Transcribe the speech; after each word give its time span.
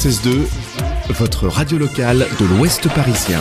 96.2, 0.00 0.46
votre 1.10 1.46
radio 1.46 1.76
locale 1.76 2.26
de 2.40 2.46
l'Ouest 2.46 2.88
parisien. 2.94 3.38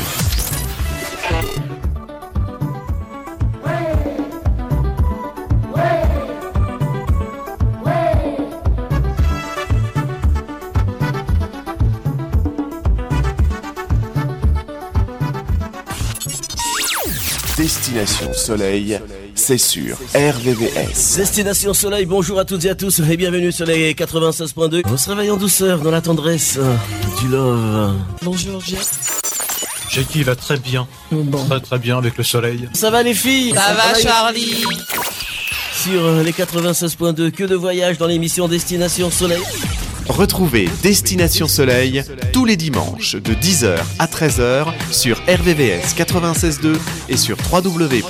Destination 17.56 18.34
Soleil, 18.34 19.00
c'est 19.50 19.58
sur 19.58 19.98
RVVS. 20.14 21.18
Destination 21.18 21.74
Soleil, 21.74 22.06
bonjour 22.06 22.38
à 22.38 22.46
toutes 22.46 22.66
et 22.66 22.70
à 22.70 22.76
tous 22.76 23.00
et 23.00 23.18
bienvenue 23.18 23.52
sur 23.52 23.66
les 23.66 23.96
96.2. 23.96 24.84
On 24.86 24.96
se 24.96 25.10
réveille 25.10 25.32
en 25.32 25.38
douceur 25.38 25.80
dans 25.80 25.90
la 25.90 26.02
tendresse 26.02 26.58
euh, 26.60 26.76
du 27.20 27.30
love. 27.30 27.96
Bonjour 28.22 28.62
Jeff. 28.62 28.92
Jackie 29.90 30.22
va 30.22 30.36
très 30.36 30.58
bien. 30.58 30.88
Bon. 31.12 31.44
Très 31.48 31.60
très 31.62 31.80
bien 31.80 31.98
avec 31.98 32.16
le 32.20 32.24
soleil. 32.24 32.70
Ça 32.74 32.92
va 32.92 33.02
les 33.02 33.16
filles? 33.16 33.56
Ça 33.56 33.74
va 33.74 34.00
Charlie 34.00 34.64
Sur 35.82 36.06
euh, 36.06 36.22
les 36.22 36.32
96.2, 36.32 37.32
que 37.32 37.46
de 37.46 37.56
voyage 37.56 37.98
dans 37.98 38.06
l'émission 38.06 38.48
Destination 38.48 39.10
Soleil. 39.10 39.42
Retrouvez 40.10 40.68
Destination 40.82 41.48
Soleil 41.48 42.04
tous 42.34 42.44
les 42.44 42.58
dimanches 42.58 43.16
de 43.16 43.34
10h 43.34 43.78
à 44.00 44.08
13h 44.08 44.66
sur 44.92 45.20
RVVS 45.28 45.94
96.2 45.96 46.76
et 47.10 47.18
sur 47.18 47.38
www.rvvs.fr. 47.52 48.10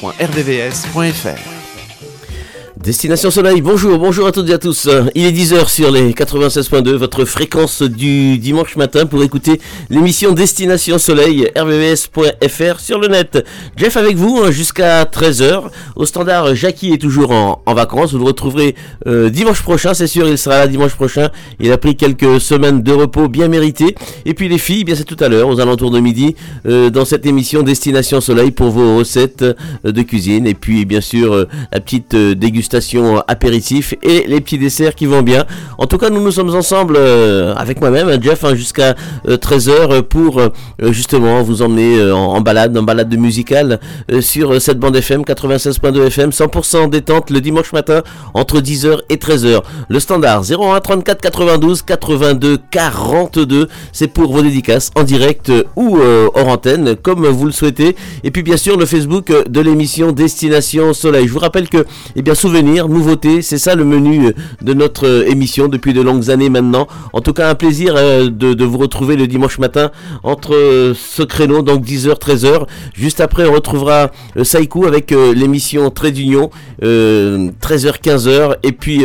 Destination 2.81 3.29
Soleil, 3.29 3.59
bonjour, 3.59 3.99
bonjour 3.99 4.25
à 4.27 4.31
toutes 4.31 4.49
et 4.49 4.53
à 4.53 4.57
tous. 4.57 4.87
Il 5.13 5.25
est 5.25 5.33
10h 5.33 5.67
sur 5.67 5.91
les 5.91 6.13
96.2, 6.13 6.91
votre 6.93 7.25
fréquence 7.25 7.81
du 7.81 8.37
dimanche 8.37 8.77
matin 8.77 9.05
pour 9.05 9.21
écouter 9.21 9.59
l'émission 9.89 10.31
Destination 10.31 10.97
Soleil, 10.97 11.49
rvvs.fr 11.57 12.79
sur 12.79 12.97
le 12.99 13.09
net. 13.09 13.45
Jeff 13.75 13.97
avec 13.97 14.15
vous 14.15 14.39
hein, 14.41 14.51
jusqu'à 14.51 15.03
13h. 15.03 15.63
Au 15.97 16.05
standard, 16.05 16.55
Jackie 16.55 16.93
est 16.93 17.01
toujours 17.01 17.31
en, 17.31 17.61
vacances. 17.73 18.13
Vous 18.13 18.19
le 18.19 18.23
retrouverez 18.23 18.75
euh, 19.07 19.29
dimanche 19.29 19.61
prochain, 19.61 19.93
c'est 19.93 20.07
sûr, 20.07 20.25
il 20.29 20.37
sera 20.37 20.59
là 20.59 20.67
dimanche 20.67 20.95
prochain. 20.95 21.31
Il 21.59 21.73
a 21.73 21.77
pris 21.77 21.97
quelques 21.97 22.39
semaines 22.39 22.81
de 22.81 22.93
repos 22.93 23.27
bien 23.27 23.49
méritées. 23.49 23.93
Et 24.23 24.33
puis 24.33 24.47
les 24.47 24.57
filles, 24.57 24.81
eh 24.81 24.85
bien 24.85 24.95
c'est 24.95 25.03
tout 25.03 25.17
à 25.19 25.27
l'heure, 25.27 25.49
aux 25.49 25.59
alentours 25.59 25.91
de 25.91 25.99
midi, 25.99 26.33
euh, 26.65 26.89
dans 26.89 27.03
cette 27.03 27.25
émission 27.25 27.61
Destination 27.61 28.21
Soleil 28.21 28.51
pour 28.51 28.69
vos 28.69 28.99
recettes 28.99 29.43
de 29.83 30.01
cuisine. 30.01 30.47
Et 30.47 30.53
puis 30.53 30.85
bien 30.85 31.01
sûr, 31.01 31.33
euh, 31.33 31.47
la 31.73 31.81
petite 31.81 32.13
euh, 32.13 32.35
dégustation 32.69 33.23
apéritif 33.27 33.95
et 34.03 34.25
les 34.27 34.41
petits 34.41 34.57
desserts 34.59 34.93
qui 34.95 35.05
vont 35.07 35.23
bien. 35.23 35.45
En 35.77 35.87
tout 35.87 35.97
cas, 35.97 36.09
nous 36.09 36.21
nous 36.21 36.31
sommes 36.31 36.53
ensemble 36.55 36.95
euh, 36.97 37.55
avec 37.55 37.81
moi-même, 37.81 38.21
Jeff, 38.21 38.43
hein, 38.43 38.53
jusqu'à 38.53 38.95
13h 39.27 40.03
pour 40.03 40.39
euh, 40.39 40.49
justement 40.91 41.41
vous 41.41 41.61
emmener 41.61 41.97
euh, 41.99 42.13
en, 42.15 42.41
balade, 42.41 42.77
en 42.77 42.83
balade 42.83 43.13
musicale 43.17 43.79
euh, 44.11 44.21
sur 44.21 44.53
euh, 44.53 44.59
cette 44.59 44.77
bande 44.77 44.95
FM 44.95 45.21
96.2 45.23 46.07
FM, 46.07 46.29
100% 46.29 46.89
détente 46.89 47.31
le 47.31 47.41
dimanche 47.41 47.73
matin 47.73 48.03
entre 48.33 48.59
10h 48.59 48.99
et 49.09 49.15
13h. 49.17 49.61
Le 49.89 49.99
standard 49.99 50.43
01 50.49 50.79
34 50.79 51.21
92 51.21 51.81
82 51.81 52.57
42, 52.69 53.67
c'est 53.91 54.07
pour 54.07 54.31
vos 54.31 54.41
dédicaces 54.41 54.91
en 54.95 55.03
direct 55.03 55.49
euh, 55.49 55.63
ou 55.75 55.97
euh, 55.97 56.27
hors 56.33 56.47
antenne, 56.47 56.95
comme 56.95 57.25
vous 57.25 57.45
le 57.45 57.51
souhaitez. 57.51 57.95
Et 58.23 58.31
puis 58.31 58.43
bien 58.43 58.57
sûr 58.57 58.77
le 58.77 58.85
Facebook 58.85 59.29
euh, 59.31 59.43
de 59.43 59.59
l'émission 59.59 60.11
Destination 60.11 60.93
Soleil. 60.93 61.27
Je 61.27 61.33
vous 61.33 61.39
rappelle 61.39 61.69
que, 61.69 61.85
eh 62.15 62.21
bien, 62.21 62.35
souvenirs, 62.59 62.89
nouveautés, 62.89 63.41
c'est 63.41 63.57
ça 63.57 63.73
le 63.73 63.85
menu 63.85 64.27
euh, 64.27 64.31
de 64.61 64.73
notre 64.73 65.07
euh, 65.07 65.29
émission 65.29 65.69
depuis 65.69 65.93
de 65.93 66.01
longues 66.01 66.29
années 66.29 66.49
maintenant. 66.49 66.87
En 67.13 67.21
tout 67.21 67.31
cas, 67.31 67.49
un 67.49 67.55
plaisir 67.55 67.93
euh, 67.95 68.29
de, 68.29 68.65
vous 68.65 68.77
retrouver 68.77 69.15
le 69.15 69.27
dimanche 69.27 69.59
matin 69.59 69.91
entre 70.23 70.93
ce 70.93 71.23
créneau, 71.23 71.61
donc 71.61 71.85
10h, 71.85 72.19
13h. 72.19 72.67
Juste 72.93 73.21
après, 73.21 73.47
on 73.47 73.53
retrouvera 73.53 74.11
Saikou 74.43 74.85
avec 74.85 75.11
l'émission 75.11 75.89
Très 75.89 76.11
d'Union, 76.11 76.49
13h, 76.81 78.01
15h. 78.01 78.57
Et 78.63 78.71
puis 78.73 79.03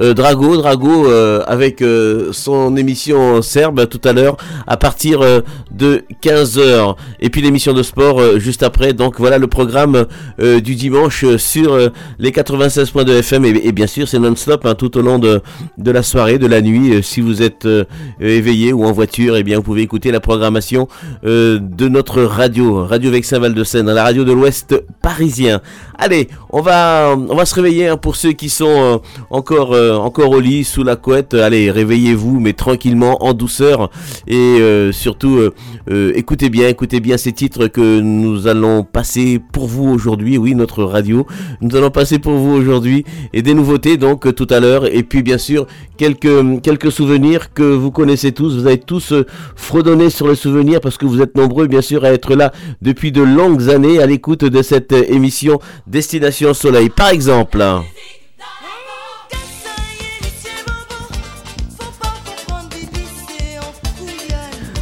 Drago, 0.00 0.56
Drago 0.56 1.06
avec 1.46 1.84
son 2.32 2.76
émission 2.76 3.42
serbe 3.42 3.88
tout 3.88 4.00
à 4.04 4.12
l'heure 4.12 4.36
à 4.66 4.76
partir 4.76 5.20
de 5.70 6.04
15h. 6.22 6.96
Et 7.20 7.28
puis 7.30 7.42
l'émission 7.42 7.74
de 7.74 7.82
sport 7.82 8.38
juste 8.38 8.62
après. 8.62 8.92
Donc 8.94 9.18
voilà 9.18 9.38
le 9.38 9.46
programme 9.46 10.06
du 10.38 10.74
dimanche 10.74 11.24
sur 11.36 11.78
les 12.18 12.32
96 12.32 12.91
FM 13.00 13.44
et, 13.44 13.72
bien 13.72 13.86
sûr 13.86 14.08
c'est 14.08 14.18
non-stop 14.18 14.66
tout 14.78 14.96
au 14.96 15.02
long 15.02 15.18
de, 15.18 15.40
la 15.78 16.02
soirée, 16.02 16.38
de 16.38 16.46
la 16.46 16.60
nuit. 16.60 17.02
Si 17.02 17.20
vous 17.20 17.42
êtes 17.42 17.66
éveillé 18.20 18.72
ou 18.72 18.84
en 18.84 18.92
voiture, 18.92 19.36
et 19.36 19.42
bien 19.42 19.56
vous 19.56 19.62
pouvez 19.62 19.82
écouter 19.82 20.10
la 20.10 20.20
programmation 20.20 20.88
de 21.22 21.88
notre 21.88 22.22
radio, 22.22 22.84
Radio 22.84 23.10
Vexin 23.10 23.38
Val 23.38 23.54
de 23.54 23.64
Seine, 23.64 23.90
la 23.90 24.04
radio 24.04 24.24
de 24.24 24.32
l'Ouest 24.32 24.74
parisien. 25.02 25.60
Allez, 26.04 26.26
on 26.50 26.62
va, 26.62 27.14
on 27.16 27.36
va 27.36 27.46
se 27.46 27.54
réveiller 27.54 27.86
hein, 27.86 27.96
pour 27.96 28.16
ceux 28.16 28.32
qui 28.32 28.48
sont 28.48 28.66
euh, 28.66 28.96
encore, 29.30 29.72
euh, 29.72 29.94
encore 29.94 30.32
au 30.32 30.40
lit, 30.40 30.64
sous 30.64 30.82
la 30.82 30.96
couette. 30.96 31.32
Allez, 31.32 31.70
réveillez-vous, 31.70 32.40
mais 32.40 32.54
tranquillement, 32.54 33.24
en 33.24 33.34
douceur. 33.34 33.88
Et 34.26 34.34
euh, 34.36 34.90
surtout, 34.90 35.38
écoutez 35.88 36.50
bien, 36.50 36.66
écoutez 36.66 36.98
bien 36.98 37.16
ces 37.16 37.30
titres 37.30 37.68
que 37.68 38.00
nous 38.00 38.48
allons 38.48 38.82
passer 38.82 39.40
pour 39.52 39.68
vous 39.68 39.90
aujourd'hui. 39.90 40.38
Oui, 40.38 40.56
notre 40.56 40.82
radio. 40.82 41.24
Nous 41.60 41.76
allons 41.76 41.90
passer 41.90 42.18
pour 42.18 42.32
vous 42.32 42.50
aujourd'hui. 42.50 43.04
Et 43.32 43.42
des 43.42 43.54
nouveautés, 43.54 43.96
donc, 43.96 44.34
tout 44.34 44.48
à 44.50 44.58
l'heure. 44.58 44.92
Et 44.92 45.04
puis, 45.04 45.22
bien 45.22 45.38
sûr, 45.38 45.68
quelques, 45.98 46.62
quelques 46.62 46.90
souvenirs 46.90 47.52
que 47.52 47.62
vous 47.62 47.92
connaissez 47.92 48.32
tous. 48.32 48.56
Vous 48.56 48.66
avez 48.66 48.78
tous 48.78 49.14
fredonné 49.54 50.10
sur 50.10 50.26
les 50.26 50.34
souvenirs 50.34 50.80
parce 50.80 50.98
que 50.98 51.06
vous 51.06 51.22
êtes 51.22 51.36
nombreux, 51.36 51.68
bien 51.68 51.80
sûr, 51.80 52.04
à 52.04 52.12
être 52.12 52.34
là 52.34 52.50
depuis 52.80 53.12
de 53.12 53.22
longues 53.22 53.70
années 53.70 54.02
à 54.02 54.06
l'écoute 54.06 54.44
de 54.44 54.62
cette 54.62 54.90
émission 54.90 55.60
Destination 55.92 56.54
Soleil. 56.54 56.88
Par 56.88 57.10
exemple. 57.10 57.62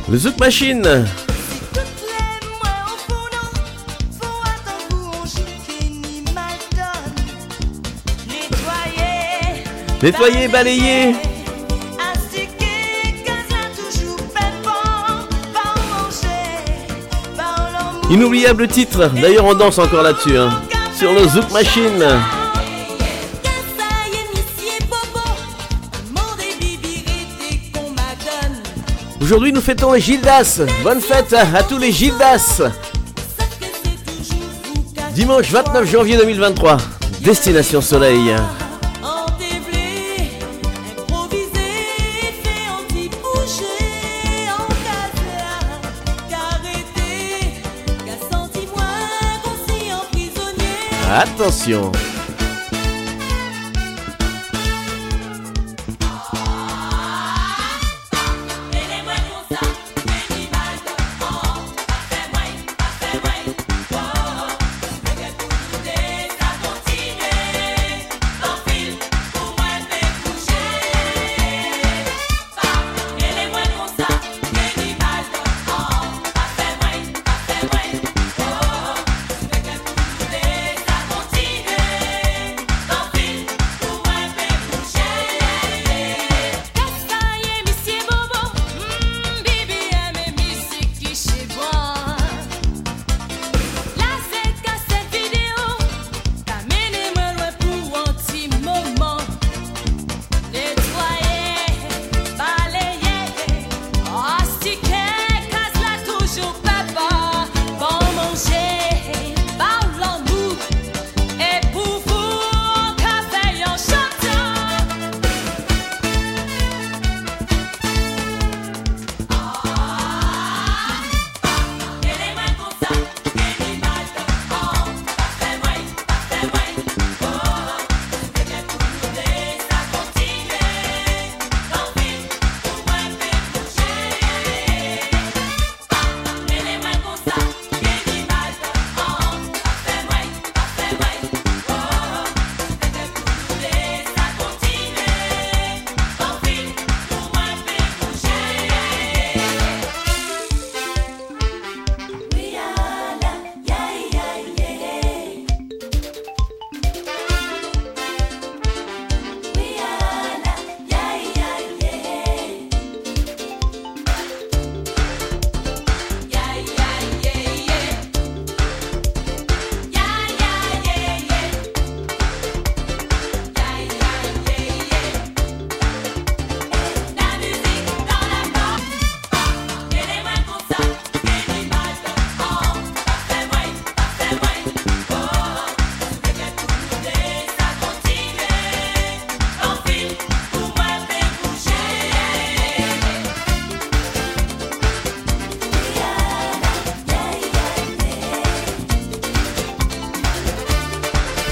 Le 0.09 0.17
Zouk 0.17 0.39
Machine. 0.39 1.05
Nettoyer, 10.03 10.49
balayer. 10.49 11.15
Inoubliable 18.11 18.67
titre. 18.69 19.09
D'ailleurs, 19.21 19.45
on 19.45 19.55
danse 19.55 19.79
encore 19.79 20.03
là-dessus. 20.03 20.37
hein. 20.37 20.51
Sur 21.01 21.15
le 21.15 21.27
Zouk 21.27 21.51
Machine. 21.51 22.05
Aujourd'hui, 29.23 29.51
nous 29.51 29.63
fêtons 29.63 29.93
les 29.95 30.01
Gildas. 30.03 30.61
Bonne 30.83 31.01
fête 31.01 31.33
à, 31.33 31.63
tous 31.63 31.79
les 31.79 31.91
Gildas. 31.91 32.61
Dimanche 35.15 35.51
29 35.51 35.91
janvier 35.91 36.19
2023. 36.19 36.77
Destination 37.23 37.81
Soleil. 37.81 38.37
Attention. 51.11 52.10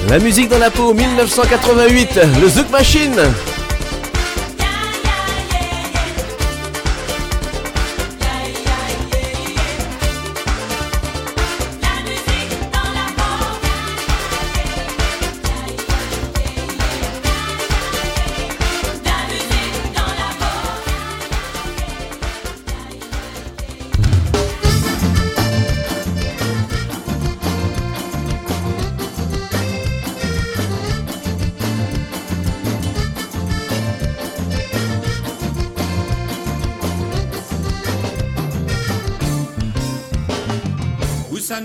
La 0.09 0.19
musique 0.19 0.49
dans 0.49 0.59
la 0.59 0.71
peau 0.71 0.95
1988, 0.95 2.21
le 2.41 2.49
Zouk 2.49 2.71
Machine. 2.71 3.21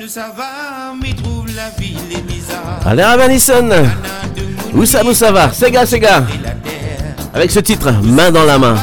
ne 0.03 0.07
ça 0.09 0.33
va, 0.35 0.93
mais 1.01 1.13
Où 4.73 4.85
ça 4.85 5.03
nous 5.03 5.13
ça 5.13 5.31
va 5.31 5.51
Sega, 5.51 5.85
Sega. 5.85 6.23
Avec 7.33 7.51
ce 7.51 7.59
titre, 7.59 7.91
main 8.03 8.31
dans 8.31 8.43
la 8.43 8.59
main. 8.59 8.75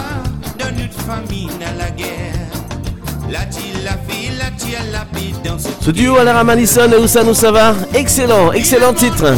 Ce 5.80 5.90
duo 5.90 6.16
à 6.16 6.24
la 6.24 6.32
Ramanison, 6.34 6.90
où 7.02 7.06
ça 7.06 7.22
nous 7.22 7.34
ça 7.34 7.50
va 7.50 7.74
Excellent, 7.94 8.52
excellent 8.52 8.94
titre. 8.94 9.34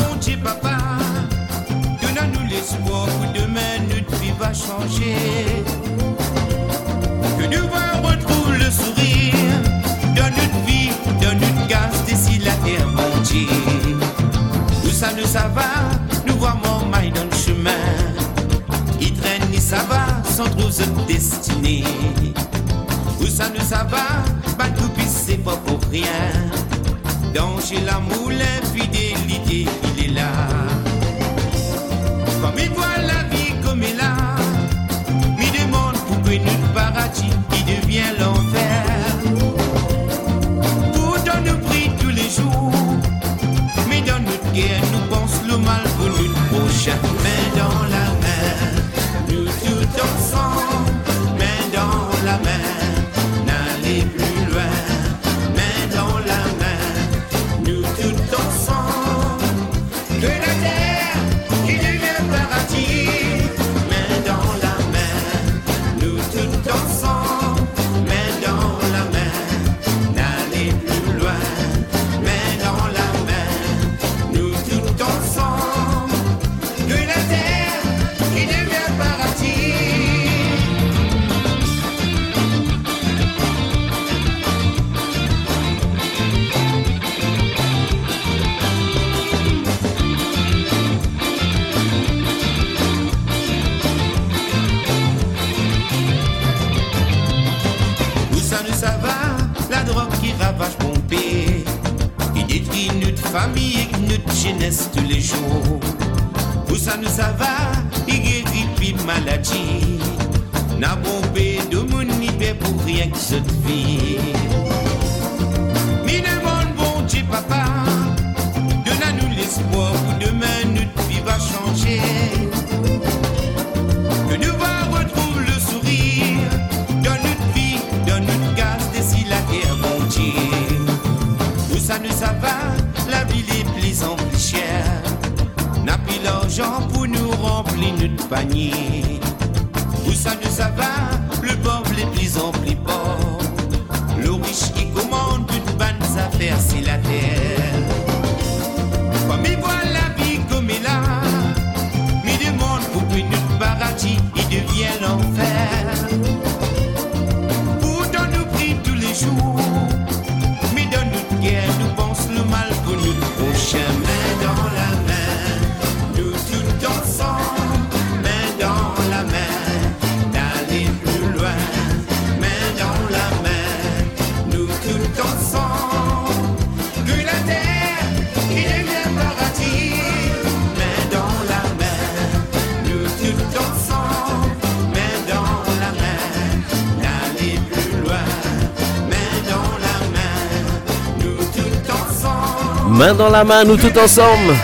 Main 193.02 193.14
dans 193.14 193.30
la 193.30 193.42
main, 193.42 193.64
nous 193.64 193.76
tout 193.76 193.98
ensemble. 193.98 194.54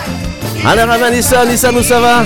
Alors, 0.65 0.97
Vanessa, 0.97 1.43
Nissa, 1.45 1.73
nous 1.73 1.83
ça 1.83 1.99
va? 1.99 2.23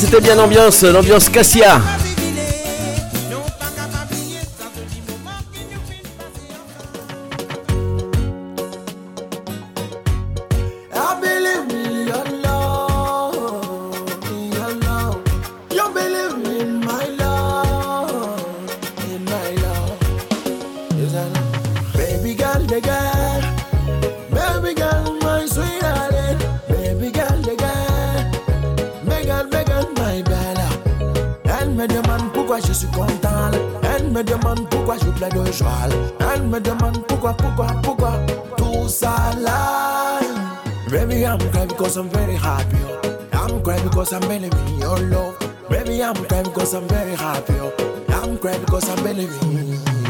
c'était 0.00 0.20
bien 0.22 0.34
l'ambiance, 0.34 0.82
l'ambiance 0.82 1.28
Cassia. 1.28 1.78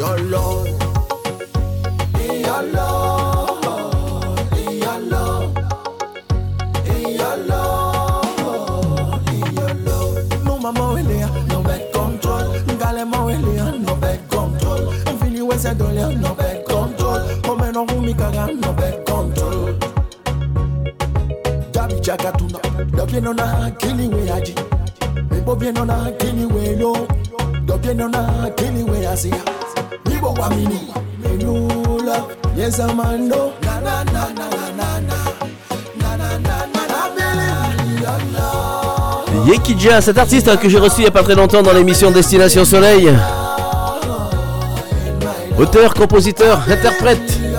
your 0.01 0.19
Lord. 0.33 0.67
Be 2.15 2.27
your 2.47 2.63
Lord. 2.73 4.51
Be 4.53 4.63
your 4.85 4.99
Lord. 5.13 5.55
Be 6.85 6.97
your 7.21 7.37
Lord. 7.51 9.25
Be 9.27 9.37
your 9.59 9.75
Lord. 9.87 10.45
No 10.45 10.59
mama 10.59 10.81
willia, 10.95 11.29
no 11.49 11.63
bad 11.63 11.93
control. 11.93 12.47
Galema 12.81 13.19
willia, 13.27 13.67
no 13.87 13.95
bad 13.97 14.21
control. 14.31 14.91
Vini 15.21 15.41
wese 15.43 15.75
dolia, 15.75 16.09
no 16.21 16.35
bad 16.35 16.65
control. 16.65 17.21
Come 17.43 17.61
and 17.63 17.75
no 17.75 17.85
me, 18.01 18.15
kaga, 18.15 18.53
no 18.55 18.73
bad 18.73 19.05
control. 19.07 19.75
Dabi 21.73 22.01
chakatuna, 22.01 22.59
dabi 22.97 23.21
no 23.23 23.33
na 23.33 23.67
akili 23.67 24.09
we 24.09 24.31
aji. 24.31 24.55
Mebo 25.31 25.55
bien 25.59 25.75
no 25.75 25.85
na 25.85 26.07
akili 26.07 26.47
we 26.47 26.77
lo. 26.77 26.95
Dabi 27.67 27.95
no 27.95 28.09
na 28.09 28.47
akili 28.47 28.83
we 28.89 29.05
asia. 29.07 29.43
Yekidja, 39.47 40.01
cet 40.01 40.19
artiste 40.19 40.57
que 40.59 40.69
j'ai 40.69 40.79
reçu 40.79 40.97
il 40.99 41.03
n'y 41.03 41.09
a 41.09 41.11
pas 41.11 41.23
très 41.23 41.35
longtemps 41.35 41.63
dans 41.63 41.73
l'émission 41.73 42.11
Destination 42.11 42.65
Soleil. 42.65 43.11
Auteur, 45.59 45.95
compositeur, 45.95 46.63
interprète. 46.71 47.50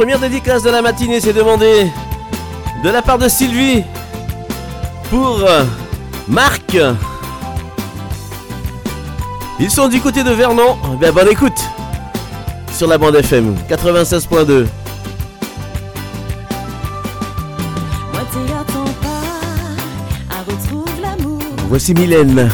Première 0.00 0.18
dédicace 0.18 0.62
de 0.62 0.70
la 0.70 0.80
matinée, 0.80 1.20
c'est 1.20 1.34
demandé 1.34 1.86
de 2.82 2.88
la 2.88 3.02
part 3.02 3.18
de 3.18 3.28
Sylvie 3.28 3.84
pour 5.10 5.42
euh, 5.46 5.62
Marc. 6.26 6.74
Ils 9.58 9.70
sont 9.70 9.88
du 9.88 10.00
côté 10.00 10.24
de 10.24 10.30
Vernon. 10.30 10.78
Eh 10.94 10.96
bien, 10.96 11.12
bonne 11.12 11.28
écoute 11.28 11.60
sur 12.74 12.86
la 12.86 12.96
bande 12.96 13.16
FM 13.16 13.54
96.2. 13.68 14.64
Voici 21.68 21.92
Mylène. 21.92 22.50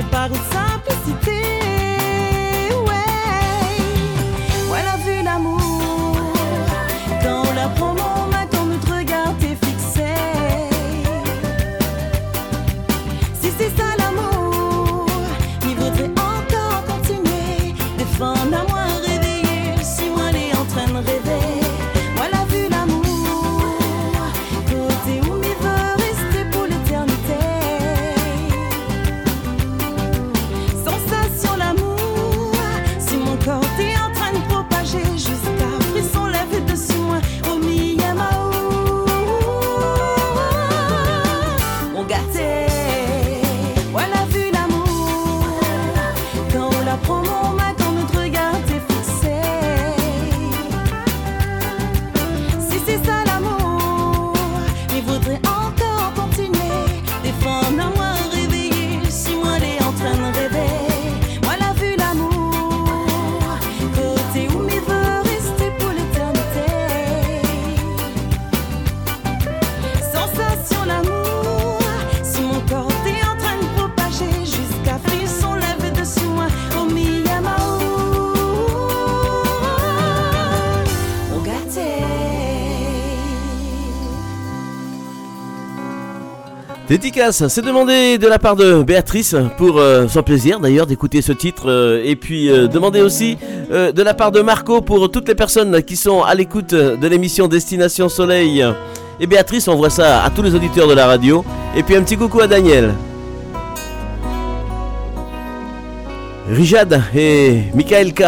j'ai 0.00 0.06
pas 0.08 0.28
de 0.28 0.34
simplicité. 0.34 1.59
Dédicace, 86.90 87.46
c'est 87.46 87.64
demandé 87.64 88.18
de 88.18 88.26
la 88.26 88.40
part 88.40 88.56
de 88.56 88.82
Béatrice 88.82 89.36
pour 89.58 89.78
euh, 89.78 90.08
son 90.08 90.24
plaisir 90.24 90.58
d'ailleurs 90.58 90.88
d'écouter 90.88 91.22
ce 91.22 91.30
titre 91.30 91.70
euh, 91.70 92.02
et 92.04 92.16
puis 92.16 92.50
euh, 92.50 92.66
demandé 92.66 93.00
aussi 93.00 93.38
euh, 93.70 93.92
de 93.92 94.02
la 94.02 94.12
part 94.12 94.32
de 94.32 94.40
Marco 94.40 94.80
pour 94.80 95.08
toutes 95.08 95.28
les 95.28 95.36
personnes 95.36 95.84
qui 95.84 95.94
sont 95.94 96.24
à 96.24 96.34
l'écoute 96.34 96.74
de 96.74 97.06
l'émission 97.06 97.46
Destination 97.46 98.08
Soleil. 98.08 98.66
Et 99.20 99.28
Béatrice 99.28 99.68
envoie 99.68 99.88
ça 99.88 100.24
à 100.24 100.30
tous 100.30 100.42
les 100.42 100.52
auditeurs 100.52 100.88
de 100.88 100.94
la 100.94 101.06
radio 101.06 101.44
et 101.76 101.84
puis 101.84 101.94
un 101.94 102.02
petit 102.02 102.16
coucou 102.16 102.40
à 102.40 102.48
Daniel. 102.48 102.92
Rijad 106.50 107.04
et 107.14 107.66
Michael 107.72 108.12
K. 108.12 108.24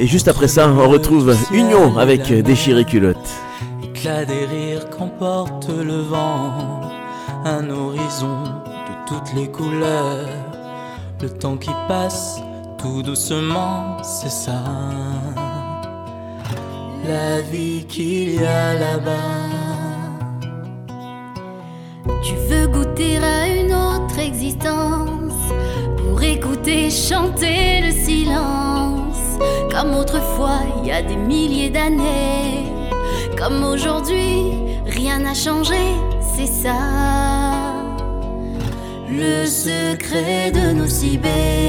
Et 0.00 0.06
juste 0.06 0.28
après 0.28 0.46
ça, 0.46 0.68
on 0.68 0.88
retrouve 0.88 1.36
Union 1.52 1.98
avec 1.98 2.32
Déchiré 2.32 2.84
Culotte. 2.84 3.16
Éclat 3.82 4.24
des 4.24 4.46
rires 4.46 4.88
qu'emporte 4.90 5.68
le 5.70 6.02
vent, 6.02 6.82
un 7.44 7.68
horizon 7.68 8.44
de 8.44 9.08
toutes 9.08 9.34
les 9.34 9.48
couleurs. 9.48 10.28
Le 11.20 11.28
temps 11.28 11.56
qui 11.56 11.70
passe 11.88 12.40
tout 12.78 13.02
doucement, 13.02 14.00
c'est 14.04 14.30
ça. 14.30 14.62
La 17.08 17.40
vie 17.40 17.84
qu'il 17.88 18.36
y 18.36 18.44
a 18.44 18.74
là-bas. 18.74 19.48
Tu 22.22 22.34
veux 22.48 22.68
goûter 22.68 23.18
à 23.18 23.48
une 23.48 23.72
autre 23.72 24.18
existence 24.20 25.32
pour 25.96 26.22
écouter 26.22 26.88
chanter 26.88 27.80
le 27.82 27.90
silence. 27.90 29.07
Comme 29.70 29.94
autrefois, 29.94 30.60
il 30.80 30.88
y 30.88 30.92
a 30.92 31.02
des 31.02 31.16
milliers 31.16 31.70
d'années. 31.70 32.66
Comme 33.36 33.62
aujourd'hui, 33.64 34.52
rien 34.86 35.20
n'a 35.20 35.34
changé, 35.34 35.94
c'est 36.34 36.46
ça. 36.46 36.74
Le 39.08 39.46
secret 39.46 40.50
de 40.52 40.72
nos 40.72 40.86
cibés. 40.86 41.68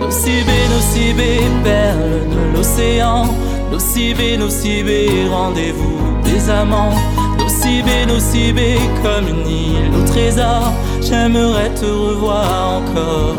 Nocibé, 0.00 0.58
nocibé, 0.70 1.40
perle 1.62 2.28
de 2.28 2.56
l'océan. 2.56 3.26
Nocibé, 3.70 4.36
nocibé, 4.36 5.08
rendez-vous 5.30 5.98
des 6.24 6.50
amants. 6.50 6.94
Nocibé, 7.38 8.06
nocibé, 8.06 8.76
comme 9.02 9.28
une 9.28 9.46
île 9.46 9.90
au 9.98 10.06
trésor. 10.06 10.72
J'aimerais 11.00 11.70
te 11.74 11.86
revoir 11.86 12.78
encore. 12.78 13.36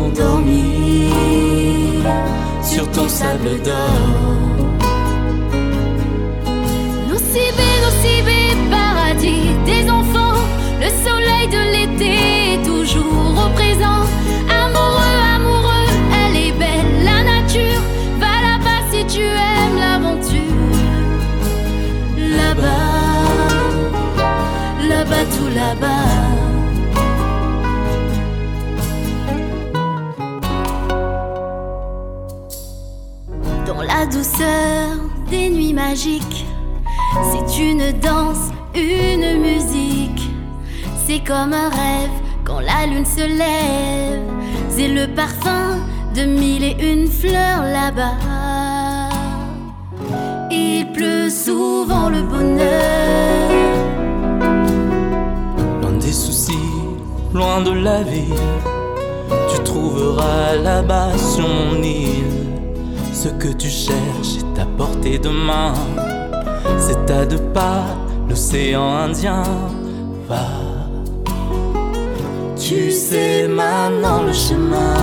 M'endormir 0.00 1.12
sur 2.62 2.90
ton 2.90 3.06
sable 3.06 3.60
d'or. 3.62 4.00
Nocibé, 7.08 7.68
nocibé, 7.84 8.40
paradis 8.70 9.50
des 9.66 9.90
enfants. 9.90 10.40
Le 10.80 10.88
soleil 11.06 11.46
de 11.56 11.62
l'été 11.74 12.16
toujours 12.64 13.34
au 13.44 13.50
présent. 13.58 14.02
Amoureux, 14.62 15.18
amoureux, 15.36 15.90
elle 16.20 16.36
est 16.46 16.52
belle, 16.52 16.92
la 17.04 17.22
nature. 17.32 17.82
Va 18.18 18.34
là-bas 18.46 18.82
si 18.90 19.04
tu 19.04 19.22
aimes 19.22 19.78
l'aventure. 19.84 20.72
Là-bas, 22.38 23.28
là-bas, 24.88 25.24
tout 25.36 25.50
là-bas. 25.54 26.59
La 33.86 34.04
douceur 34.04 34.98
des 35.30 35.48
nuits 35.48 35.72
magiques, 35.72 36.44
c'est 37.30 37.62
une 37.62 37.92
danse, 37.98 38.50
une 38.74 39.40
musique. 39.40 40.28
C'est 41.06 41.20
comme 41.20 41.54
un 41.54 41.70
rêve 41.70 42.10
quand 42.44 42.60
la 42.60 42.86
lune 42.86 43.06
se 43.06 43.26
lève. 43.26 44.20
C'est 44.68 44.88
le 44.88 45.06
parfum 45.14 45.78
de 46.14 46.24
mille 46.24 46.64
et 46.64 46.76
une 46.92 47.08
fleurs 47.08 47.62
là-bas. 47.62 48.18
Il 50.50 50.92
pleut 50.92 51.30
souvent 51.30 52.10
le 52.10 52.22
bonheur. 52.22 53.50
Loin 55.80 55.92
des 55.92 56.12
soucis, 56.12 56.68
loin 57.32 57.62
de 57.62 57.72
la 57.72 58.02
ville, 58.02 58.34
tu 59.48 59.62
trouveras 59.62 60.56
là-bas 60.56 61.16
sur 61.16 61.48
île 61.82 62.49
ce 63.22 63.28
que 63.28 63.52
tu 63.52 63.68
cherches 63.68 64.36
est 64.40 64.60
à 64.60 64.64
portée 64.78 65.18
de 65.18 65.28
main. 65.28 65.74
C'est 66.78 67.10
à 67.10 67.26
deux 67.26 67.44
pas 67.52 67.84
l'océan 68.26 68.94
Indien. 69.04 69.42
Va, 70.26 70.46
tu 72.56 72.90
sais 72.90 73.46
maintenant 73.46 74.22
le 74.22 74.32
chemin. 74.32 74.94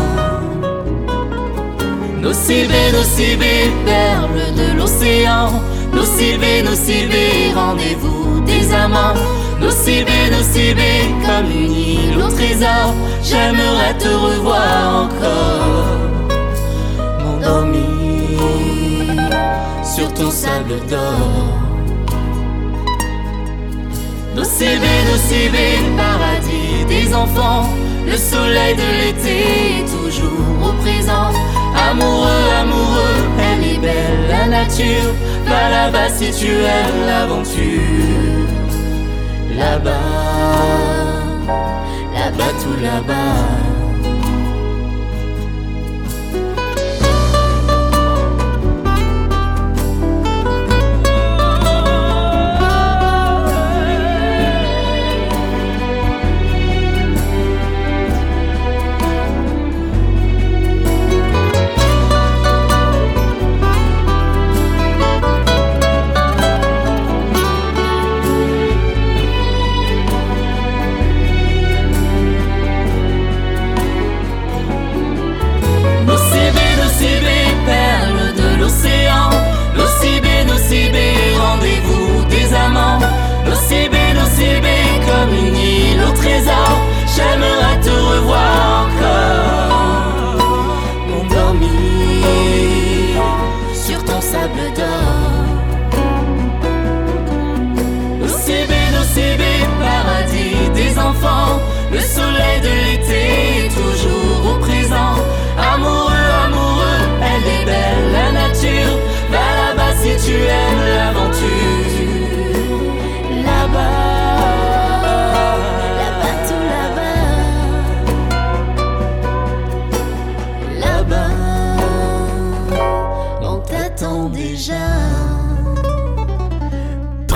Nocibé, 2.20 2.82
nocibé, 2.92 3.56
perle 3.86 4.42
de 4.62 4.80
l'océan. 4.80 5.50
Nocibé, 5.94 6.64
nocibé, 6.64 7.54
rendez-vous 7.54 8.42
des 8.48 8.74
amants. 8.74 9.20
Nocibé, 9.62 10.20
nocibé, 10.32 10.92
comme 11.26 11.52
une 11.52 11.72
île 11.72 12.18
au 12.18 12.30
trésor. 12.32 12.90
J'aimerais 13.22 13.96
te 14.00 14.10
revoir 14.10 15.06
encore. 15.06 15.86
M'endormir 17.24 17.97
sur 19.98 20.14
ton 20.14 20.30
sable 20.30 20.76
d'or. 20.92 21.58
Nocibé, 24.36 24.94
nocibé, 25.10 25.68
paradis 25.98 26.86
des 26.88 27.16
enfants. 27.16 27.68
Le 28.06 28.16
soleil 28.16 28.76
de 28.76 28.90
l'été 29.00 29.38
est 29.80 29.88
toujours 29.96 30.70
au 30.70 30.74
présent. 30.84 31.32
Amoureux, 31.90 32.46
amoureux, 32.62 33.24
elle 33.48 33.64
est 33.74 33.80
belle, 33.80 34.22
la 34.30 34.46
nature. 34.46 35.12
Va 35.48 35.70
là-bas 35.72 36.10
si 36.10 36.32
tu 36.32 36.52
aimes 36.52 37.02
l'aventure. 37.08 38.48
Là-bas, 39.58 39.94
là-bas, 42.14 42.54
tout 42.62 42.84
là-bas. 42.84 43.67
trésor. 86.38 86.82
J'aimerais 87.16 87.80
te 87.82 87.90
revoir. 87.90 88.47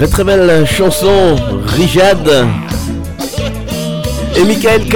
Très 0.01 0.09
très 0.09 0.23
belle 0.23 0.65
chanson, 0.65 1.35
Rijad 1.63 2.27
et 4.35 4.43
Michael 4.45 4.85
K. 4.85 4.95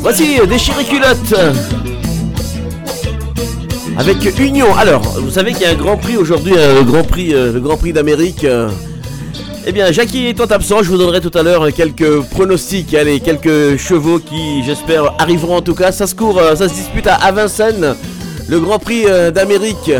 Voici 0.00 0.40
Déchiré 0.48 0.82
culotte 0.82 1.34
avec 3.96 4.36
Union. 4.40 4.74
Alors, 4.74 5.02
vous 5.02 5.30
savez 5.30 5.52
qu'il 5.52 5.62
y 5.62 5.66
a 5.66 5.70
un 5.70 5.74
grand 5.74 5.96
prix 5.96 6.16
aujourd'hui, 6.16 6.54
euh, 6.56 6.80
le 6.80 6.82
grand 6.82 7.04
prix, 7.04 7.32
euh, 7.32 7.76
prix 7.76 7.92
d'Amérique. 7.92 8.42
euh. 8.42 8.70
Eh 9.68 9.70
bien, 9.70 9.92
Jackie 9.92 10.26
étant 10.26 10.46
absent, 10.46 10.82
je 10.82 10.90
vous 10.90 10.98
donnerai 10.98 11.20
tout 11.20 11.38
à 11.38 11.44
l'heure 11.44 11.72
quelques 11.72 12.22
pronostics, 12.30 12.92
allez, 12.94 13.20
quelques 13.20 13.76
chevaux 13.76 14.18
qui, 14.18 14.64
j'espère, 14.64 15.14
arriveront 15.20 15.58
en 15.58 15.62
tout 15.62 15.76
cas. 15.76 15.92
Ça 15.92 16.08
se 16.08 16.14
court, 16.16 16.40
euh, 16.40 16.56
ça 16.56 16.68
se 16.68 16.74
dispute 16.74 17.06
à, 17.06 17.30
Vincennes, 17.30 17.94
le 18.48 18.58
Grand 18.58 18.80
Prix 18.80 19.04
euh, 19.06 19.30
d'Amérique. 19.30 19.92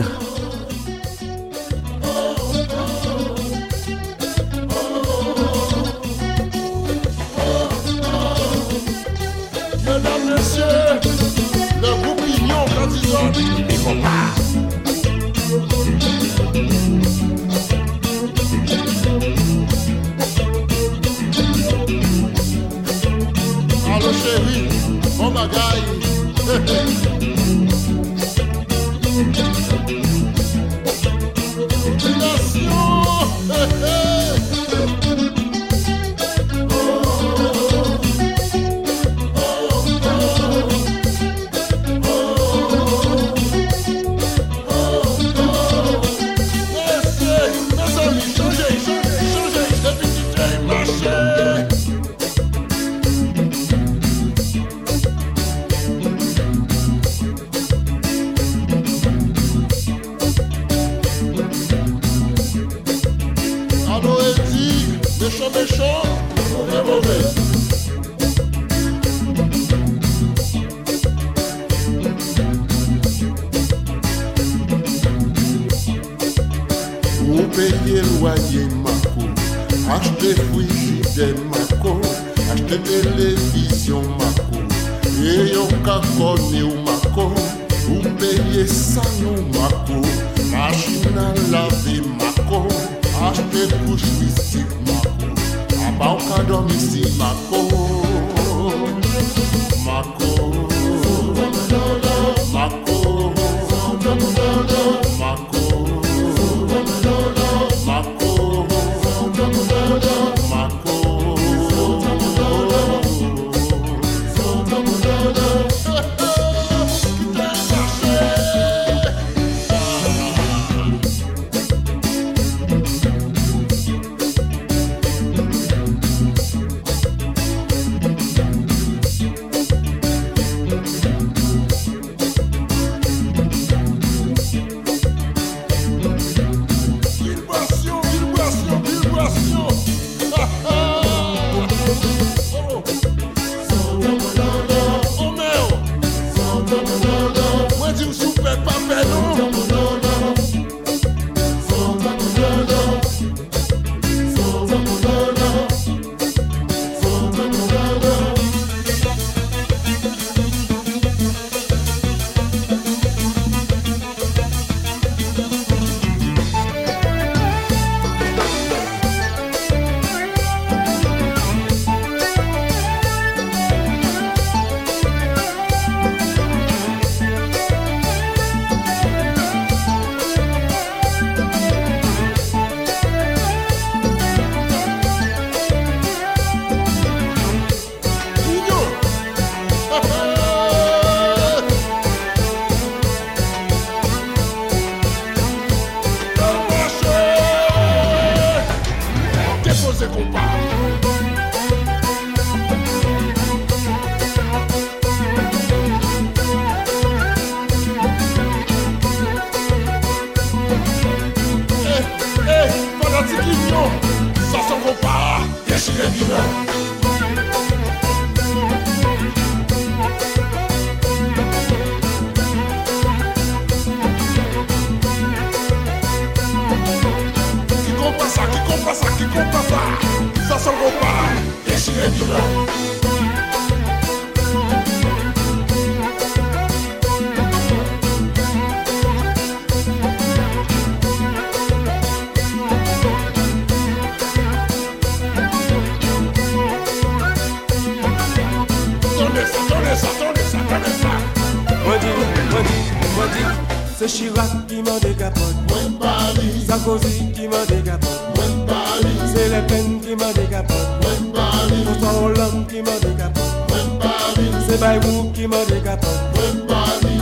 Ken 259.68 260.00
ki 260.00 260.14
mwen 260.18 260.35
dekapon 260.37 260.85
Mwen 261.03 261.22
pali 261.37 261.79
Sotan 261.85 262.37
lan 262.38 262.55
ki 262.70 262.83
mwen 262.83 263.00
dekapon 263.05 263.50
Mwen 263.68 263.88
pali 264.03 264.46
Se 264.66 264.77
bay 264.83 264.98
wou 265.05 265.33
ki 265.33 265.46
mwen 265.46 265.66
dekapon 265.72 266.18
Mwen 266.37 266.57
pali 266.68 267.13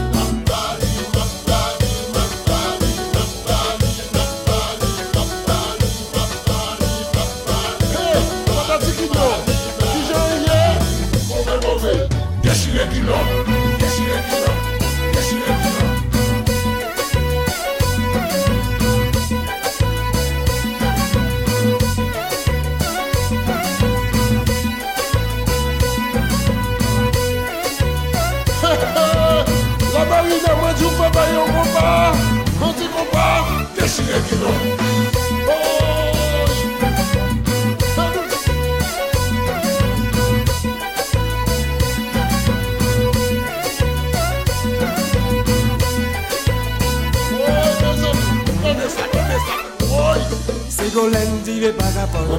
Solène 51.03 51.41
dit 51.45 51.59
les 51.59 51.73
vagabonds. 51.73 52.39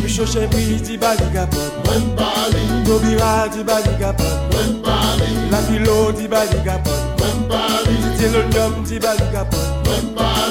Micho 0.00 0.24
Chéri 0.24 0.80
dit 0.80 0.96
baligabon. 0.96 1.58
Tobira 2.86 3.48
dit 3.48 3.64
baligabon. 3.64 4.22
La 5.50 5.58
Pilo 5.58 6.12
dit 6.12 6.28
baligabon. 6.28 6.92
Didier 7.84 8.28
Lonium 8.28 8.84
dit 8.84 9.00
baligabon. 9.00 9.58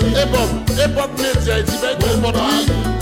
Et 0.01 0.25
Bob, 0.33 0.49
et 0.83 0.87
Bob 0.89 1.11
Média 1.17 1.61
dit 1.61 1.77
baligabon. 1.81 2.92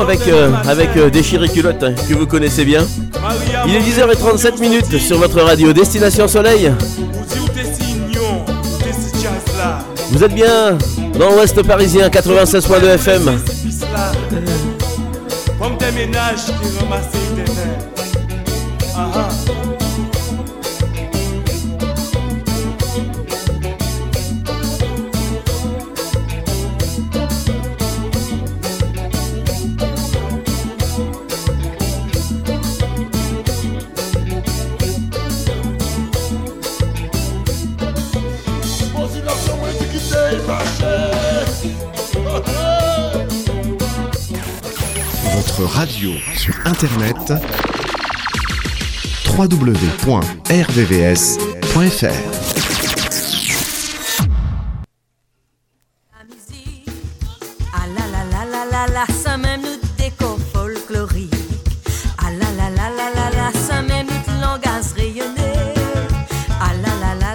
Avec, 0.00 0.28
euh, 0.28 0.52
avec 0.66 0.90
euh, 0.96 1.10
hein, 1.82 1.94
que 2.08 2.14
vous 2.14 2.26
connaissez 2.26 2.64
bien. 2.64 2.86
Il 3.66 3.74
est 3.74 3.80
10h37 3.80 4.60
minutes 4.60 4.98
sur 4.98 5.18
votre 5.18 5.40
radio 5.40 5.72
Destination 5.72 6.28
Soleil. 6.28 6.70
Vous 10.10 10.22
êtes 10.22 10.34
bien 10.34 10.76
dans 11.18 11.30
l'Ouest 11.30 11.62
parisien 11.62 12.08
96.2 12.08 12.94
FM. 12.94 13.40
Comme 15.58 15.76
des 15.78 17.15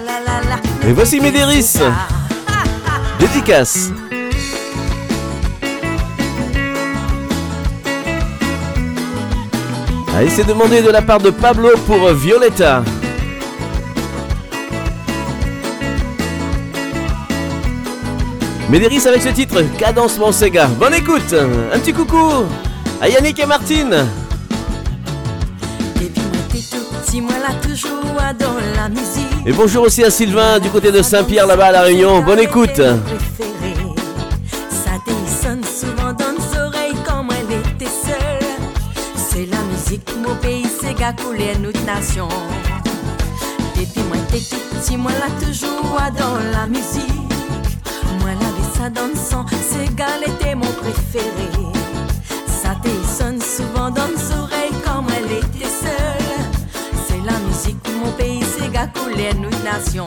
la 0.00 0.56
la. 0.56 0.88
Et 0.88 0.92
voici 0.92 1.20
Médéris. 1.20 1.78
Dédicace. 3.18 3.90
Allez, 10.14 10.28
c'est 10.28 10.46
demandé 10.46 10.82
de 10.82 10.90
la 10.90 11.00
part 11.00 11.20
de 11.20 11.30
Pablo 11.30 11.70
pour 11.86 12.12
Violetta. 12.12 12.82
Médéris 18.68 19.06
avec 19.06 19.22
ce 19.22 19.30
titre, 19.30 19.62
Cadence 19.78 20.18
mon 20.18 20.30
Sega. 20.30 20.66
Bonne 20.66 20.94
écoute. 20.94 21.34
Un 21.72 21.78
petit 21.78 21.94
coucou 21.94 22.44
à 23.00 23.08
Yannick 23.08 23.38
et 23.38 23.46
Martine. 23.46 24.06
Et 29.46 29.52
bonjour 29.52 29.84
aussi 29.84 30.04
à 30.04 30.10
Sylvain 30.10 30.58
du 30.58 30.68
côté 30.68 30.92
de 30.92 31.00
Saint-Pierre 31.00 31.46
là-bas 31.46 31.66
à 31.66 31.72
La 31.72 31.82
Réunion. 31.82 32.20
Bonne 32.22 32.40
écoute. 32.40 32.80
Pays, 41.12 41.24
coulé 41.24 41.58
notre 41.58 41.84
nation. 41.84 42.28
Depuis 43.76 44.02
moi 44.02 44.16
t'es 44.30 44.38
tout 44.38 44.60
petit, 44.70 44.96
moi 44.96 45.12
là 45.12 45.26
toujours 45.44 45.96
dans 46.10 46.36
la 46.52 46.66
musique. 46.66 47.08
Moi 48.20 48.30
l'avais 48.30 48.78
ça 48.78 48.90
dans 48.90 49.08
le 49.08 49.16
sang, 49.16 49.44
c'est 49.50 49.94
était 50.30 50.54
mon 50.54 50.66
préféré. 50.66 51.50
Ça 52.46 52.76
sonne 53.06 53.40
souvent 53.40 53.90
dans 53.90 54.08
nos 54.08 54.42
oreilles 54.42 54.74
quand 54.84 55.04
elle 55.16 55.38
était 55.38 55.68
seule. 55.68 56.82
C'est 57.06 57.24
la 57.24 57.38
musique, 57.40 57.78
mon 58.02 58.10
pays, 58.12 58.44
c'est 58.56 58.70
coulé 58.86 59.34
notre 59.34 59.62
nation. 59.64 60.06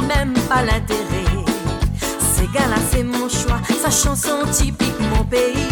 même 0.00 0.34
pas 0.48 0.62
l'intérêt. 0.62 1.44
Ces 2.34 2.46
gars-là, 2.46 2.76
c'est 2.90 3.02
mon 3.04 3.28
choix, 3.28 3.60
sa 3.82 3.90
chanson 3.90 4.46
typique 4.50 4.98
mon 5.14 5.24
pays. 5.24 5.68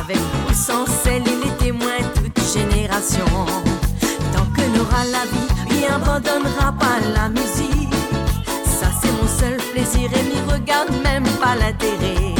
Avec 0.00 0.18
ou 0.48 0.52
sans 0.54 0.86
sel, 0.86 1.22
il 1.26 1.48
est 1.48 1.56
témoin 1.58 1.98
toute 2.14 2.40
génération. 2.52 3.26
Tant 4.32 4.46
que 4.54 4.62
n'aura 4.76 5.04
la 5.12 5.24
vie, 5.30 5.78
il 5.78 5.84
abandonnera 5.84 6.72
pas 6.78 6.98
la 7.14 7.28
musique. 7.28 7.94
Ça, 8.64 8.88
c'est 9.00 9.12
mon 9.12 9.28
seul 9.28 9.56
plaisir 9.72 10.10
et 10.18 10.22
n'y 10.22 10.52
regarde 10.52 10.90
même 11.02 11.28
pas 11.40 11.54
l'intérêt. 11.56 12.34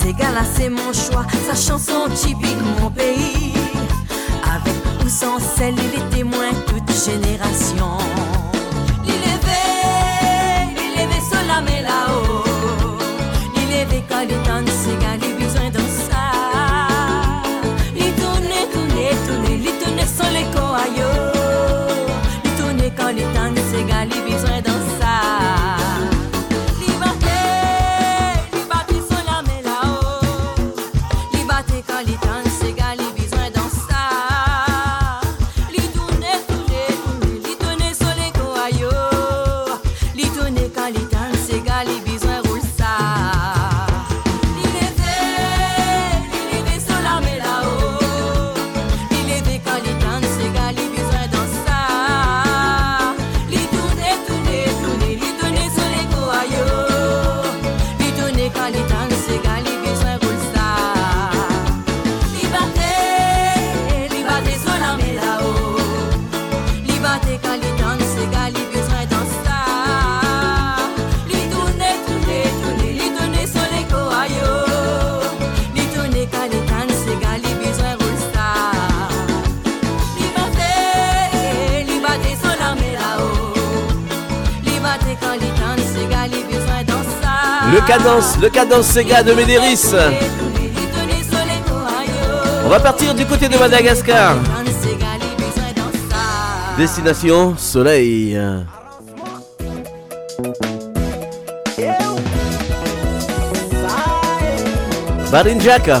Ces 0.00 0.12
gars-là, 0.12 0.42
c'est 0.54 0.70
mon 0.70 0.92
choix, 0.92 1.26
sa 1.46 1.54
chanson 1.54 2.08
typique 2.14 2.62
mon 2.80 2.90
pays. 2.90 3.54
Avec 4.44 4.74
ou 5.04 5.08
sans 5.08 5.38
sel, 5.38 5.74
il 5.76 6.00
est 6.00 6.16
témoin 6.16 6.50
toute 6.66 6.90
génération. 7.04 8.17
dámela 11.58 11.98
o 12.14 12.20
ilé 13.60 13.80
fi 13.90 13.98
kọ́ 14.10 14.20
di. 14.28 14.67
cadence, 87.98 88.38
le 88.40 88.48
cadence 88.48 88.86
Sega 88.86 89.22
de 89.22 89.32
Médéris. 89.32 89.92
On 92.64 92.68
va 92.68 92.80
partir 92.80 93.14
du 93.14 93.24
côté 93.26 93.48
de 93.48 93.56
Madagascar. 93.56 94.36
Destination 96.76 97.54
Soleil. 97.56 98.38
Barinjaka. 105.32 106.00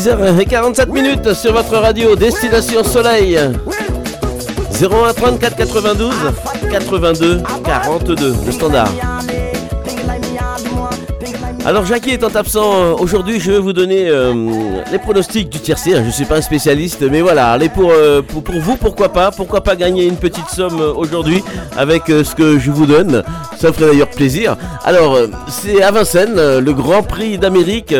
6h47 0.00 0.90
minutes 0.90 1.34
sur 1.34 1.52
votre 1.52 1.76
radio 1.76 2.16
Destination 2.16 2.82
Soleil 2.82 3.38
01 4.80 5.12
34 5.12 5.56
92 5.56 6.14
82 6.70 7.42
42 7.62 8.34
le 8.46 8.50
standard 8.52 8.88
alors 11.66 11.84
Jackie 11.84 12.12
étant 12.12 12.34
absent 12.34 12.72
euh, 12.72 12.92
aujourd'hui, 12.98 13.38
je 13.38 13.52
vais 13.52 13.58
vous 13.58 13.74
donner 13.74 14.08
euh, 14.08 14.32
les 14.90 14.98
pronostics 14.98 15.50
du 15.50 15.60
tiercé. 15.60 15.94
Hein, 15.94 16.00
je 16.00 16.06
ne 16.06 16.10
suis 16.10 16.24
pas 16.24 16.38
un 16.38 16.40
spécialiste, 16.40 17.02
mais 17.02 17.20
voilà, 17.20 17.50
allez 17.50 17.70
euh, 17.78 18.22
pour, 18.22 18.42
pour, 18.42 18.58
vous, 18.60 18.76
pourquoi 18.76 19.10
pas 19.10 19.30
Pourquoi 19.30 19.60
pas 19.60 19.76
gagner 19.76 20.06
une 20.06 20.16
petite 20.16 20.48
somme 20.48 20.80
aujourd'hui 20.80 21.44
avec 21.76 22.04
ce 22.06 22.34
que 22.34 22.58
je 22.58 22.70
vous 22.70 22.86
donne 22.86 23.22
Ça 23.58 23.74
ferait 23.74 23.90
d'ailleurs 23.90 24.08
plaisir. 24.08 24.56
Alors, 24.84 25.18
c'est 25.48 25.82
à 25.82 25.90
Vincennes, 25.90 26.58
le 26.60 26.72
Grand 26.72 27.02
Prix 27.02 27.36
d'Amérique 27.36 27.94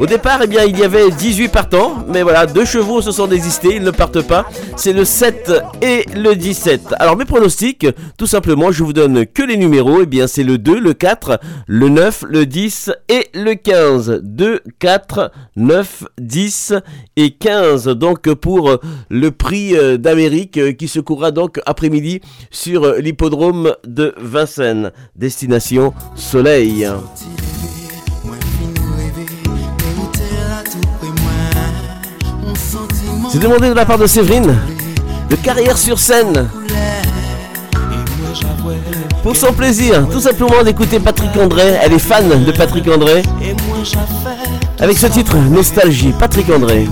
au 0.00 0.06
départ, 0.06 0.40
eh 0.42 0.46
bien, 0.46 0.64
il 0.64 0.78
y 0.78 0.82
avait 0.82 1.10
18 1.10 1.48
partants, 1.48 2.02
mais 2.08 2.22
voilà, 2.22 2.46
deux 2.46 2.64
chevaux 2.64 3.02
se 3.02 3.12
sont 3.12 3.26
désistés, 3.26 3.76
ils 3.76 3.82
ne 3.82 3.90
partent 3.90 4.26
pas. 4.26 4.46
C'est 4.74 4.94
le 4.94 5.04
7 5.04 5.52
et 5.82 6.06
le 6.16 6.34
17. 6.34 6.94
Alors, 6.98 7.18
mes 7.18 7.26
pronostics, 7.26 7.86
tout 8.16 8.26
simplement, 8.26 8.72
je 8.72 8.82
vous 8.82 8.94
donne 8.94 9.26
que 9.26 9.42
les 9.42 9.58
numéros. 9.58 10.00
Eh 10.00 10.06
bien, 10.06 10.26
c'est 10.26 10.42
le 10.42 10.56
2, 10.56 10.80
le 10.80 10.94
4, 10.94 11.38
le 11.66 11.90
9, 11.90 12.24
le 12.30 12.46
10 12.46 12.90
et 13.10 13.28
le 13.34 13.52
15. 13.56 14.22
2, 14.24 14.60
4, 14.78 15.32
9, 15.56 16.04
10 16.18 16.72
et 17.16 17.32
15. 17.32 17.88
Donc, 17.88 18.32
pour 18.32 18.78
le 19.10 19.30
prix 19.30 19.76
euh, 19.76 19.98
d'Amérique 19.98 20.56
euh, 20.56 20.72
qui 20.72 20.88
se 20.88 21.00
courra 21.00 21.30
donc 21.30 21.60
après-midi 21.66 22.22
sur 22.50 22.94
l'hippodrome 22.94 23.74
de 23.86 24.14
Vincennes. 24.16 24.92
Destination 25.14 25.92
Soleil. 26.16 26.88
C'est 33.30 33.38
demandé 33.38 33.68
de 33.68 33.74
la 33.74 33.86
part 33.86 33.96
de 33.96 34.08
Séverine, 34.08 34.58
de 35.28 35.36
carrière 35.36 35.78
sur 35.78 36.00
scène. 36.00 36.48
Pour 39.22 39.36
son 39.36 39.52
plaisir, 39.52 40.08
tout 40.10 40.20
simplement 40.20 40.64
d'écouter 40.64 40.98
Patrick 40.98 41.36
André. 41.36 41.78
Elle 41.80 41.92
est 41.92 42.00
fan 42.00 42.42
de 42.44 42.50
Patrick 42.50 42.88
André. 42.88 43.22
Avec 44.80 44.98
ce 44.98 45.06
titre, 45.06 45.36
Nostalgie, 45.36 46.12
Patrick 46.18 46.50
André. 46.50 46.88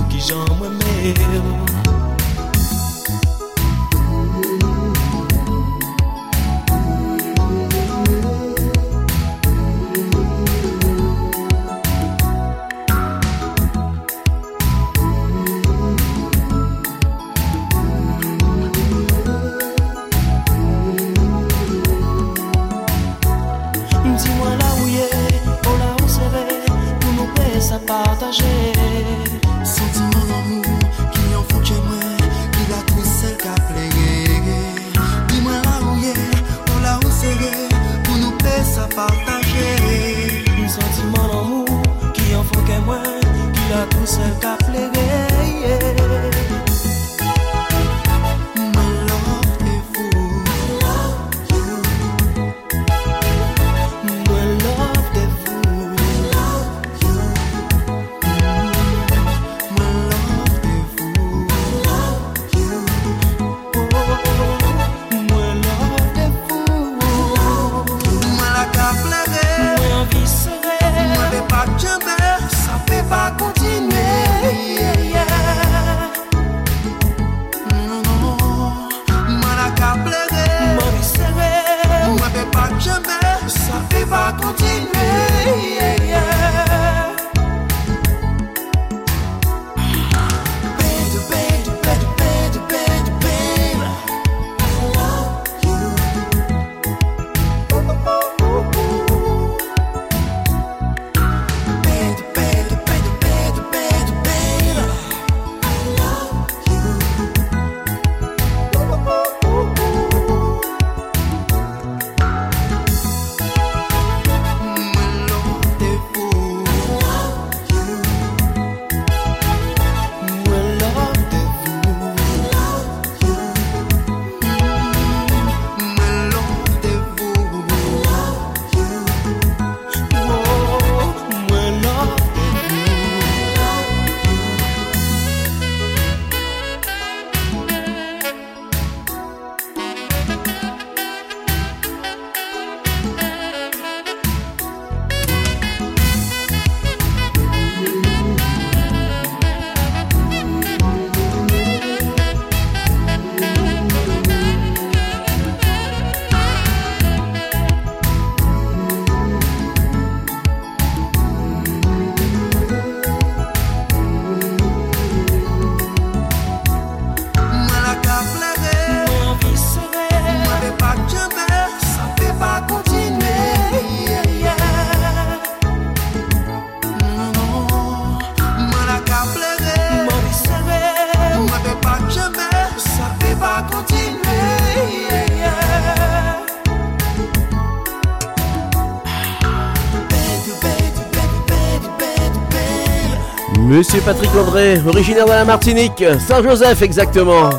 Patrick 194.11 194.35
André, 194.35 194.81
originaire 194.87 195.25
de 195.25 195.29
la 195.29 195.45
Martinique, 195.45 196.03
Saint-Joseph 196.27 196.81
exactement. 196.81 197.51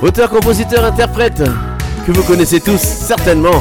Auteur, 0.00 0.30
compositeur, 0.30 0.84
interprète. 0.84 1.42
que 2.06 2.12
vous 2.12 2.22
connaissez 2.22 2.60
tous 2.60 2.78
certainement. 2.78 3.60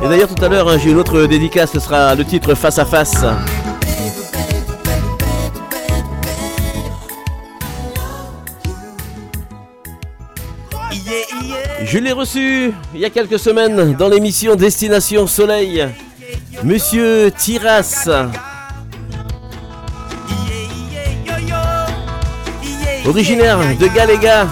Et 0.00 0.08
d'ailleurs 0.08 0.32
tout 0.32 0.44
à 0.44 0.48
l'heure 0.48 0.68
hein, 0.68 0.78
j'ai 0.78 0.92
une 0.92 0.98
autre 0.98 1.26
dédicace, 1.26 1.72
ce 1.72 1.80
sera 1.80 2.14
le 2.14 2.24
titre 2.24 2.54
Face 2.54 2.78
à 2.78 2.84
Face. 2.84 3.24
Je 11.94 12.00
l'ai 12.00 12.10
reçu 12.10 12.72
il 12.92 13.00
y 13.00 13.04
a 13.04 13.10
quelques 13.10 13.38
semaines 13.38 13.94
dans 13.94 14.08
l'émission 14.08 14.56
Destination 14.56 15.28
Soleil. 15.28 15.86
Monsieur 16.64 17.30
Tiras. 17.30 18.08
Originaire 23.06 23.60
de 23.78 23.86
Galéga. 23.86 24.48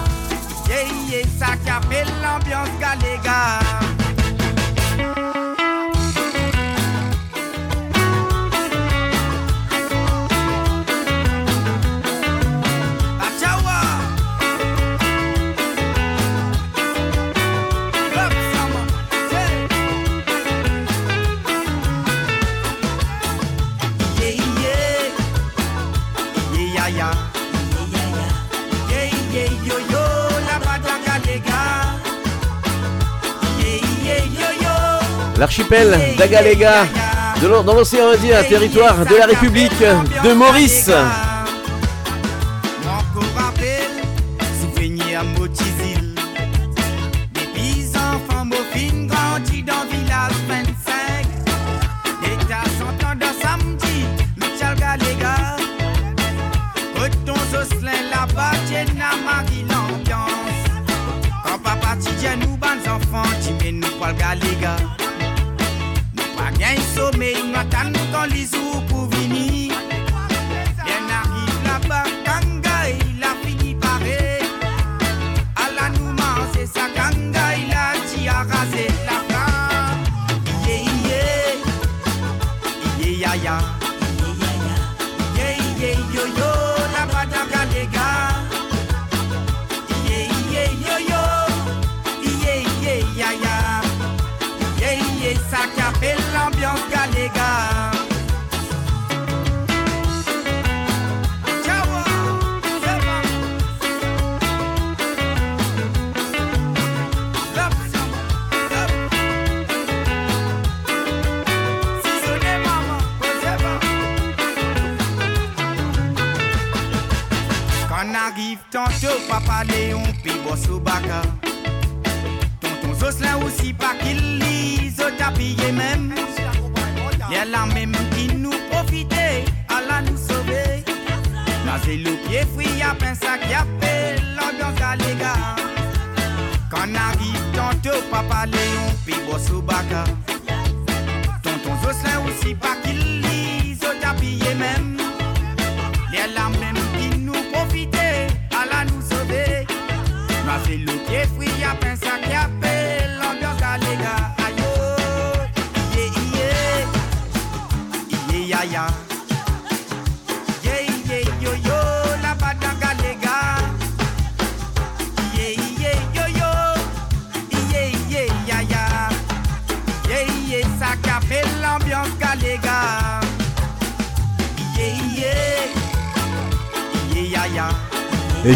L'archipel 35.43 35.99
d'Agalega. 36.17 36.87
Dans 37.65 37.73
l'océan 37.73 38.11
Indien, 38.13 38.41
territoire 38.43 39.05
de 39.05 39.13
la 39.13 39.25
République 39.25 39.77
de 40.23 40.31
Maurice. 40.31 40.89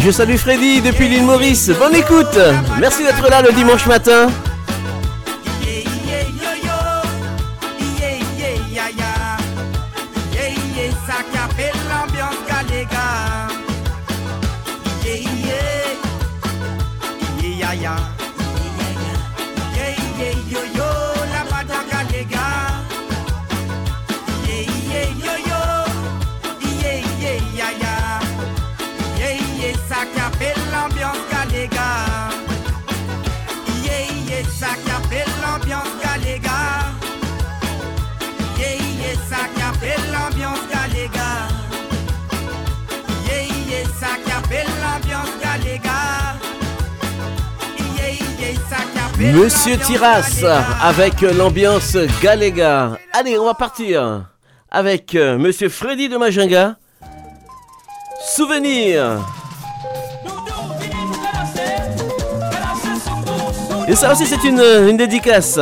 Je 0.00 0.10
salue 0.10 0.36
Freddy 0.36 0.80
depuis 0.80 1.08
l'île 1.08 1.24
Maurice. 1.24 1.70
Bonne 1.78 1.94
écoute. 1.94 2.38
Merci 2.80 3.02
d'être 3.02 3.28
là 3.30 3.42
le 3.42 3.52
dimanche 3.52 3.86
matin. 3.86 4.28
Monsieur 49.68 49.84
Tiras 49.84 50.78
avec 50.82 51.20
l'ambiance 51.20 51.94
Galéga. 52.22 52.96
Allez, 53.12 53.38
on 53.38 53.44
va 53.44 53.52
partir 53.52 54.24
avec 54.70 55.14
euh, 55.14 55.36
Monsieur 55.36 55.68
Freddy 55.68 56.08
de 56.08 56.16
Majinga. 56.16 56.76
Souvenir. 58.34 59.20
Et 63.86 63.94
ça 63.94 64.10
aussi, 64.12 64.24
c'est 64.24 64.42
une, 64.44 64.62
une 64.88 64.96
dédicace. 64.96 65.60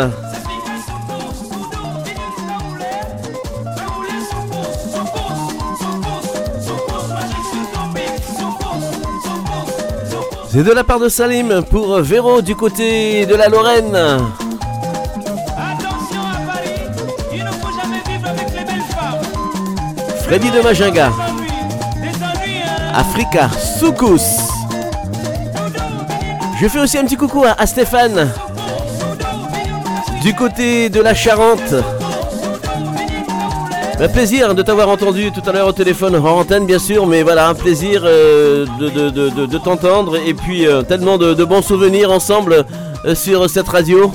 C'est 10.56 10.62
de 10.62 10.72
la 10.72 10.84
part 10.84 10.98
de 10.98 11.10
Salim 11.10 11.62
pour 11.70 12.00
Véro 12.00 12.40
du 12.40 12.56
côté 12.56 13.26
de 13.26 13.34
la 13.34 13.48
Lorraine. 13.50 13.94
Freddy 20.22 20.50
de 20.50 20.62
Majinga. 20.62 21.12
Africa 22.94 23.50
Soukous. 23.50 24.48
Je 26.58 26.68
fais 26.68 26.78
aussi 26.78 26.96
un 26.96 27.04
petit 27.04 27.18
coucou 27.18 27.44
à, 27.44 27.66
Stéphane 27.66 28.26
du 30.22 30.34
côté 30.34 30.88
de 30.88 31.02
la 31.02 31.12
Charente. 31.12 31.74
Un 33.98 34.08
plaisir 34.08 34.54
de 34.54 34.60
t'avoir 34.60 34.90
entendu 34.90 35.32
tout 35.32 35.40
à 35.48 35.52
l'heure 35.52 35.68
au 35.68 35.72
téléphone, 35.72 36.16
en 36.16 36.38
antenne 36.38 36.66
bien 36.66 36.78
sûr, 36.78 37.06
mais 37.06 37.22
voilà, 37.22 37.48
un 37.48 37.54
plaisir 37.54 38.02
euh, 38.04 38.66
de, 38.78 39.58
t'entendre 39.58 40.16
et 40.16 40.34
puis 40.34 40.66
euh, 40.66 40.82
tellement 40.82 41.16
de, 41.16 41.44
bons 41.44 41.62
souvenirs 41.62 42.10
ensemble 42.10 42.66
euh, 43.06 43.14
sur 43.14 43.48
cette 43.48 43.68
radio. 43.68 44.12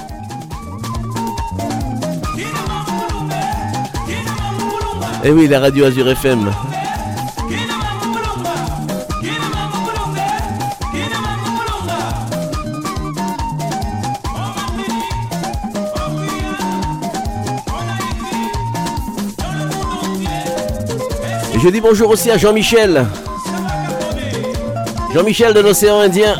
Et 5.24 5.28
eh 5.28 5.32
oui, 5.32 5.48
la 5.48 5.60
radio 5.60 5.86
Azure 5.86 6.10
FM. 6.10 6.52
Je 21.64 21.70
dis 21.70 21.82
bonjour 21.82 22.10
aussi 22.10 22.32
à 22.32 22.38
Jean-Michel. 22.38 23.06
Jean-Michel 25.14 25.54
de 25.54 25.60
l'océan 25.60 26.00
Indien. 26.00 26.36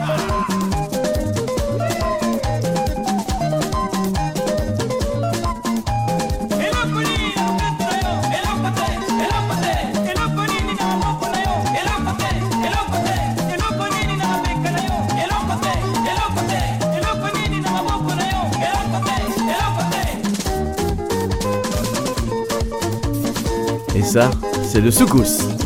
C'est 24.72 24.80
le 24.80 24.90
soukous. 24.90 25.61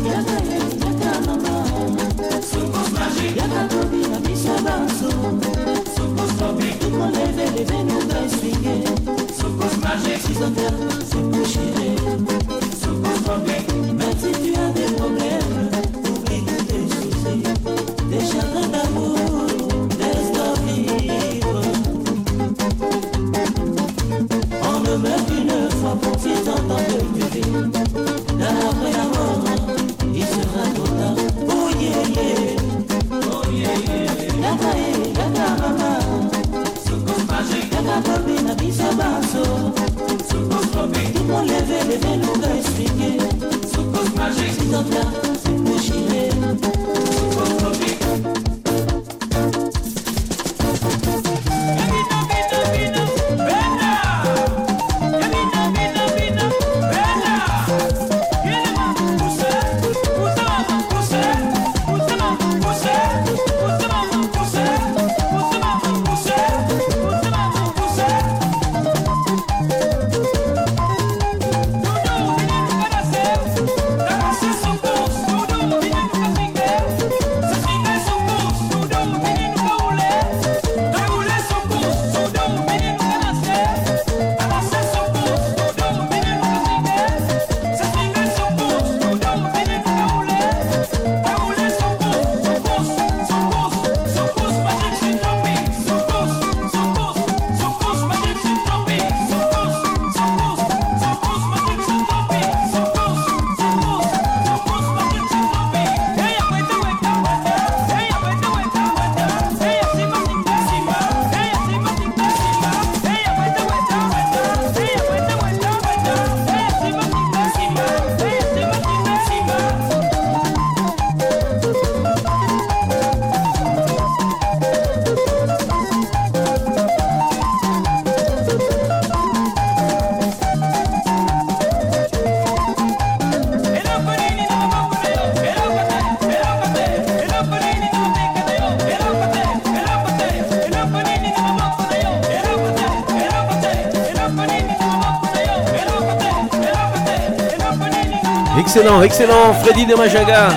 Excellent, 148.86 149.02
excellent, 149.02 149.52
Freddy 149.64 149.84
de 149.84 149.96
Majaga. 149.96 150.48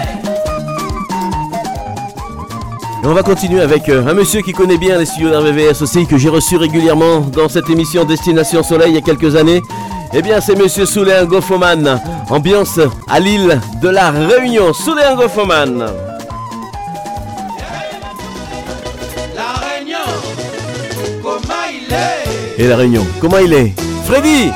Et 3.04 3.08
on 3.08 3.14
va 3.16 3.24
continuer 3.24 3.60
avec 3.60 3.90
euh, 3.90 4.08
un 4.08 4.14
monsieur 4.14 4.42
qui 4.42 4.54
connaît 4.54 4.78
bien 4.78 5.00
les 5.00 5.08
studios 5.08 5.32
d'RVVS 5.32 5.82
aussi, 5.82 6.06
que 6.06 6.16
j'ai 6.16 6.30
reçu 6.30 6.56
régulièrement 6.56 7.22
dans 7.22 7.50
cette 7.50 7.68
émission 7.72 8.06
Destination 8.06 8.62
Soleil 8.62 8.90
il 8.92 8.96
y 8.96 8.98
a 9.00 9.02
quelques 9.02 9.36
années. 9.36 9.64
Eh 10.14 10.22
bien, 10.22 10.42
c'est 10.42 10.56
monsieur 10.56 10.86
Souley 10.86 11.26
Gofoman, 11.26 12.00
ambiance 12.30 12.80
à 13.08 13.20
l'île 13.20 13.60
de 13.82 13.90
la 13.90 14.12
Réunion. 14.12 14.74
Souley 14.74 15.16
Gofoman. 15.16 15.88
La 19.36 19.54
Réunion, 19.66 19.98
comment 21.24 21.64
il 21.68 21.92
est? 21.92 22.64
Et 22.64 22.68
la 22.68 22.76
Réunion, 22.76 23.08
comment 23.20 23.40
il 23.40 23.54
est? 23.54 23.74
Freddy 24.06 24.52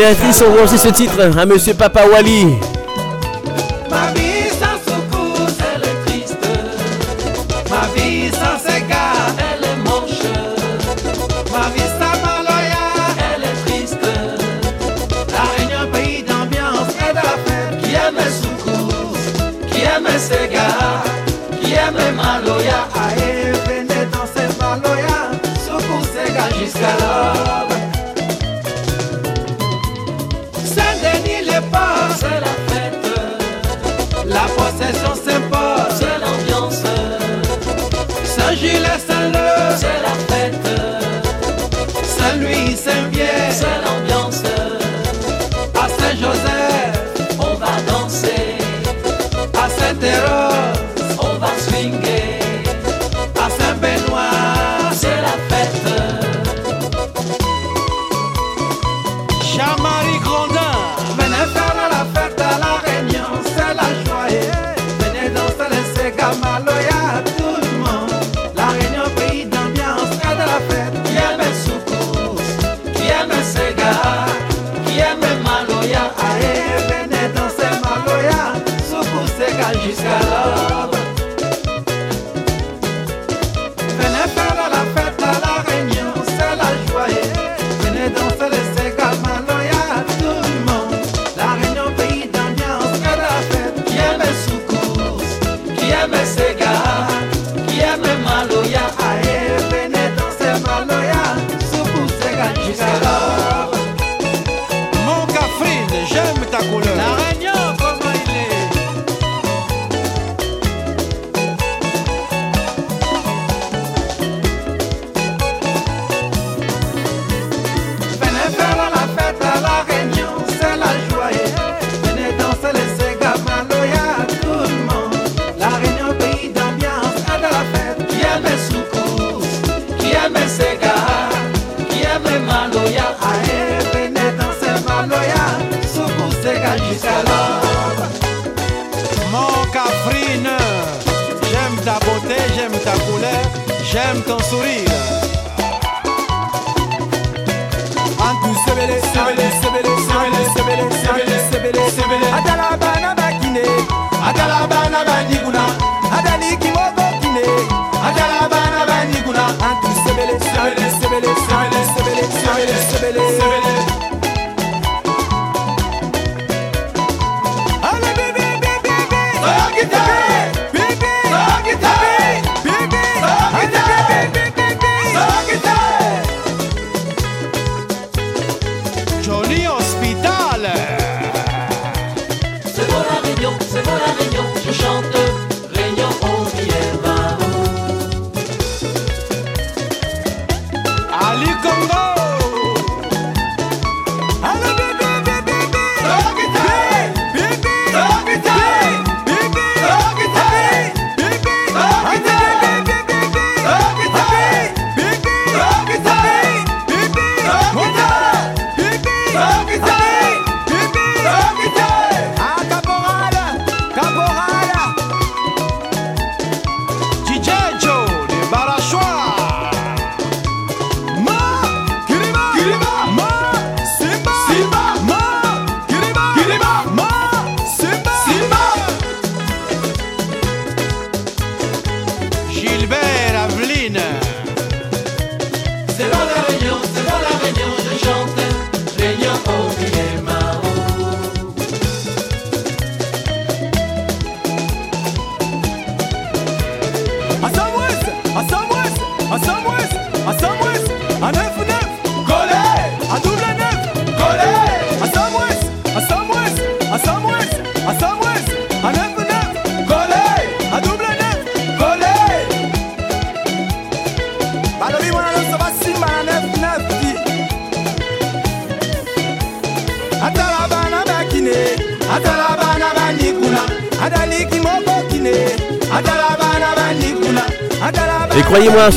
Béatrice, 0.00 0.42
on 0.48 0.50
voit 0.52 0.62
aussi 0.62 0.78
ce 0.78 0.88
titre 0.88 1.20
à 1.36 1.44
Monsieur 1.44 1.74
Papa 1.74 2.06
Wally. 2.10 2.46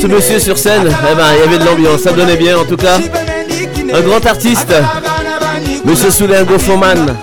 ce 0.04 0.08
monsieur 0.08 0.38
sur 0.38 0.58
scène, 0.58 0.82
eh 0.86 1.14
ben, 1.14 1.24
il 1.34 1.40
y 1.40 1.42
avait 1.48 1.58
de 1.58 1.64
l'ambiance, 1.64 2.02
ça 2.02 2.12
donnait 2.12 2.36
bien 2.36 2.58
en 2.58 2.64
tout 2.66 2.76
cas. 2.76 2.98
Un 2.98 4.00
grand 4.02 4.24
artiste, 4.26 4.74
monsieur 5.86 6.10
Soulein 6.10 6.44
Gofoman. 6.44 7.16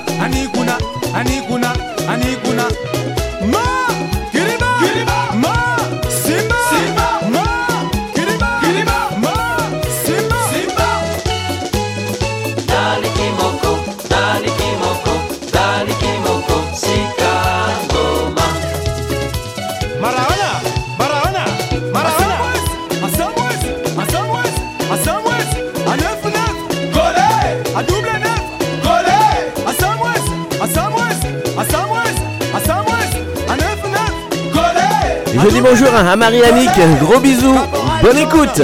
bonjour 35.72 35.96
à 35.96 36.18
Marianique, 36.18 36.70
gros 37.00 37.18
bisous, 37.22 37.58
bonne 38.04 38.18
écoute. 38.18 38.62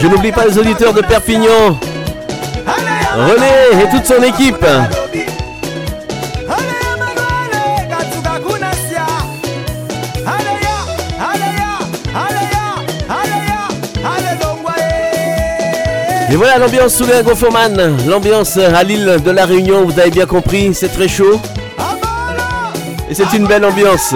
Je 0.00 0.06
n'oublie 0.08 0.32
pas 0.32 0.46
les 0.46 0.58
auditeurs 0.58 0.94
de 0.94 1.02
Perpignan, 1.02 1.78
René 3.14 3.82
et 3.84 3.90
toute 3.90 4.06
son 4.06 4.22
équipe. 4.22 4.64
Et 16.32 16.34
voilà 16.34 16.56
l'ambiance 16.56 16.94
sous 16.94 17.04
les 17.04 17.22
Gofoman, 17.22 17.94
l'ambiance 18.08 18.56
à 18.56 18.82
l'île 18.82 19.18
de 19.22 19.30
la 19.30 19.44
Réunion, 19.44 19.84
vous 19.84 20.00
avez 20.00 20.10
bien 20.10 20.24
compris, 20.24 20.72
c'est 20.72 20.88
très 20.88 21.06
chaud. 21.06 21.38
Et 23.10 23.14
c'est 23.14 23.30
une 23.34 23.46
belle 23.46 23.66
ambiance. 23.66 24.14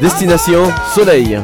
Destination 0.00 0.72
soleil. 0.94 1.40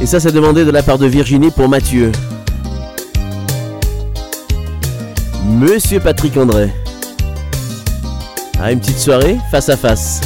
Et 0.00 0.06
ça, 0.06 0.18
c'est 0.18 0.32
demandé 0.32 0.64
de 0.64 0.70
la 0.70 0.82
part 0.82 0.96
de 0.96 1.06
Virginie 1.06 1.50
pour 1.50 1.68
Mathieu. 1.68 2.10
Monsieur 5.60 6.00
Patrick 6.00 6.38
André. 6.38 6.70
À 8.58 8.72
une 8.72 8.80
petite 8.80 8.98
soirée 8.98 9.36
face 9.50 9.68
à 9.68 9.76
face. 9.76 10.22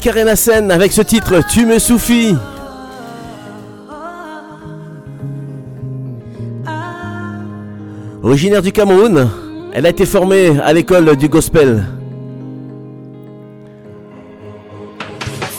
Karina 0.00 0.34
Sen 0.34 0.70
avec 0.70 0.92
ce 0.92 1.02
titre 1.02 1.40
Tu 1.50 1.66
me 1.66 1.78
suffis. 1.78 2.34
Originaire 8.22 8.62
du 8.62 8.72
Cameroun, 8.72 9.28
elle 9.72 9.86
a 9.86 9.90
été 9.90 10.06
formée 10.06 10.58
à 10.62 10.72
l'école 10.72 11.16
du 11.16 11.28
gospel. 11.28 11.84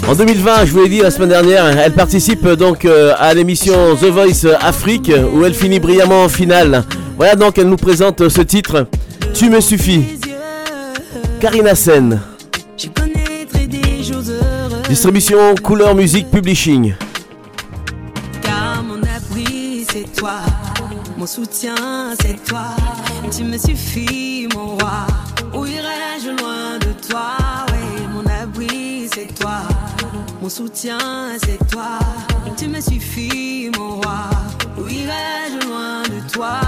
En 0.08 0.16
2020, 0.16 0.66
je 0.66 0.72
vous 0.72 0.82
l'ai 0.82 0.90
dit 0.90 1.02
la 1.02 1.12
semaine 1.12 1.30
dernière, 1.30 1.66
elle 1.80 1.94
participe 1.94 2.48
donc 2.48 2.86
euh, 2.86 3.14
à 3.18 3.34
l'émission 3.34 3.96
The 3.96 4.06
Voice 4.06 4.48
Afrique 4.60 5.12
où 5.34 5.46
elle 5.46 5.54
finit 5.54 5.80
brillamment 5.80 6.24
en 6.24 6.30
finale. 6.30 6.84
Voilà 7.16 7.36
donc 7.36 7.58
elle 7.58 7.70
nous 7.70 7.78
présente 7.78 8.28
ce 8.28 8.42
titre 8.42 8.88
Tu 9.34 9.50
me 9.50 9.62
suffis. 9.62 10.04
Karina 11.40 11.76
Sen. 11.76 12.20
Distribution 14.92 15.56
Couleur 15.56 15.96
Music 15.96 16.30
Publishing. 16.30 16.94
Car 18.42 18.84
mon 18.84 19.02
abri, 19.04 19.86
c'est 19.90 20.14
toi. 20.14 20.40
Mon 21.18 21.26
soutien, 21.26 22.14
c'est 22.22 22.44
toi. 22.44 22.76
Tu 23.32 23.46
me 23.46 23.58
suffis, 23.58 24.50
mon 24.54 24.76
roi. 24.76 25.08
Où 25.54 25.66
irais-je 25.66 26.32
loin 26.32 26.78
de 26.80 26.92
toi? 27.08 27.38
Oui, 27.72 28.06
mon 28.14 28.26
abri, 28.44 29.08
c'est 29.14 29.34
toi. 29.34 29.60
Mon 30.42 30.50
soutien, 30.50 30.98
c'est 31.42 31.66
toi. 31.70 31.98
Tu 32.58 32.68
me 32.68 32.82
suffis, 32.82 33.72
mon 33.78 34.02
roi. 34.02 34.30
Où 34.78 34.90
irais-je 34.90 35.68
loin 35.70 36.04
de 36.04 36.20
toi? 36.34 36.60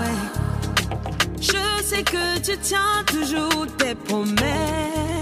Ouais. 0.00 1.38
Je 1.38 1.84
sais 1.84 2.02
que 2.02 2.38
tu 2.38 2.56
tiens 2.56 3.04
toujours 3.06 3.66
tes 3.76 3.94
promesses. 3.94 5.15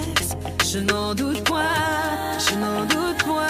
Je 0.74 0.80
n'en 0.80 1.14
doute 1.14 1.44
point, 1.44 1.62
je 2.36 2.56
n'en 2.56 2.84
doute 2.86 3.18
point. 3.18 3.46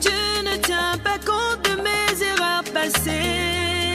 Tu 0.00 0.10
ne 0.44 0.56
tiens 0.60 0.98
pas 1.04 1.18
compte 1.24 1.64
de 1.66 1.76
mes 1.86 2.20
erreurs 2.30 2.64
passées. 2.74 3.94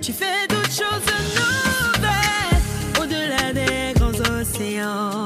Tu 0.00 0.14
fais 0.14 0.46
d'autres 0.48 0.72
choses 0.72 1.04
nouvelles 1.36 2.62
au-delà 2.98 3.52
des 3.52 3.92
grands 4.00 4.40
océans. 4.40 5.24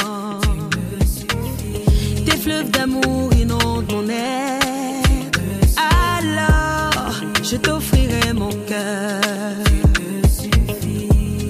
Tes 2.26 2.36
fleuves 2.36 2.72
d'amour 2.72 3.32
inondent 3.34 3.92
mon 3.92 4.08
être. 4.08 5.38
Alors, 6.18 7.14
je 7.44 7.54
t'offrirai 7.54 8.32
mon 8.32 8.50
cœur. 8.66 9.20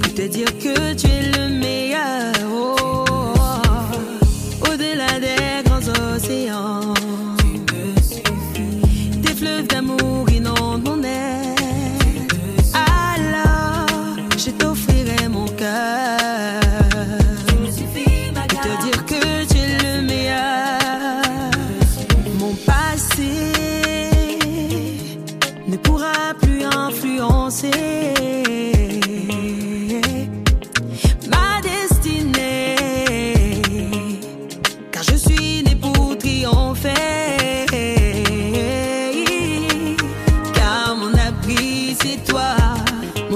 Pour 0.02 0.14
te 0.14 0.26
dire 0.28 0.58
que 0.58 0.92
tu 0.92 1.06
es 1.06 1.22
le 1.22 1.31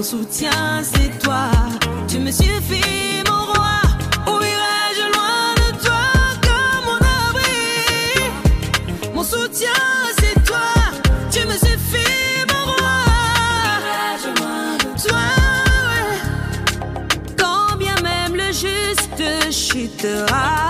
soutien, 0.06 0.82
c'est 0.84 1.18
toi. 1.18 1.50
Tu 2.06 2.18
me 2.20 2.30
suffis, 2.30 3.24
mon 3.28 3.42
roi. 3.52 3.76
Où 4.28 4.34
irais-je 4.40 5.04
loin 5.14 5.54
de 5.62 5.68
toi 5.84 6.04
comme 6.46 6.84
mon 6.88 7.00
abri? 7.26 7.66
Mon 9.14 9.24
soutien, 9.24 9.82
c'est 10.20 10.38
toi. 10.44 10.70
Tu 11.32 11.40
me 11.44 11.54
suffis, 11.54 12.44
mon 12.52 12.64
roi. 12.72 12.98
Toi, 15.04 15.26
ouais. 15.88 16.14
Quand 17.36 17.76
bien 17.76 17.96
même 18.02 18.36
le 18.36 18.52
juste 18.52 19.50
chutera, 19.50 20.65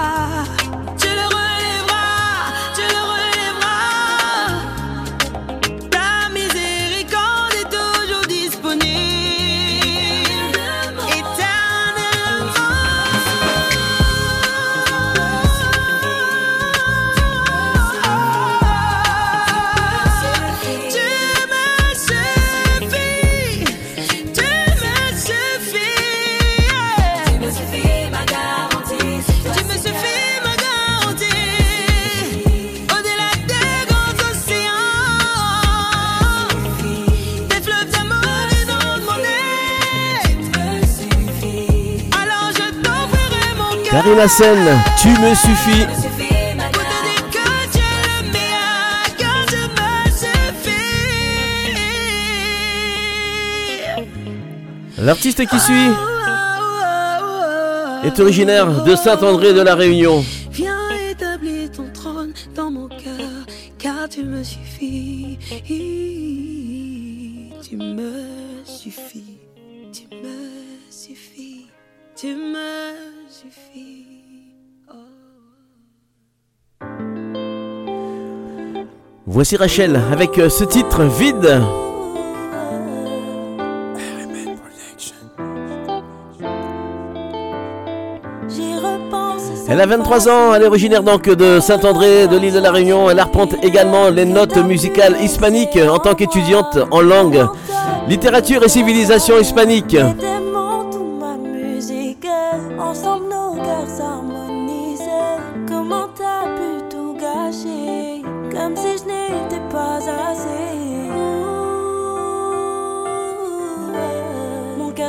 Karina 43.96 44.28
Sen, 44.28 44.58
tu 45.00 45.08
me 45.08 45.34
suffis. 45.34 45.86
L'artiste 54.98 55.46
qui 55.46 55.58
suit 55.58 55.90
est 58.04 58.20
originaire 58.20 58.84
de 58.84 58.94
Saint-André 58.96 59.54
de 59.54 59.62
la 59.62 59.74
Réunion. 59.74 60.22
Voici 79.48 79.58
Rachel 79.58 80.00
avec 80.10 80.40
euh, 80.40 80.48
ce 80.48 80.64
titre 80.64 81.04
vide. 81.04 81.60
Elle 89.68 89.80
a 89.80 89.86
23 89.86 90.28
ans, 90.28 90.52
elle 90.52 90.62
est 90.62 90.66
originaire 90.66 91.04
donc 91.04 91.30
de 91.30 91.60
Saint-André, 91.60 92.26
de 92.26 92.36
l'île 92.36 92.54
de 92.54 92.58
la 92.58 92.72
Réunion. 92.72 93.08
Elle 93.08 93.20
arpente 93.20 93.54
également 93.62 94.08
les 94.08 94.24
notes 94.24 94.56
musicales 94.56 95.14
hispaniques 95.22 95.78
en 95.78 96.00
tant 96.00 96.16
qu'étudiante 96.16 96.78
en 96.90 97.00
langue, 97.00 97.46
littérature 98.08 98.64
et 98.64 98.68
civilisation 98.68 99.38
hispanique. 99.38 99.96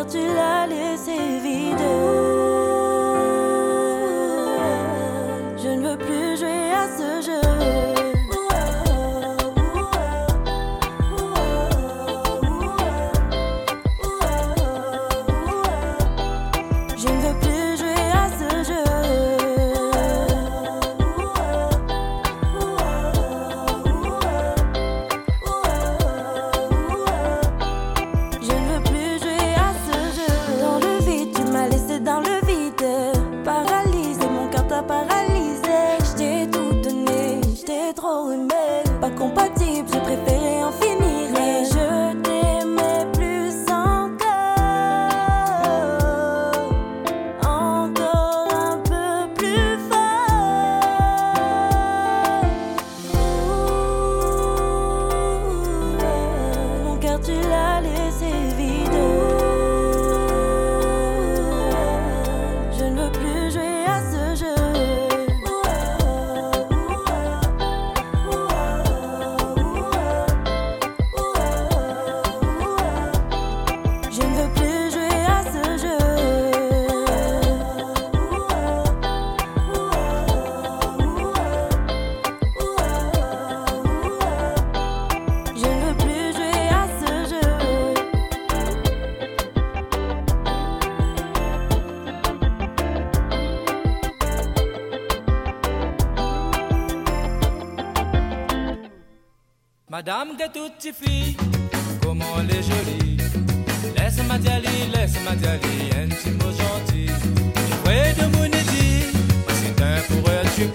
Ouh, 0.09 0.13
Mon 0.13 0.33
cœur 0.33 0.86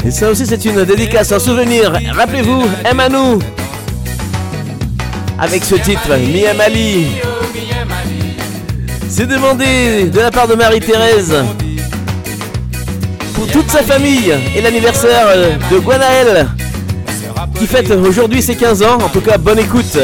et 0.04 0.10
ça 0.10 0.30
aussi, 0.30 0.46
c'est 0.46 0.64
une 0.64 0.84
dédicace, 0.84 1.32
un 1.32 1.38
souvenir. 1.38 1.92
Rappelez-vous, 2.12 2.64
Emanou. 2.90 3.38
Avec 5.38 5.64
ce 5.64 5.76
titre, 5.76 6.08
Miamali. 6.16 7.06
C'est 9.08 9.26
demandé 9.26 10.06
de 10.10 10.20
la 10.20 10.30
part 10.30 10.48
de 10.48 10.54
Marie-Thérèse 10.54 11.36
pour 13.34 13.46
toute 13.48 13.70
sa 13.70 13.82
famille 13.82 14.32
et 14.56 14.60
l'anniversaire 14.60 15.26
de 15.70 15.78
Guanaël 15.78 16.51
qui 17.62 17.68
fête 17.68 17.92
aujourd'hui 17.92 18.42
ses 18.42 18.56
15 18.56 18.82
ans. 18.82 18.98
En 18.98 19.08
tout 19.08 19.20
cas, 19.20 19.38
bonne 19.38 19.60
écoute. 19.60 19.96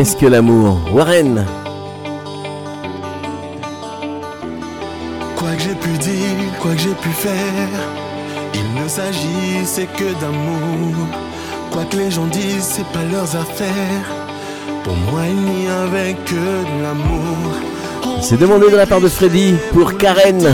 Qu'est-ce 0.00 0.16
que 0.16 0.24
l'amour 0.24 0.80
Warren 0.94 1.44
Quoi 5.36 5.50
que 5.56 5.62
j'ai 5.62 5.74
pu 5.74 5.90
dire, 5.98 6.58
quoi 6.58 6.72
que 6.72 6.78
j'ai 6.78 6.94
pu 6.94 7.10
faire, 7.10 7.68
il 8.54 8.82
ne 8.82 8.88
s'agissait 8.88 9.88
que 9.98 10.18
d'amour. 10.18 11.06
Quoi 11.70 11.84
que 11.84 11.98
les 11.98 12.10
gens 12.10 12.24
disent, 12.28 12.62
c'est 12.62 12.86
pas 12.94 13.04
leurs 13.12 13.36
affaires. 13.36 14.06
Pour 14.84 14.96
moi, 15.12 15.20
il 15.28 15.36
n'y 15.36 15.68
avait 15.68 16.14
que 16.24 16.32
de 16.32 16.82
l'amour. 16.82 18.22
C'est 18.22 18.40
demandé 18.40 18.70
de 18.70 18.76
la 18.76 18.86
part 18.86 19.02
de 19.02 19.08
Freddy 19.10 19.52
pour 19.74 19.98
Karen. 19.98 20.50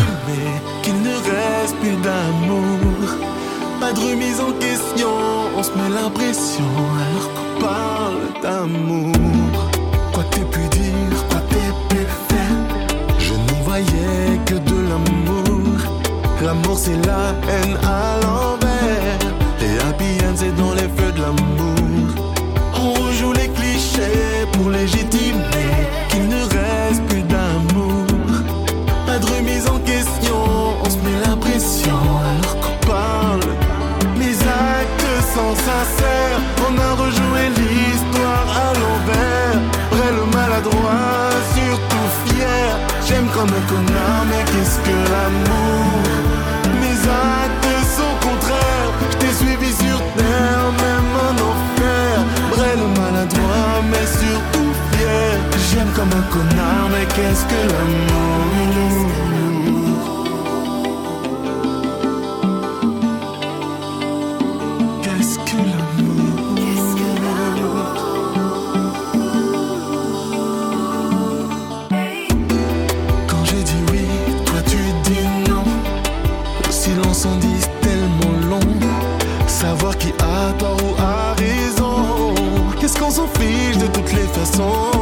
son 84.57 84.96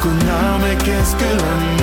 connard, 0.00 0.58
mais 0.60 0.76
qu'est-ce 0.76 1.14
que 1.16 1.79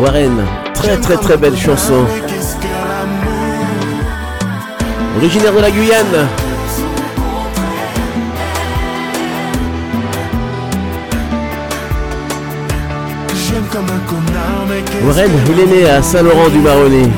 Warren, 0.00 0.44
très 0.74 0.96
très 0.96 1.16
très 1.16 1.36
belle 1.36 1.56
chanson. 1.56 2.04
Originaire 5.16 5.52
de 5.52 5.58
la 5.58 5.70
Guyane. 5.70 6.28
Warren, 15.04 15.30
il 15.50 15.60
est 15.60 15.66
né 15.66 15.90
à 15.90 16.00
Saint-Laurent-du-Maroni. 16.00 17.08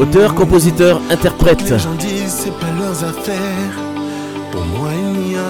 Auteur, 0.00 0.34
compositeur, 0.34 1.00
interprète 1.10 1.74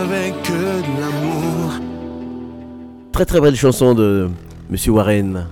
avec 0.04 0.42
que 0.42 0.52
de 0.52 1.00
l'amour. 1.00 1.72
Très 3.12 3.24
très 3.24 3.40
belle 3.40 3.56
chanson 3.56 3.94
de 3.94 4.28
Monsieur 4.70 4.92
Warren. 4.92 5.46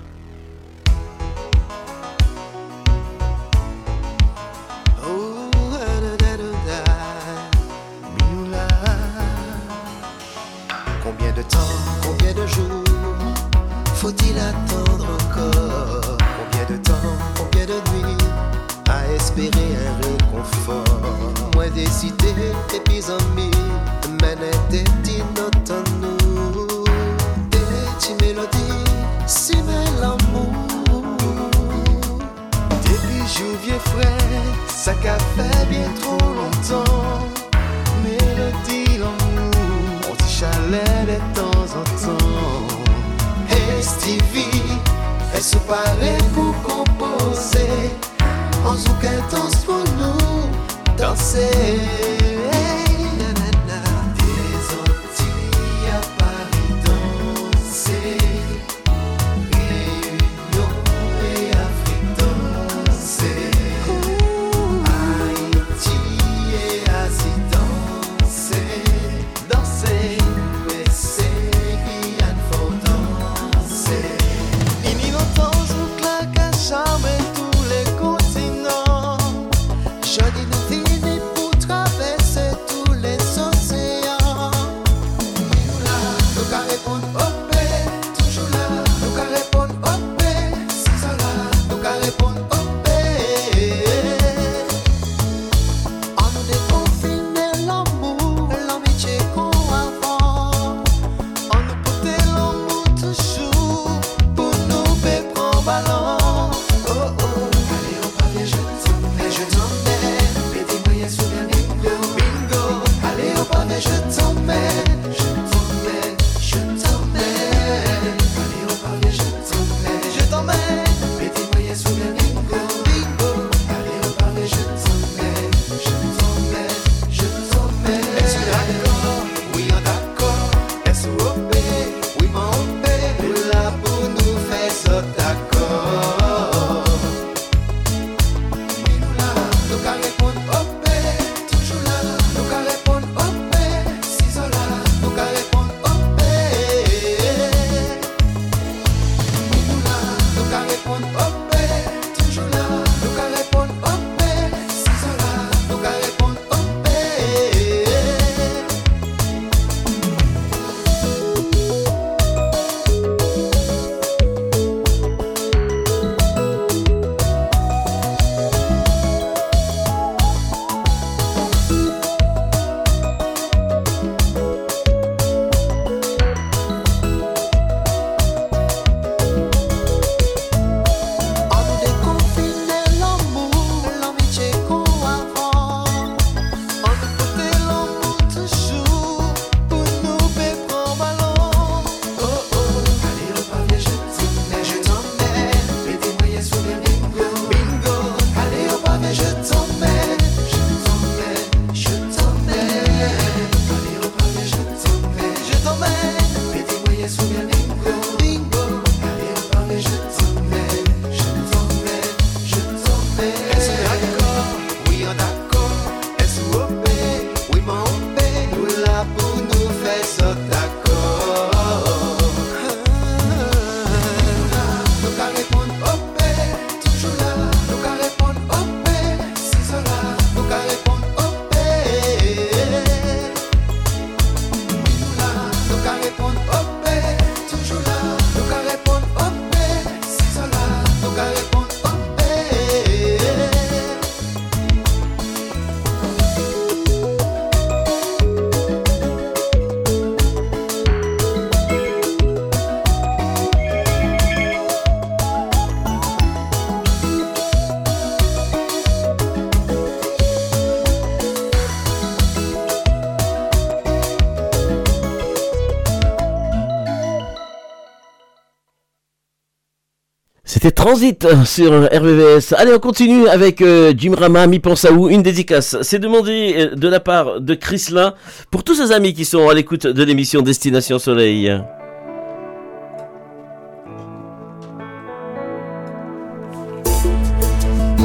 Transit 270.82 271.24
sur 271.44 271.70
RVVS. 271.70 272.54
Allez, 272.56 272.74
on 272.74 272.80
continue 272.80 273.28
avec 273.28 273.62
euh, 273.62 273.94
Jim 273.96 274.16
Rama, 274.18 274.48
Mi 274.48 274.60
où 274.90 275.08
Une 275.08 275.22
dédicace. 275.22 275.76
C'est 275.82 276.00
demandé 276.00 276.54
euh, 276.56 276.74
de 276.74 276.88
la 276.88 276.98
part 276.98 277.40
de 277.40 277.54
Chrislin 277.54 278.14
pour 278.50 278.64
tous 278.64 278.74
ses 278.74 278.90
amis 278.90 279.14
qui 279.14 279.24
sont 279.24 279.48
à 279.48 279.54
l'écoute 279.54 279.86
de 279.86 280.02
l'émission 280.02 280.42
Destination 280.42 280.98
Soleil. 280.98 281.56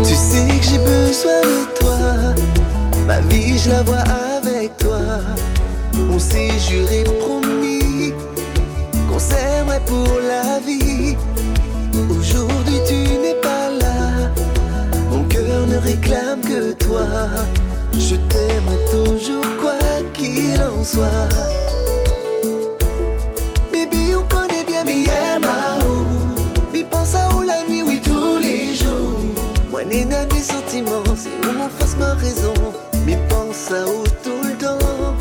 Tu 0.04 0.14
sais 0.14 0.48
que 0.48 0.64
j'ai 0.64 0.78
besoin 0.78 1.42
de 1.42 1.80
toi. 1.80 2.36
Ma 3.08 3.22
vie, 3.22 3.58
je 3.58 3.72
la 3.72 3.82
vois 3.82 4.06
avec 4.38 4.78
toi. 4.78 5.00
On 6.12 6.20
s'est 6.20 6.52
juré, 6.70 7.06
promis 7.22 8.14
qu'on 9.10 9.18
s'aimerait 9.18 9.82
pour 9.88 10.20
la 10.30 10.60
vie. 10.60 10.87
Je 16.90 18.16
t'aimerai 18.16 18.78
toujours, 18.90 19.44
quoi 19.60 19.74
qu'il 20.14 20.58
en 20.62 20.84
soit. 20.86 21.28
Baby, 23.74 24.16
on 24.16 24.24
connaît 24.34 24.64
bien 24.66 24.86
Miyamao. 24.86 26.06
Mais 26.72 26.86
pense 26.86 27.14
à 27.16 27.28
où 27.36 27.42
la 27.42 27.64
nuit, 27.68 27.84
oui, 27.84 28.00
tous 28.02 28.38
les 28.38 28.74
jours. 28.74 29.20
Moi, 29.70 29.84
n'est 29.84 30.06
des 30.06 30.42
sentiments, 30.42 31.04
c'est 31.18 31.30
où 31.46 31.52
mon 31.58 31.68
face 31.68 31.98
ma 32.00 32.14
raison. 32.14 32.54
Mais 33.06 33.18
pense 33.28 33.70
à 33.70 33.86
où 33.86 34.04
tout 34.24 34.48
le 34.48 34.54
temps. 34.56 35.14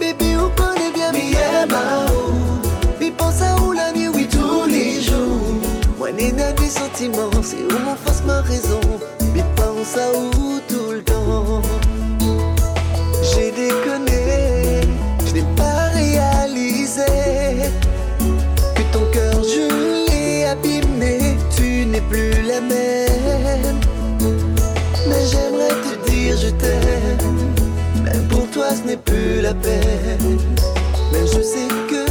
Baby, 0.00 0.34
on 0.36 0.50
connaît 0.60 0.90
bien 0.92 1.12
Miyamao. 1.12 2.34
Mais 2.98 3.12
pense 3.12 3.40
à 3.40 3.54
où 3.62 3.70
la 3.70 3.92
nuit, 3.92 4.08
oui, 4.08 4.26
tous 4.28 4.68
les 4.68 5.00
jours. 5.00 5.60
Moi, 5.96 6.10
n'est 6.10 6.32
des 6.32 6.70
sentiments, 6.70 7.30
c'est 7.40 7.72
où 7.72 7.78
mon 7.84 7.94
face 7.94 8.22
ma 8.26 8.40
raison. 8.40 8.80
Pense 9.84 9.98
à 9.98 10.12
tout 10.66 10.92
le 10.92 11.02
temps. 11.02 11.60
J'ai 13.22 13.50
déconné, 13.50 14.80
je 15.26 15.34
n'ai 15.34 15.44
pas 15.56 15.88
réalisé 15.92 17.04
que 18.74 18.82
ton 18.94 19.04
cœur 19.12 19.44
je 19.44 20.08
l'ai 20.08 20.46
abîmé, 20.46 21.36
tu 21.54 21.84
n'es 21.84 22.00
plus 22.00 22.32
la 22.48 22.62
même. 22.62 23.80
Mais 25.06 25.22
j'aimerais 25.30 25.76
te 25.84 26.10
dire 26.10 26.38
je 26.38 26.48
t'aime, 26.48 27.36
même 28.04 28.26
pour 28.28 28.48
toi 28.52 28.68
ce 28.70 28.88
n'est 28.88 28.96
plus 28.96 29.42
la 29.42 29.52
peine. 29.52 30.38
Mais 31.12 31.26
je 31.26 31.42
sais 31.42 31.68
que 31.90 32.03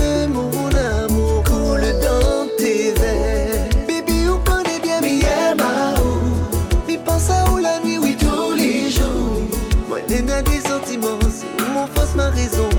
ma 12.15 12.30
raison. 12.30 12.69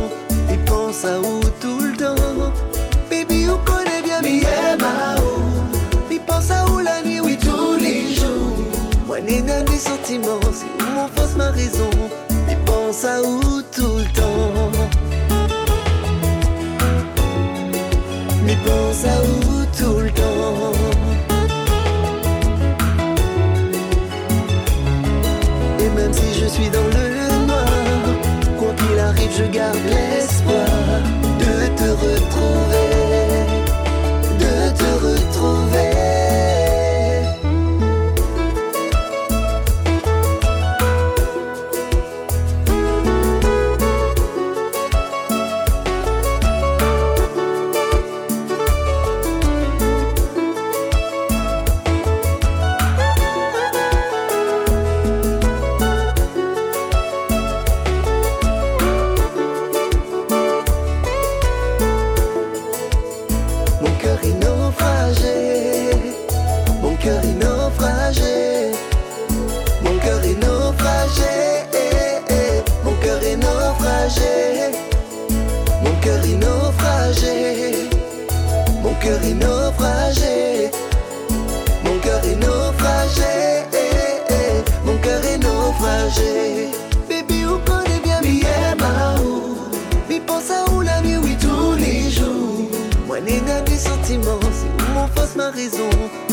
Et 0.53 0.57
pense 0.67 1.05
à 1.05 1.19
où 1.21 1.41
tout 1.61 1.81
le 1.81 1.97
temps. 1.97 2.53
Baby, 3.11 3.47
on 3.49 3.59
connaît 3.65 4.03
bien 4.03 4.21
Miyamao. 4.23 5.43
Mais 6.11 6.21
pense 6.27 6.51
à 6.51 6.65
où 6.71 6.79
la 6.79 7.03
nuit, 7.03 7.21
oui, 7.21 7.39
tous 7.41 7.77
les 7.79 8.15
jours. 8.15 8.59
Moi, 9.07 9.21
n'est 9.21 9.43
des 9.43 9.79
sentiments, 9.79 10.41
c'est 10.53 10.67
où 10.83 10.95
mon 10.95 11.09
face 11.09 11.37
ma 11.37 11.51
raison. 11.51 11.91
Et 12.51 12.57
pense 12.67 13.05
à 13.05 13.23
où 13.23 13.41
tout 13.75 13.99
le 13.99 14.05
temps. 14.13 14.73
Mais 18.45 18.57
pense 18.65 19.05
à 19.05 19.23
où 19.23 19.65
tout 19.79 20.01
le 20.01 20.11
temps. 20.11 20.73
Et 25.81 25.89
même 25.91 26.13
si 26.13 26.41
je 26.41 26.47
suis 26.47 26.69
dans 26.71 26.87
le 26.89 26.94
je 29.37 29.45
garde 29.47 29.77
l'espoir 29.89 30.24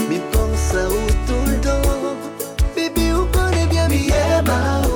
Mais 0.09 0.21
pense 0.31 0.73
à 0.73 0.87
où 0.87 1.07
tout 1.27 1.51
le 1.51 1.59
temps. 1.59 2.15
Baby, 2.75 3.11
on 3.13 3.25
connaît 3.37 3.67
bien 3.67 3.89
Miyamao. 3.89 4.89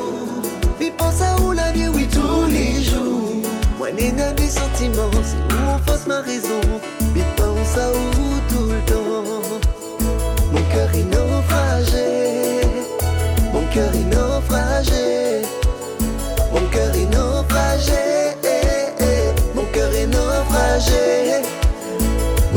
Mais 0.80 0.92
pense 0.92 1.22
à 1.22 1.36
où 1.42 1.52
la 1.52 1.74
nuit, 1.74 1.90
oui, 1.94 2.08
tous 2.10 2.50
les 2.50 2.82
jours. 2.82 3.34
Moi, 3.78 3.92
n'est 3.92 4.12
des 4.12 4.48
sentiments, 4.48 5.12
c'est 5.22 5.54
où 5.54 5.60
mon 5.66 5.78
face 5.80 6.08
ma 6.08 6.22
raison. 6.22 6.65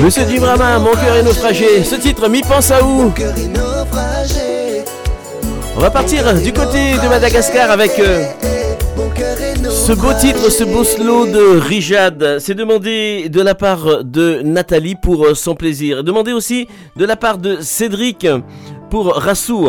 Monsieur 0.08 0.24
Jim 0.26 0.42
Rama, 0.42 0.78
mon 0.78 0.92
cœur 0.92 1.16
est 1.16 1.22
naufragé. 1.22 1.84
Ce 1.84 1.94
titre, 1.94 2.30
m'y 2.30 2.40
pense 2.40 2.70
à 2.70 2.82
où? 2.82 3.12
On 5.76 5.80
va 5.80 5.90
partir 5.90 6.32
du 6.40 6.50
côté 6.50 6.94
de 6.94 7.08
Madagascar 7.10 7.70
avec 7.70 7.98
euh, 7.98 8.24
ce 9.68 9.92
beau 9.92 10.14
titre, 10.18 10.50
ce 10.50 10.64
beau 10.64 10.82
slow 10.82 11.26
de 11.26 11.58
Rijad. 11.58 12.38
C'est 12.38 12.54
demandé 12.54 13.28
de 13.28 13.42
la 13.42 13.54
part 13.54 14.02
de 14.02 14.40
Nathalie 14.42 14.94
pour 14.94 15.26
euh, 15.26 15.34
son 15.34 15.54
plaisir. 15.54 16.02
Demandé 16.02 16.32
aussi 16.32 16.68
de 16.96 17.04
la 17.04 17.16
part 17.16 17.36
de 17.36 17.58
Cédric 17.60 18.26
pour 18.88 19.12
Rassou. 19.14 19.68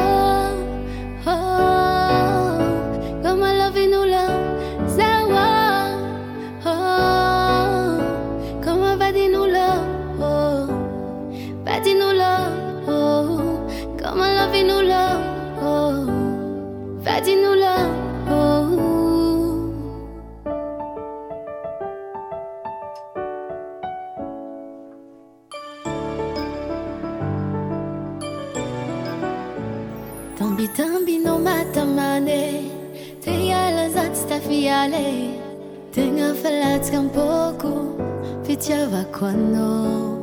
miazga 36.91 36.99
un 36.99 37.09
pouco 37.09 37.95
fitiavako 38.43 39.25
anao. 39.25 40.17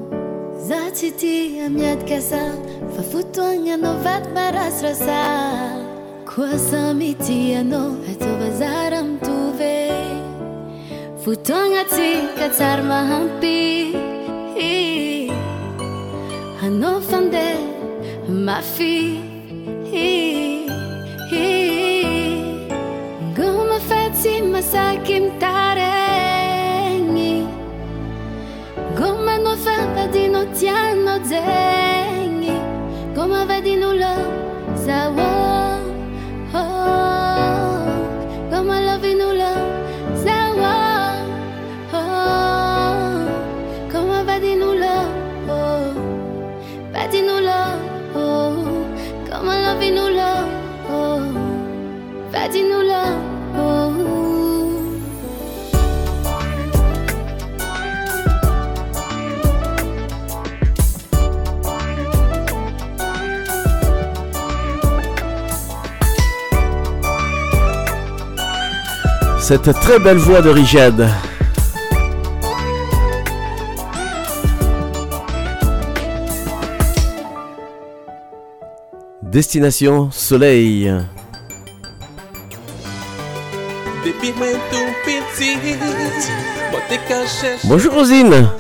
Za 0.68 0.90
tsy 0.90 1.10
tia 1.12 1.68
miadika 1.70 2.20
za 2.20 2.52
fa 2.94 3.02
fotoagna 3.02 3.74
anao 3.74 3.96
vaty 4.04 4.28
marasirasa 4.34 5.22
koa 6.24 6.58
samy 6.58 7.14
ti 7.14 7.54
anao 7.54 7.96
ataova 8.10 8.50
zara 8.58 9.02
fotoagna 11.24 11.84
tsika 11.84 12.48
tsary 12.48 12.82
mahampy 12.82 13.58
anao 16.64 17.00
fande 17.00 17.48
mafy 18.46 18.96
ngoma 23.32 23.78
fa 23.88 24.00
tsy 24.10 24.42
masaky 24.52 25.20
mitare. 25.20 25.87
vadino 30.08 30.46
ti 30.52 30.66
hanno 30.66 31.20
zegni 31.22 32.58
come 33.14 33.44
vedino 33.44 33.92
lo 33.92 34.74
zawo 34.74 35.27
Cette 69.48 69.72
très 69.72 69.98
belle 69.98 70.18
voix 70.18 70.42
de 70.42 70.50
Richard. 70.50 70.92
Destination 79.22 80.10
Soleil. 80.10 80.92
Bonjour 87.64 87.94
Rosine. 87.94 88.50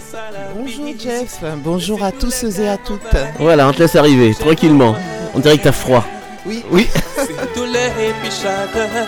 Bonjour 0.56 0.86
Jeff, 0.98 1.44
bonjour 1.62 2.02
à 2.02 2.12
tous 2.12 2.44
et 2.44 2.66
à 2.66 2.78
toutes. 2.78 3.02
Voilà, 3.38 3.68
on 3.68 3.72
te 3.72 3.80
laisse 3.80 3.94
arriver 3.94 4.34
tranquillement. 4.34 4.96
On 5.34 5.38
dirait 5.38 5.58
que 5.58 5.64
t'as 5.64 5.72
froid. 5.72 6.02
Oui. 6.48 6.64
Oui. 6.70 6.88
C'est 7.16 7.36
et 7.36 8.12
puis 8.22 8.30
chagrin, 8.30 9.06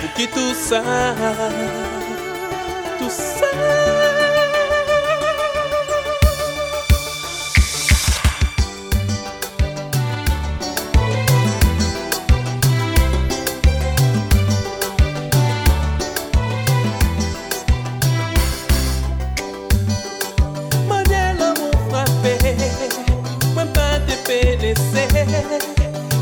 pour 0.00 0.14
qui 0.14 0.26
tout 0.26 0.54
ça, 0.54 0.82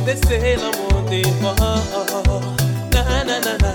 laisser 0.07 0.57
l'amour 0.57 1.03
dehors. 1.11 2.43
Na 2.93 3.25
na 3.25 3.41
na 3.41 3.66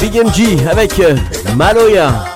Big 0.00 0.14
MG 0.14 0.64
avec 0.70 1.00
euh, 1.00 1.16
Maloya. 1.56 2.35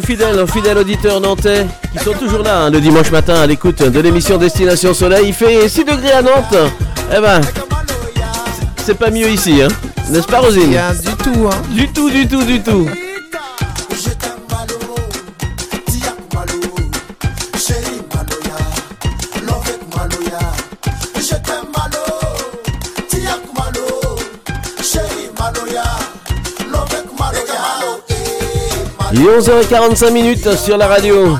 Fidèles, 0.00 0.46
fidèles 0.46 0.78
auditeurs 0.78 1.20
nantais 1.20 1.66
qui 1.92 2.02
sont 2.04 2.12
toujours 2.12 2.42
là 2.42 2.62
hein, 2.62 2.70
le 2.70 2.80
dimanche 2.80 3.10
matin 3.10 3.34
à 3.34 3.46
l'écoute 3.46 3.82
de 3.82 4.00
l'émission 4.00 4.38
Destination 4.38 4.94
Soleil. 4.94 5.26
Il 5.28 5.34
fait 5.34 5.68
6 5.68 5.84
degrés 5.84 6.12
à 6.12 6.22
Nantes. 6.22 6.56
Eh 7.16 7.20
ben, 7.20 7.40
c'est 8.84 8.98
pas 8.98 9.10
mieux 9.10 9.28
ici, 9.28 9.62
hein. 9.62 9.68
N'est-ce 10.10 10.26
pas 10.26 10.40
Rosine? 10.40 10.70
Rien 10.70 10.92
du 10.92 11.16
tout, 11.16 11.48
hein. 11.48 11.56
Du 11.70 11.88
tout, 11.88 12.10
du 12.10 12.28
tout, 12.28 12.42
du 12.44 12.62
tout. 12.62 12.86
Il 29.18 29.22
est 29.22 29.38
11h45 29.38 30.12
minutes 30.12 30.52
sur 30.56 30.76
la 30.76 30.86
radio. 30.88 31.38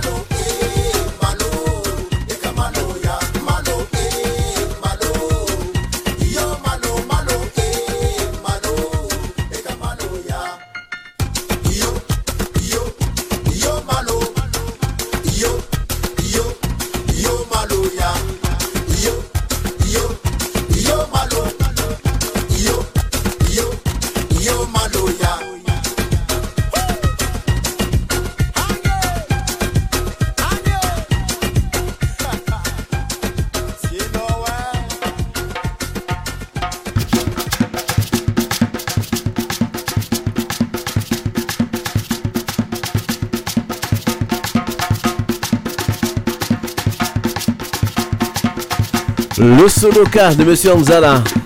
Solo 49.92 50.04
car 50.10 50.34
de 50.34 50.44
Monsieur 50.44 50.72
Anzala. 50.72 51.45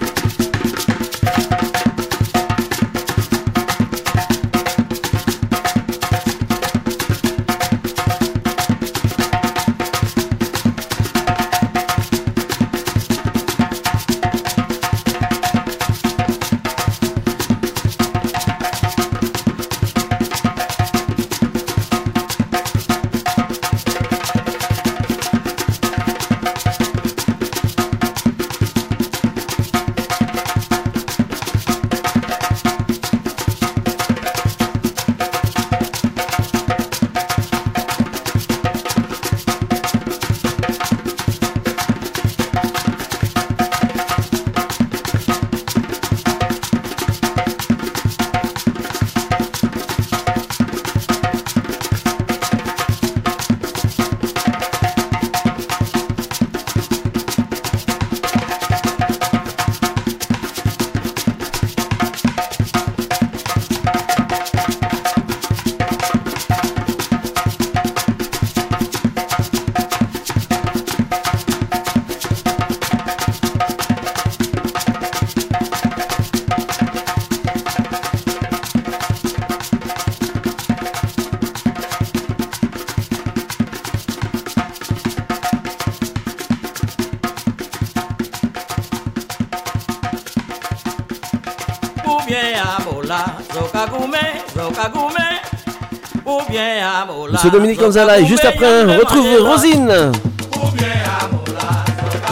Monsieur 97.33 97.51
Dominique 97.51 97.79
Gonzala 97.81 98.19
et 98.21 98.27
juste 98.27 98.45
après 98.45 98.85
on 98.85 98.99
retrouve 98.99 99.27
Rosine. 99.41 100.13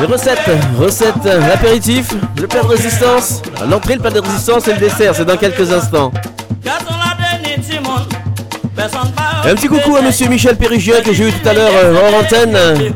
Les 0.01 0.07
recettes, 0.07 0.51
recettes, 0.79 1.25
l'apéritif, 1.25 2.11
le 2.41 2.47
plat 2.47 2.63
de 2.63 2.69
résistance, 2.69 3.43
l'entrée, 3.69 3.95
le 3.95 4.01
plat 4.01 4.11
de 4.11 4.21
résistance 4.21 4.69
et 4.69 4.73
le 4.73 4.79
dessert, 4.79 5.13
c'est 5.15 5.25
dans 5.25 5.37
quelques 5.37 5.73
instants. 5.73 6.13
Et 9.45 9.51
un 9.51 9.55
petit 9.55 9.69
coucou 9.69 9.97
à 9.97 10.03
monsieur 10.03 10.29
Michel 10.29 10.57
Pérugien 10.57 11.01
que 11.01 11.13
j'ai 11.13 11.29
eu 11.29 11.33
tout 11.33 11.49
à 11.49 11.53
l'heure 11.53 11.73
euh, 11.75 11.95
hors 11.97 12.21
antenne. 12.21 12.93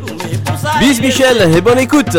Bis 0.78 1.00
Michel 1.00 1.50
et 1.56 1.60
bonne 1.60 1.78
écoute. 1.78 2.16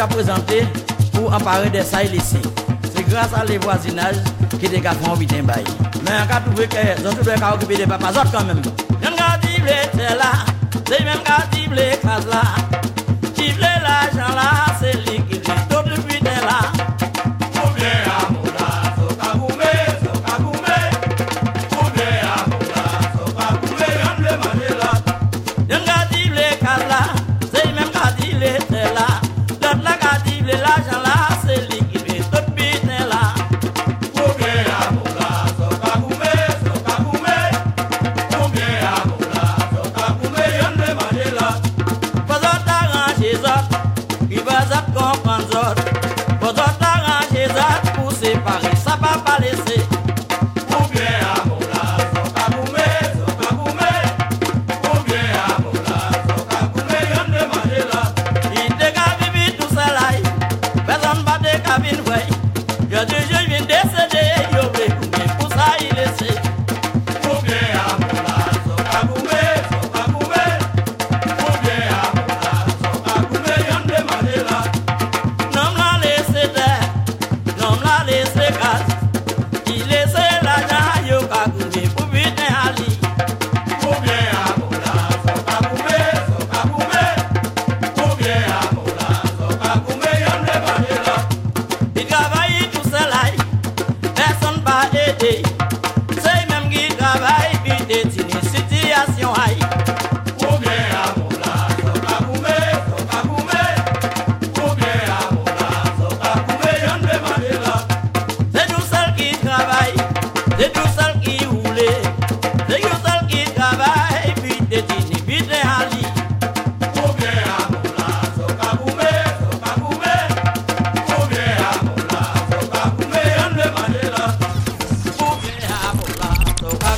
Déjà 0.00 0.06
présenté 0.06 0.64
pour 1.12 1.32
emparer 1.34 1.68
des 1.68 1.82
sailles 1.82 2.08
laissés. 2.08 2.40
C'est 2.94 3.06
grâce 3.06 3.34
à 3.34 3.44
les 3.44 3.58
voisinages 3.58 4.16
qui 4.58 4.68
des 4.68 4.80
gars 4.80 4.92
font 4.92 5.14
vite 5.14 5.34
un 5.38 5.42
bail. 5.42 5.64
Mais 6.04 6.12
on 6.12 6.34
a 6.34 6.40
trouvé 6.40 6.66
que 6.66 6.76
les 6.76 7.06
autres 7.06 7.22
doivent 7.22 7.54
occuper 7.54 7.76
des 7.76 7.86
papas 7.86 8.10
autres 8.10 8.32
quand 8.32 8.44
même. 8.44 8.62
Les 9.02 9.10
là, 9.10 9.38
c'est 10.88 11.04
même 11.04 11.18
là. 12.30 12.69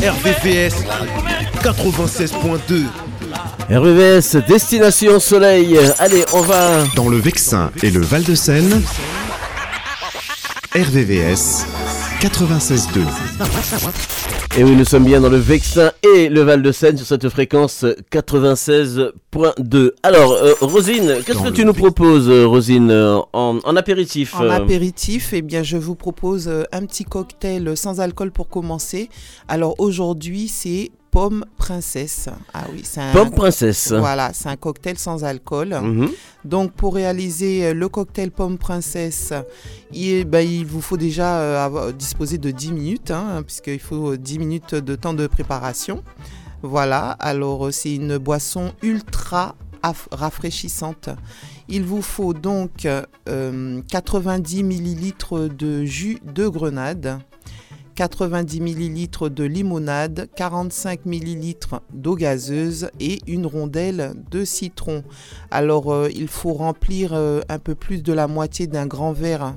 RVVS 0.02 0.74
96.2 1.62 2.86
RVVS, 3.70 4.36
Destination 4.48 5.20
Soleil. 5.20 5.78
Allez, 6.00 6.24
on 6.32 6.40
va. 6.40 6.82
Dans 6.96 7.08
le 7.08 7.18
Vexin 7.18 7.70
et 7.84 7.90
le 7.90 8.00
Val-de-Seine, 8.00 8.82
RVVS 10.74 11.66
96.2. 12.20 13.04
Et 14.54 14.64
oui, 14.64 14.76
nous 14.76 14.84
sommes 14.84 15.04
bien 15.04 15.18
dans 15.22 15.30
le 15.30 15.38
Vexin 15.38 15.92
et 16.02 16.28
le 16.28 16.42
Val-de-Seine 16.42 16.98
sur 16.98 17.06
cette 17.06 17.26
fréquence 17.30 17.86
96.2. 18.12 19.92
Alors, 20.02 20.32
euh, 20.32 20.52
Rosine, 20.60 21.14
qu'est-ce 21.24 21.42
que 21.42 21.48
tu 21.48 21.64
nous 21.64 21.72
proposes, 21.72 22.28
euh, 22.28 22.44
Rosine, 22.46 22.90
euh, 22.90 23.16
en, 23.32 23.60
en 23.64 23.76
apéritif 23.76 24.34
En 24.34 24.50
apéritif, 24.50 25.32
eh 25.32 25.40
bien, 25.40 25.62
je 25.62 25.78
vous 25.78 25.94
propose 25.94 26.50
un 26.70 26.84
petit 26.84 27.04
cocktail 27.04 27.74
sans 27.78 28.00
alcool 28.00 28.30
pour 28.30 28.50
commencer. 28.50 29.08
Alors 29.48 29.74
aujourd'hui, 29.78 30.48
c'est 30.48 30.90
pomme 31.12 31.44
princesse. 31.58 32.28
Ah 32.54 32.64
oui, 32.72 32.80
c'est 32.82 33.00
un 33.02 33.12
Pomme 33.12 33.30
princesse. 33.30 33.92
Voilà, 33.92 34.32
c'est 34.32 34.48
un 34.48 34.56
cocktail 34.56 34.98
sans 34.98 35.22
alcool. 35.24 35.68
Mhm. 35.80 36.10
Donc 36.44 36.72
pour 36.72 36.94
réaliser 36.94 37.66
euh, 37.66 37.74
le 37.74 37.88
cocktail 37.88 38.30
pomme 38.32 38.56
princesse, 38.58 39.32
il, 39.92 40.24
ben, 40.24 40.40
il 40.40 40.64
vous 40.66 40.80
faut 40.80 40.96
déjà 40.96 41.38
euh, 41.38 41.64
avoir- 41.64 41.92
disposer 41.92 42.38
de 42.38 42.50
10 42.50 42.72
minutes, 42.72 43.10
hein, 43.12 43.42
puisqu'il 43.46 43.78
faut 43.78 44.16
10 44.16 44.38
minutes 44.40 44.74
de 44.74 44.96
temps 44.96 45.14
de 45.14 45.26
préparation. 45.26 46.02
Voilà, 46.62 47.10
alors 47.20 47.66
euh, 47.66 47.70
c'est 47.70 47.94
une 47.94 48.16
boisson 48.18 48.72
ultra 48.82 49.54
rafraîchissante. 50.12 51.10
Il 51.68 51.82
vous 51.84 52.02
faut 52.02 52.34
donc 52.34 52.86
euh, 52.86 53.80
90 53.90 54.62
millilitres 54.62 55.48
de 55.48 55.84
jus 55.84 56.18
de 56.34 56.48
grenade, 56.48 57.18
90 57.94 58.60
millilitres 58.60 59.28
de 59.28 59.44
limonade, 59.44 60.28
45 60.36 61.06
millilitres 61.06 61.82
d'eau 61.92 62.14
gazeuse 62.14 62.90
et 63.00 63.20
une 63.26 63.46
rondelle 63.46 64.14
de 64.30 64.44
citron. 64.44 65.04
Alors 65.50 65.92
euh, 65.92 66.08
il 66.14 66.28
faut 66.28 66.54
remplir 66.54 67.12
euh, 67.12 67.40
un 67.48 67.58
peu 67.58 67.74
plus 67.74 68.02
de 68.02 68.12
la 68.12 68.28
moitié 68.28 68.66
d'un 68.66 68.86
grand 68.86 69.12
verre 69.12 69.54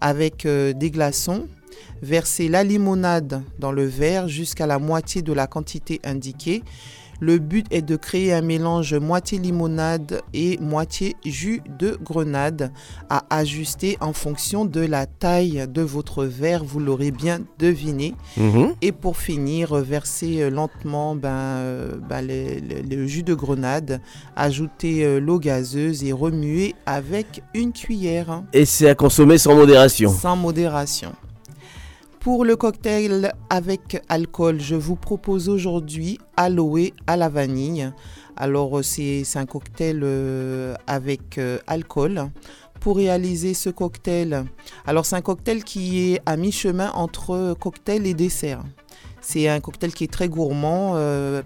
avec 0.00 0.46
euh, 0.46 0.72
des 0.72 0.90
glaçons. 0.90 1.46
Verser 2.02 2.48
la 2.48 2.64
limonade 2.64 3.42
dans 3.58 3.72
le 3.72 3.84
verre 3.84 4.26
jusqu'à 4.26 4.66
la 4.66 4.78
moitié 4.78 5.22
de 5.22 5.32
la 5.32 5.46
quantité 5.46 6.00
indiquée. 6.02 6.62
Le 7.20 7.38
but 7.38 7.66
est 7.70 7.82
de 7.82 7.96
créer 7.96 8.32
un 8.32 8.40
mélange 8.40 8.94
moitié 8.94 9.38
limonade 9.38 10.22
et 10.32 10.58
moitié 10.58 11.16
jus 11.24 11.62
de 11.78 11.98
grenade 12.02 12.72
à 13.08 13.24
ajuster 13.30 13.98
en 14.00 14.12
fonction 14.12 14.64
de 14.64 14.80
la 14.80 15.06
taille 15.06 15.66
de 15.68 15.82
votre 15.82 16.24
verre, 16.24 16.64
vous 16.64 16.80
l'aurez 16.80 17.10
bien 17.10 17.40
deviné. 17.58 18.14
Mhm. 18.36 18.74
Et 18.82 18.92
pour 18.92 19.16
finir, 19.18 19.74
verser 19.74 20.42
euh, 20.42 20.50
lentement 20.50 21.14
ben, 21.14 21.28
euh, 21.28 21.96
ben, 22.08 22.26
le, 22.26 23.06
jus 23.06 23.22
de 23.22 23.34
grenade, 23.34 24.00
ajouter 24.36 25.04
euh, 25.04 25.20
l'eau 25.20 25.38
gazeuse 25.38 26.04
et 26.04 26.12
remuer 26.12 26.74
avec 26.86 27.42
une 27.54 27.72
cuillère 27.72 28.42
Et 28.52 28.64
c'est 28.64 28.88
à 28.88 28.94
consommer 28.94 29.38
sans 29.38 29.54
modération. 29.54 30.10
sans 30.10 30.36
modération. 30.36 31.12
Pour 32.20 32.44
le 32.44 32.54
cocktail 32.54 33.32
avec 33.48 34.02
alcool, 34.10 34.60
je 34.60 34.74
vous 34.74 34.94
propose 34.94 35.48
aujourd'hui 35.48 36.18
aloe 36.36 36.90
à 37.06 37.16
la 37.16 37.30
vanille. 37.30 37.90
Alors 38.36 38.78
euh, 38.78 38.82
c'est 38.82 39.24
un 39.36 39.46
cocktail 39.46 40.00
euh, 40.02 40.74
avec 40.86 41.38
euh, 41.38 41.58
alcool. 41.66 42.30
Pour 42.78 42.96
réaliser 42.96 43.54
ce 43.54 43.70
cocktail, 43.70 44.44
alors 44.86 45.06
c'est 45.06 45.16
un 45.16 45.22
cocktail 45.22 45.64
qui 45.64 46.12
est 46.12 46.20
à 46.26 46.36
mi-chemin 46.36 46.90
entre 46.92 47.54
cocktail 47.58 48.06
et 48.06 48.12
dessert. 48.12 48.64
C'est 49.22 49.48
un 49.48 49.60
cocktail 49.60 49.92
qui 49.94 50.04
est 50.04 50.12
très 50.12 50.28
gourmand 50.28 50.94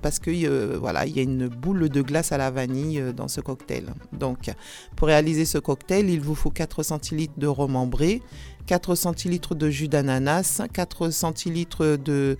parce 0.01 0.21
que 0.21 0.77
voilà, 0.77 1.07
il 1.07 1.17
y 1.17 1.19
a 1.19 1.23
une 1.23 1.49
boule 1.49 1.89
de 1.89 2.03
glace 2.03 2.31
à 2.31 2.39
la 2.39 2.53
vanille 2.53 3.03
dans 3.17 3.27
ce 3.27 3.41
cocktail. 3.41 3.87
Donc, 4.13 4.49
pour 4.95 5.09
réaliser 5.09 5.45
ce 5.45 5.59
cocktail, 5.59 6.09
il 6.09 6.21
vous 6.21 6.37
faut 6.37 6.51
4 6.51 6.85
centilitres 6.85 7.35
de 7.37 7.49
rhum 7.49 7.75
ambré, 7.75 8.23
4 8.67 8.95
centilitres 8.95 9.55
de 9.55 9.71
jus 9.71 9.89
d'ananas, 9.89 10.63
4 10.73 11.11
centilitres 11.11 11.97
de, 11.97 12.37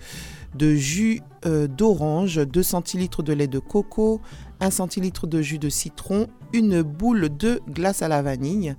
jus 0.75 1.21
euh, 1.45 1.67
d'orange, 1.67 2.37
2 2.37 2.63
centilitres 2.63 3.23
de 3.23 3.33
lait 3.33 3.47
de 3.47 3.59
coco, 3.59 4.21
1 4.59 4.71
centilitre 4.71 5.27
de 5.27 5.41
jus 5.41 5.59
de 5.59 5.69
citron, 5.69 6.27
une 6.53 6.81
boule 6.81 7.35
de 7.35 7.61
glace 7.69 8.01
à 8.01 8.07
la 8.07 8.21
vanille. 8.21 8.75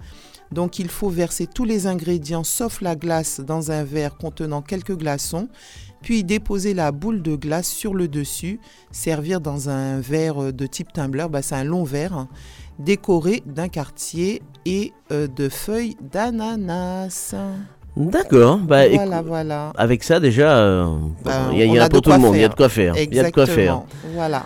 Donc 0.52 0.78
il 0.78 0.88
faut 0.88 1.08
verser 1.08 1.46
tous 1.46 1.64
les 1.64 1.86
ingrédients 1.86 2.44
sauf 2.44 2.80
la 2.80 2.94
glace 2.94 3.40
dans 3.40 3.72
un 3.72 3.82
verre 3.84 4.16
contenant 4.16 4.62
quelques 4.62 4.96
glaçons, 4.96 5.48
puis 6.02 6.24
déposer 6.24 6.72
la 6.72 6.92
boule 6.92 7.22
de 7.22 7.34
glace 7.34 7.68
sur 7.68 7.94
le 7.94 8.06
dessus, 8.06 8.60
servir 8.92 9.40
dans 9.40 9.68
un 9.68 10.00
verre 10.00 10.52
de 10.52 10.66
type 10.66 10.92
tumbler, 10.92 11.26
bah, 11.28 11.42
c'est 11.42 11.56
un 11.56 11.64
long 11.64 11.84
verre, 11.84 12.26
décoré 12.78 13.42
d'un 13.46 13.68
quartier 13.68 14.42
et 14.66 14.92
euh, 15.12 15.26
de 15.28 15.48
feuilles 15.48 15.96
d'ananas. 16.12 17.34
D'accord. 17.96 18.58
Bah, 18.58 18.88
Voilà, 18.88 19.22
voilà. 19.22 19.72
Avec 19.76 20.04
ça, 20.04 20.20
déjà, 20.20 20.58
euh, 20.58 20.86
Ben, 21.24 21.48
il 21.52 21.58
y, 21.62 21.66
y 21.74 21.78
a 21.78 21.84
a 21.84 21.88
pour 21.88 22.00
de 22.02 22.04
tout 22.04 22.10
le 22.10 22.18
monde. 22.18 22.34
Il 22.34 22.40
y 22.42 22.44
a 22.44 22.48
de 22.48 22.54
quoi 22.54 22.68
faire. 22.68 22.94
Il 22.98 23.14
y 23.14 23.18
a 23.20 23.24
de 23.24 23.30
quoi 23.30 23.46
faire. 23.46 23.56
Exactement. 23.56 23.86
Voilà. 24.14 24.44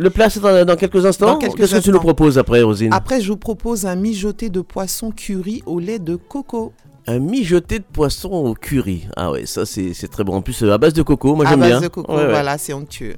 Le 0.00 0.10
plat, 0.10 0.28
c'est 0.28 0.40
dans, 0.40 0.64
dans 0.64 0.76
quelques 0.76 1.06
instants. 1.06 1.36
Qu'est-ce 1.38 1.54
que 1.76 1.80
tu 1.80 1.90
nous 1.90 2.00
proposes 2.00 2.36
après, 2.38 2.62
Rosine? 2.62 2.92
Après, 2.92 3.20
je 3.20 3.28
vous 3.30 3.36
propose 3.36 3.86
un 3.86 3.94
mijoté 3.94 4.48
de 4.50 4.60
poisson 4.60 5.12
curry 5.12 5.62
au 5.66 5.78
lait 5.78 5.98
de 6.00 6.16
coco. 6.16 6.72
Un 7.06 7.20
mijoté 7.20 7.78
de 7.78 7.84
poisson 7.90 8.28
au 8.30 8.54
curry. 8.54 9.06
Ah 9.16 9.30
ouais, 9.30 9.46
ça 9.46 9.64
c'est 9.64 9.94
très 10.10 10.24
bon. 10.24 10.34
En 10.34 10.42
plus, 10.42 10.62
euh, 10.62 10.72
à 10.72 10.78
base 10.78 10.92
de 10.94 11.02
coco, 11.02 11.34
moi 11.36 11.46
à 11.46 11.50
j'aime 11.50 11.60
base 11.60 11.68
bien. 11.70 11.80
de 11.80 11.88
coco, 11.88 12.12
Ouais, 12.12 12.18
ouais. 12.18 12.28
voilà, 12.28 12.58
c'est 12.58 12.72
onctueux. 12.74 13.14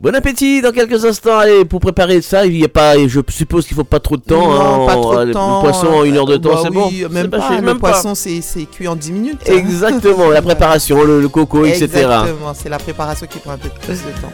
Bon 0.00 0.14
appétit 0.14 0.60
dans 0.60 0.72
quelques 0.72 1.02
instants. 1.04 1.38
Allez, 1.38 1.64
pour 1.64 1.80
préparer 1.80 2.20
ça, 2.20 2.44
il 2.44 2.56
y 2.58 2.64
a 2.64 2.68
pas. 2.68 2.94
Je 3.06 3.20
suppose 3.30 3.66
qu'il 3.66 3.76
faut 3.76 3.84
pas 3.84 4.00
trop 4.00 4.16
de 4.16 4.22
temps. 4.22 4.48
non, 4.52 4.82
hein, 4.82 4.86
pas 4.86 4.92
trop 4.94 5.18
euh, 5.18 5.24
de 5.26 5.32
temps. 5.32 5.62
Le 5.62 5.70
poisson 5.70 5.86
en 5.86 6.04
une 6.04 6.16
heure 6.16 6.26
de 6.26 6.34
euh, 6.34 6.38
temps, 6.38 6.50
bah 6.54 6.60
c'est 6.62 6.68
oui, 6.76 7.02
bon. 7.04 7.14
Même 7.14 7.30
pas, 7.30 7.48
chez- 7.48 7.56
le 7.56 7.62
même 7.62 7.78
poisson, 7.78 8.14
c'est 8.14 8.40
c'est 8.42 8.64
cuit 8.66 8.86
en 8.88 8.96
10 8.96 9.12
minutes. 9.12 9.40
hein. 9.48 9.52
Exactement, 9.54 10.28
la 10.30 10.42
préparation, 10.50 11.02
le, 11.04 11.20
le 11.22 11.28
coco, 11.28 11.64
etc. 11.64 11.84
Exactement, 11.84 12.52
c'est 12.54 12.68
la 12.68 12.78
préparation 12.78 13.26
qui 13.30 13.38
prend 13.38 13.52
un 13.52 13.56
peu 13.58 13.68
plus 13.68 13.92
de 13.98 14.10
temps. 14.20 14.32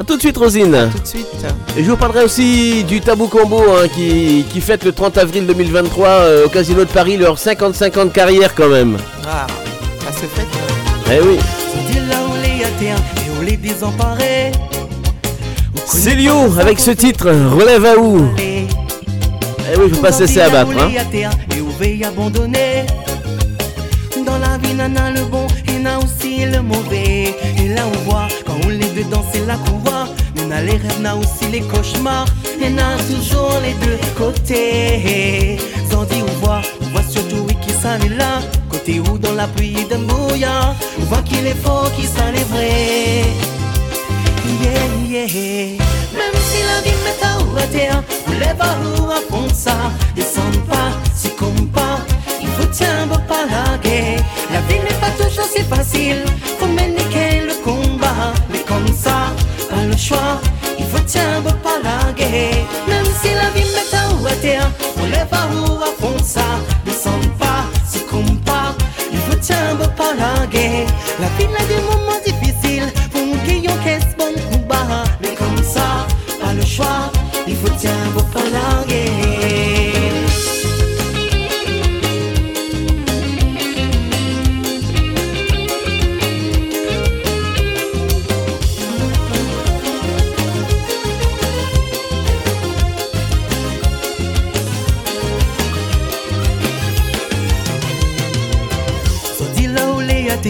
A 0.00 0.04
tout 0.04 0.16
de 0.16 0.20
suite, 0.20 0.36
Rosine. 0.36 0.90
Tout 0.94 1.00
de 1.02 1.06
suite. 1.06 1.26
Et 1.76 1.84
je 1.84 1.90
vous 1.90 1.96
parlerai 1.96 2.24
aussi 2.24 2.82
du 2.84 3.00
Tabou 3.00 3.28
Combo 3.28 3.60
hein, 3.78 3.88
qui, 3.94 4.44
qui 4.50 4.60
fête 4.60 4.84
le 4.84 4.92
30 4.92 5.16
avril 5.18 5.46
2023 5.46 6.08
euh, 6.08 6.46
au 6.46 6.48
Casino 6.48 6.84
de 6.84 6.90
Paris 6.90 7.16
leur 7.18 7.38
55 7.38 7.96
ans 7.98 8.04
de 8.06 8.10
carrière 8.10 8.54
quand 8.54 8.68
même. 8.68 8.96
Ah, 9.26 9.46
ça 10.04 10.12
se 10.12 10.26
fait. 10.26 10.46
Eh 11.14 11.20
oui. 11.20 11.38
Les 13.40 13.46
et 13.46 13.50
les 13.50 13.56
désemparés. 13.56 14.52
C'est 15.86 16.14
Lio 16.14 16.58
avec 16.58 16.78
ce 16.80 16.90
titre, 16.90 17.28
Relève 17.28 17.84
à 17.84 17.98
où 17.98 18.28
Eh 18.38 19.78
oui, 19.78 19.90
faut 19.90 20.00
pas 20.00 20.12
se 20.12 20.22
laisser 20.22 20.40
abattre. 20.40 20.70
Hein. 20.78 20.90
Et 21.82 22.04
abandonné. 22.04 22.84
Dans 24.24 24.38
la 24.38 24.56
vie, 24.58 24.74
nana 24.74 25.10
le 25.10 25.24
bon 25.24 25.46
et 25.68 25.78
n'a 25.78 25.98
aussi 25.98 26.46
le 26.46 26.62
mauvais. 26.62 27.34
Et 27.58 27.68
là 27.68 27.82
on 27.86 28.10
voit, 28.10 28.28
quand 28.46 28.56
on 28.64 28.70
est 28.70 28.94
dedans, 28.96 29.24
c'est 29.32 29.46
là 29.46 29.56
qu'on 29.64 29.78
voit. 29.78 30.08
N'a 30.48 30.62
les 30.62 30.72
rêves, 30.72 31.00
n'a 31.00 31.14
aussi 31.16 31.46
les 31.52 31.60
cauchemars. 31.60 32.26
Et 32.60 32.70
n'a 32.70 32.96
toujours 32.96 33.60
les 33.62 33.74
deux 33.86 33.98
côtés. 34.16 35.58
Sans 35.90 36.04
dire 36.04 36.24
on 36.26 36.44
voit, 36.44 36.62
on 36.80 36.86
voit 36.86 37.02
surtout 37.08 37.44
oui 37.46 37.56
qui 37.60 37.72
s'en 37.72 37.94
est 38.04 38.16
là. 38.16 38.40
Côté 38.76 39.00
où 39.00 39.16
dans 39.16 39.32
la 39.32 39.48
pluie 39.48 39.86
d'un 39.88 40.00
brouillard. 40.00 40.74
On 41.00 41.04
voit 41.04 41.22
qu'il 41.22 41.46
est 41.46 41.60
faux, 41.64 41.88
qui 41.96 42.06
s'en 42.06 42.28
est 42.28 42.48
vrai. 42.52 43.24
Yeah, 44.62 44.84
yeah. 45.08 45.78
Même 46.12 46.38
si 46.48 46.58
la 46.68 46.82
vie 46.84 46.98
met 47.04 47.24
à 47.24 47.38
ou 47.42 47.56
à 47.56 47.62
terre, 47.68 48.02
on 48.28 48.32
lève 48.32 48.60
à 48.60 49.20
fond 49.30 49.48
ça. 49.54 49.76
Descends 50.14 50.60
pas, 50.68 50.90
succombe 51.16 51.70
pas, 51.72 52.00
il 52.42 52.48
faut 52.48 52.68
tiens 52.70 53.06
beau 53.06 53.18
pas 53.26 53.46
la 53.46 53.78
guerre. 53.78 54.22
La 54.52 54.60
vie 54.68 54.80
n'est 54.80 55.00
pas 55.00 55.12
toujours 55.16 55.46
si 55.46 55.62
facile, 55.62 56.22
faut 56.58 56.66
mener 56.66 57.46
le 57.48 57.54
combat. 57.64 58.34
Mais 58.52 58.60
comme 58.60 58.88
ça, 58.88 59.32
pas 59.70 59.84
le 59.90 59.96
choix, 59.96 60.38
il 60.78 60.84
faut 60.84 61.02
tiens 61.06 61.40
beau 61.40 61.56
pas 61.62 61.78
la 61.82 62.12
guerre. 62.12 62.66
Même 62.86 63.10
si 63.22 63.28
la 63.32 63.48
vie 63.54 63.70
met 63.74 63.96
à 63.96 64.14
ou 64.20 64.26
à 64.26 64.32
terre, 64.32 64.70
on 64.98 65.10
à 65.10 65.70
ou 65.70 65.82
à 65.82 65.86
fond 65.98 66.22
ça. 66.22 66.42
Beau 69.78 69.88
pas 69.96 70.14
la 70.14 70.46
guerre. 70.46 70.86
La 71.20 71.28
vie 71.36 71.44
a 71.44 71.64
des 71.66 71.80
moments 71.82 72.20
difficiles, 72.24 72.92
pour 73.10 73.22
nous 73.22 73.38
qui 73.46 73.68
ont 73.68 73.78
qu'est-ce 73.84 74.16
bon 74.16 74.34
combat. 74.50 75.04
Mais 75.20 75.34
comme 75.34 75.62
ça, 75.62 76.06
pas 76.40 76.52
le 76.52 76.64
choix, 76.64 77.10
il 77.46 77.56
faut 77.56 77.72
tiens 77.78 77.92
pas 78.32 79.35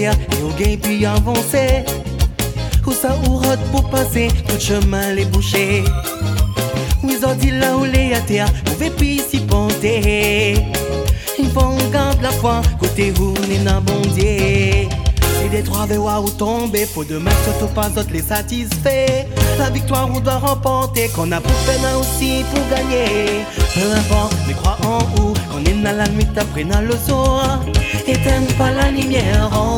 et 0.05 0.43
au 0.43 0.51
gain 0.59 0.77
puis 0.81 1.06
avancer. 1.06 1.85
Où 2.86 2.93
ça 2.93 3.16
ou 3.27 3.36
route 3.36 3.64
pour 3.73 3.89
passer, 3.90 4.28
tout 4.47 4.60
chemin 4.60 5.12
les 5.14 5.24
boucher. 5.24 5.85
Où 7.02 7.10
ils 7.10 7.24
ont 7.27 7.35
dit 7.35 7.51
là 7.51 7.77
où 7.77 7.85
les 7.85 8.14
à 8.14 8.20
terre, 8.20 8.52
pouvez 8.64 8.90
puis 8.90 9.20
s'y 9.20 9.40
ponter. 9.40 10.55
Il 11.39 11.51
faut 11.51 11.60
on 11.60 11.90
garde 11.90 12.23
la 12.23 12.31
foi, 12.31 12.62
côté 12.78 13.12
où 13.20 13.35
n'est 13.48 13.59
n'a 13.59 13.81
bon 13.81 14.01
Dieu. 14.14 14.89
Si 15.40 15.48
des 15.51 15.62
trois 15.62 15.86
vewa 15.86 16.20
ou 16.20 16.31
tomber, 16.31 16.86
faut 16.86 17.05
demain 17.05 17.31
surtout 17.44 17.73
pas 17.74 17.89
d'autres 17.89 18.12
les 18.12 18.23
satisfaits. 18.23 19.27
La 19.59 19.70
victoire 19.70 20.09
on 20.14 20.20
doit 20.20 20.39
remporter, 20.39 21.09
qu'on 21.09 21.31
a 21.32 21.40
pour 21.40 21.52
peine 21.66 21.86
aussi 21.98 22.44
pour 22.52 22.62
gagner. 22.68 23.44
Peu 23.74 23.93
importe, 23.93 24.36
mais 24.47 24.55
crois 24.55 24.78
en 24.85 24.98
où, 25.20 25.35
qu'on 25.51 25.64
est 25.64 25.82
dans 25.82 25.97
la 25.97 26.09
nuit 26.09 26.27
après 26.36 26.64
dans 26.64 26.81
le 26.81 26.97
soir. 27.06 27.60
Éteins 28.06 28.43
pas 28.56 28.70
la 28.70 28.90
lumière 28.90 29.51
en 29.52 29.76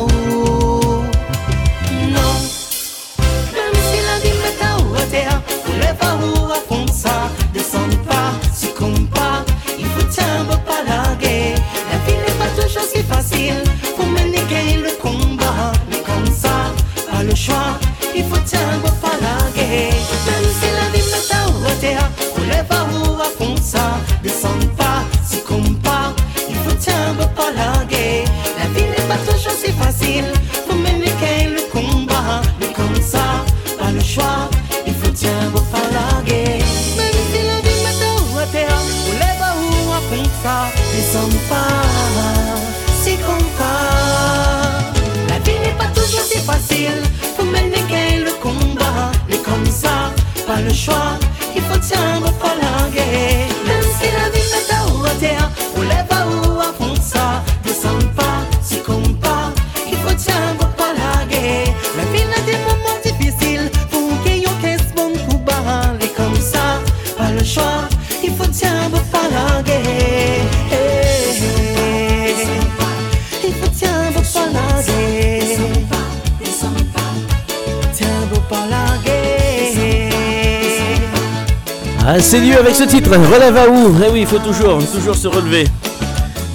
c'est 82.21 82.39
Lio 82.39 82.57
avec 82.59 82.75
ce 82.75 82.83
titre, 82.83 83.11
Relève 83.11 83.55
à 83.57 83.69
où 83.69 83.95
Eh 84.05 84.09
oui, 84.11 84.21
il 84.21 84.27
faut 84.27 84.39
toujours, 84.39 84.79
toujours 84.91 85.15
se 85.15 85.27
relever. 85.27 85.65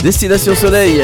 Destination 0.03 0.55
Soleil. 0.55 1.03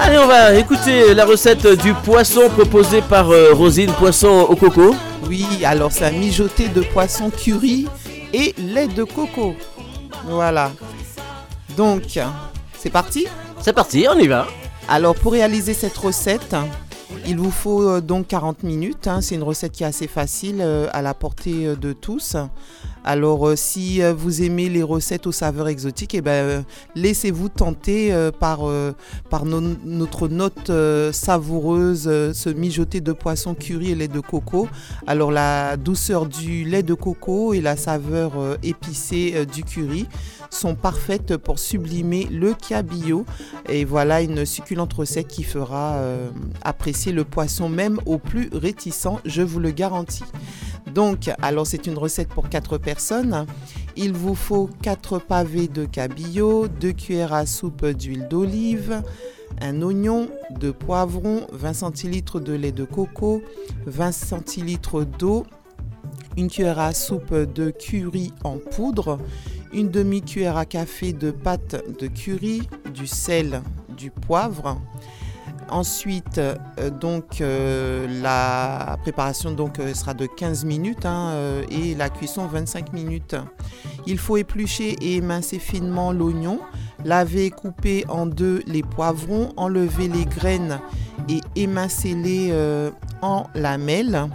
Allez, 0.00 0.18
on 0.18 0.26
va 0.26 0.54
écouter 0.54 1.14
la 1.14 1.24
recette 1.24 1.66
du 1.82 1.92
poisson 1.94 2.48
proposée 2.50 3.02
par 3.02 3.30
euh, 3.30 3.52
Rosine, 3.52 3.92
poisson 3.92 4.46
au 4.48 4.56
coco. 4.56 4.94
Oui, 5.28 5.46
alors 5.64 5.92
c'est 5.92 6.04
un 6.04 6.10
mijoté 6.12 6.68
de 6.68 6.80
poisson 6.80 7.30
curry 7.30 7.86
et 8.32 8.54
lait 8.58 8.88
de 8.88 9.04
coco. 9.04 9.54
Voilà. 10.26 10.72
Donc, 11.76 12.18
c'est 12.78 12.90
parti? 12.90 13.26
C'est 13.60 13.72
parti, 13.72 14.06
on 14.10 14.18
y 14.18 14.26
va. 14.26 14.46
Alors, 14.88 15.14
pour 15.14 15.32
réaliser 15.32 15.74
cette 15.74 15.96
recette, 15.96 16.56
il 17.26 17.36
vous 17.38 17.50
faut 17.50 17.88
euh, 17.88 18.00
donc 18.00 18.26
40 18.28 18.62
minutes. 18.62 19.06
hein. 19.06 19.20
C'est 19.20 19.34
une 19.34 19.42
recette 19.42 19.72
qui 19.72 19.82
est 19.82 19.86
assez 19.86 20.06
facile 20.08 20.56
euh, 20.60 20.88
à 20.92 21.02
la 21.02 21.14
portée 21.14 21.74
de 21.80 21.92
tous. 21.92 22.36
Alors, 23.06 23.48
euh, 23.48 23.54
si 23.56 24.02
euh, 24.02 24.14
vous 24.14 24.42
aimez 24.42 24.70
les 24.70 24.82
recettes 24.82 25.26
aux 25.26 25.32
saveurs 25.32 25.68
exotiques, 25.68 26.14
eh 26.14 26.22
ben, 26.22 26.30
euh, 26.30 26.62
laissez-vous 26.94 27.50
tenter 27.50 28.14
par, 28.40 28.60
par 29.28 29.44
no- 29.44 29.60
notre 29.84 30.28
note 30.28 30.70
savoureuse, 31.12 32.04
ce 32.32 32.48
mijoté 32.48 33.00
de 33.00 33.12
poisson 33.12 33.54
curry 33.54 33.90
et 33.90 33.94
lait 33.94 34.08
de 34.08 34.20
coco. 34.20 34.68
Alors, 35.06 35.30
la 35.30 35.76
douceur 35.76 36.26
du 36.26 36.64
lait 36.64 36.82
de 36.82 36.94
coco 36.94 37.52
et 37.52 37.60
la 37.60 37.76
saveur 37.76 38.32
épicée 38.62 39.44
du 39.46 39.64
curry 39.64 40.06
sont 40.50 40.74
parfaites 40.74 41.36
pour 41.36 41.58
sublimer 41.58 42.26
le 42.30 42.54
cabillaud. 42.54 43.26
Et 43.68 43.84
voilà 43.84 44.22
une 44.22 44.46
succulente 44.46 44.92
recette 44.92 45.28
qui 45.28 45.42
fera 45.42 45.98
apprécier 46.62 47.12
le 47.12 47.24
poisson 47.24 47.68
même 47.68 47.98
aux 48.06 48.18
plus 48.18 48.48
réticents, 48.52 49.20
je 49.24 49.42
vous 49.42 49.60
le 49.60 49.70
garantis. 49.70 50.24
Donc, 50.92 51.30
alors 51.40 51.66
c'est 51.66 51.86
une 51.86 51.96
recette 51.96 52.28
pour 52.28 52.48
4 52.48 52.78
personnes. 52.78 53.46
Il 53.96 54.12
vous 54.12 54.34
faut 54.34 54.68
4 54.82 55.18
pavés 55.18 55.68
de 55.68 55.84
cabillaud, 55.84 56.68
2 56.68 56.92
cuillères 56.92 57.32
à 57.32 57.46
soupe 57.46 57.86
d'huile 57.86 58.28
d'olive, 58.28 59.02
un 59.60 59.82
oignon, 59.82 60.28
2 60.58 60.72
poivrons, 60.72 61.46
20 61.52 61.72
centilitres 61.72 62.40
de 62.40 62.52
lait 62.52 62.72
de 62.72 62.84
coco, 62.84 63.42
20 63.86 64.12
centilitres 64.12 65.04
d'eau, 65.04 65.46
une 66.36 66.48
cuillère 66.48 66.80
à 66.80 66.92
soupe 66.92 67.34
de 67.34 67.70
curry 67.70 68.32
en 68.42 68.58
poudre, 68.58 69.18
une 69.72 69.90
demi-cuillère 69.90 70.56
à 70.56 70.66
café 70.66 71.12
de 71.12 71.30
pâte 71.30 71.82
de 71.98 72.06
curry, 72.06 72.62
du 72.92 73.06
sel, 73.06 73.62
du 73.96 74.10
poivre. 74.10 74.80
Ensuite, 75.70 76.38
euh, 76.38 76.54
donc 76.90 77.40
euh, 77.40 78.06
la 78.22 78.96
préparation 79.02 79.50
donc 79.50 79.78
euh, 79.78 79.94
sera 79.94 80.14
de 80.14 80.26
15 80.26 80.64
minutes 80.64 81.06
hein, 81.06 81.32
et 81.70 81.94
la 81.94 82.10
cuisson 82.10 82.46
25 82.46 82.92
minutes. 82.92 83.36
Il 84.06 84.18
faut 84.18 84.36
éplucher 84.36 84.96
et 85.00 85.16
émincer 85.16 85.58
finement 85.58 86.12
l'oignon, 86.12 86.60
laver 87.04 87.46
et 87.46 87.50
couper 87.50 88.04
en 88.08 88.26
deux 88.26 88.62
les 88.66 88.82
poivrons, 88.82 89.52
enlever 89.56 90.08
les 90.08 90.26
graines 90.26 90.80
et 91.28 91.40
émincer-les 91.56 92.52
en 93.22 93.44
lamelles. 93.54 94.28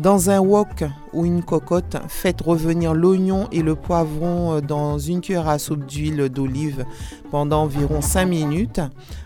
Dans 0.00 0.30
un 0.30 0.40
wok 0.40 0.84
ou 1.12 1.26
une 1.26 1.42
cocotte, 1.42 1.98
faites 2.08 2.40
revenir 2.40 2.94
l'oignon 2.94 3.48
et 3.52 3.60
le 3.60 3.74
poivron 3.74 4.54
euh, 4.54 4.60
dans 4.62 4.98
une 4.98 5.20
cuillère 5.20 5.46
à 5.46 5.58
soupe 5.58 5.84
d'huile 5.84 6.30
d'olive 6.30 6.86
pendant 7.30 7.64
environ 7.64 8.00
5 8.00 8.24
minutes. 8.24 8.80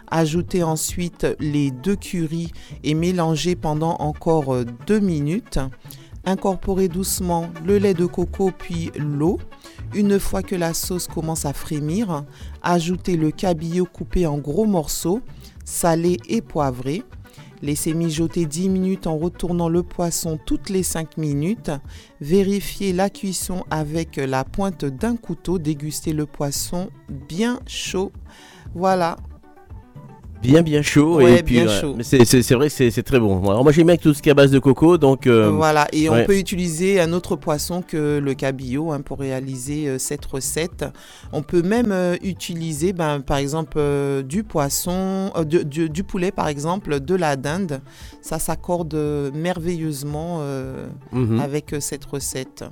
Ajoutez 0.08 0.64
ensuite 0.64 1.28
les 1.38 1.70
deux 1.70 1.94
currys 1.94 2.50
et 2.82 2.94
mélangez 2.94 3.54
pendant 3.54 3.94
encore 4.00 4.64
2 4.88 4.98
minutes. 4.98 5.60
Incorporez 6.24 6.88
doucement 6.88 7.50
le 7.64 7.78
lait 7.78 7.94
de 7.94 8.06
coco 8.06 8.50
puis 8.50 8.90
l'eau. 8.96 9.38
Une 9.94 10.18
fois 10.18 10.42
que 10.42 10.56
la 10.56 10.74
sauce 10.74 11.06
commence 11.06 11.44
à 11.44 11.52
frémir, 11.52 12.24
ajoutez 12.62 13.16
le 13.16 13.30
cabillaud 13.30 13.86
coupé 13.86 14.26
en 14.26 14.38
gros 14.38 14.66
morceaux, 14.66 15.20
salé 15.64 16.16
et 16.28 16.40
poivré. 16.40 17.04
Laissez 17.64 17.94
mijoter 17.94 18.44
10 18.44 18.68
minutes 18.68 19.06
en 19.06 19.16
retournant 19.16 19.70
le 19.70 19.82
poisson 19.82 20.38
toutes 20.44 20.68
les 20.68 20.82
5 20.82 21.16
minutes. 21.16 21.70
Vérifiez 22.20 22.92
la 22.92 23.08
cuisson 23.08 23.64
avec 23.70 24.16
la 24.16 24.44
pointe 24.44 24.84
d'un 24.84 25.16
couteau. 25.16 25.58
Dégustez 25.58 26.12
le 26.12 26.26
poisson 26.26 26.90
bien 27.08 27.60
chaud. 27.66 28.12
Voilà. 28.74 29.16
Bien 30.44 30.62
bien 30.62 30.82
chaud 30.82 31.16
Ouais, 31.16 31.38
et 31.38 31.42
puis 31.42 31.54
bien 31.54 31.66
ouais, 31.66 31.80
chaud. 31.80 31.94
mais 31.96 32.02
c'est 32.02 32.24
c'est- 32.26 32.42
c'est 32.42 32.54
vrai 32.54 32.68
que 32.68 32.74
c'est 32.74 32.90
c'est 32.90 33.02
très 33.02 33.18
bon. 33.18 33.40
Alors 33.48 33.62
moi 33.64 33.72
j'aime 33.72 33.86
bien 33.86 33.96
tout 33.96 34.12
ce 34.12 34.20
qui 34.20 34.28
est 34.28 34.32
à 34.32 34.34
base 34.34 34.50
de 34.50 34.58
coco 34.58 34.98
donc 34.98 35.26
euh, 35.26 35.48
Voilà, 35.50 35.88
et 35.92 36.08
ouais. 36.10 36.22
on 36.22 36.26
peut 36.26 36.36
utiliser 36.38 37.00
un 37.00 37.12
autre 37.14 37.34
poisson 37.36 37.82
que 37.82 38.18
le 38.18 38.34
cabillaud 38.34 38.92
hein, 38.92 39.00
pour 39.00 39.18
réaliser 39.20 39.88
euh, 39.88 39.98
cette 39.98 40.26
recette. 40.26 40.84
On 41.32 41.40
peut 41.42 41.62
même 41.62 41.92
euh, 41.92 42.16
utiliser, 42.22 42.92
ben, 42.92 43.20
par 43.20 43.38
exemple, 43.38 43.78
du 44.28 44.44
poisson, 44.44 45.32
du, 45.46 46.04
poulet, 46.04 46.30
par 46.30 46.48
exemple, 46.48 47.00
de 47.00 47.14
la 47.14 47.36
dinde. 47.36 47.80
Ça 48.20 48.38
s'accorde 48.38 48.94
merveilleusement 49.34 50.40
Mhm. 51.12 51.40
avec 51.40 51.74
cette 51.80 52.04
recette. 52.04 52.64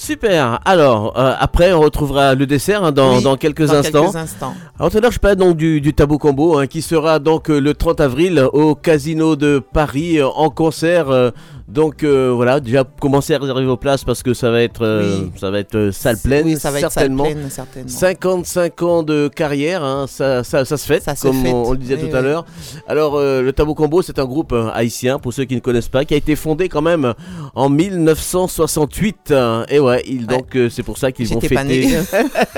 Super. 0.00 0.60
Alors 0.64 1.12
euh, 1.18 1.34
après 1.38 1.74
on 1.74 1.80
retrouvera 1.80 2.34
le 2.34 2.46
dessert 2.46 2.82
hein, 2.82 2.90
dans, 2.90 3.18
Oui, 3.18 3.22
dans 3.22 3.36
quelques 3.36 3.66
dans 3.66 3.74
instants. 3.74 4.04
quelques 4.04 4.16
instants. 4.16 4.54
Alors 4.78 4.90
tout 4.90 4.96
à 4.96 5.00
l'heure 5.02 5.12
je 5.12 5.18
parlais 5.18 5.36
donc 5.36 5.58
du, 5.58 5.82
du 5.82 5.92
tabou 5.92 6.16
combo 6.16 6.56
hein, 6.58 6.66
qui 6.66 6.80
sera 6.80 7.18
donc 7.18 7.50
euh, 7.50 7.60
le 7.60 7.74
30 7.74 8.00
avril 8.00 8.42
au 8.54 8.74
Casino 8.74 9.36
de 9.36 9.58
Paris 9.58 10.18
euh, 10.18 10.26
en 10.26 10.48
concert. 10.48 11.10
euh, 11.10 11.30
donc 11.72 12.02
euh, 12.02 12.32
voilà, 12.34 12.58
déjà 12.58 12.82
commencez 13.00 13.32
à 13.34 13.38
réserver 13.38 13.64
vos 13.64 13.76
places 13.76 14.02
parce 14.02 14.22
que 14.24 14.34
ça 14.34 14.50
va 14.50 14.60
être 14.62 14.82
euh, 14.82 15.20
Oui. 15.22 15.30
ça 15.38 15.50
va 15.52 15.60
être 15.60 15.76
euh, 15.76 15.92
salle 15.92 16.16
pleine 16.18 16.44
Oui, 16.46 16.56
ça 16.56 16.70
va 16.72 16.78
être 16.80 16.90
salle 16.90 17.02
certainement. 17.02 17.24
pleine, 17.24 17.48
certainement. 17.48 17.88
55 17.88 18.82
ans 18.82 19.02
de 19.04 19.28
carrière, 19.28 19.84
hein, 19.84 20.06
ça, 20.08 20.42
ça, 20.42 20.64
ça 20.64 20.76
se 20.76 20.84
fait, 20.84 21.00
Ça 21.00 21.14
comme 21.14 21.46
on, 21.46 21.68
on 21.68 21.72
le 21.72 21.78
disait 21.78 21.96
oui, 22.02 22.10
tout 22.10 22.16
à 22.16 22.22
l'heure. 22.22 22.44
Alors 22.88 23.14
euh, 23.16 23.40
le 23.42 23.52
Tabou 23.52 23.74
Combo, 23.74 24.02
c'est 24.02 24.18
un 24.18 24.24
groupe 24.24 24.52
haïtien, 24.74 25.20
pour 25.20 25.32
ceux 25.32 25.44
qui 25.44 25.54
ne 25.54 25.60
connaissent 25.60 25.88
pas, 25.88 26.04
qui 26.04 26.14
a 26.14 26.16
été 26.16 26.34
fondé 26.34 26.68
quand 26.68 26.82
même 26.82 27.14
en 27.54 27.68
1968. 27.68 29.30
hein. 29.30 29.64
et 29.68 29.78
ouais, 29.78 30.02
il, 30.08 30.26
donc 30.26 30.58
c'est 30.70 30.82
pour 30.82 30.98
ça 30.98 31.12
qu'ils 31.12 31.28
vont 31.28 31.40
fêter. 31.40 31.88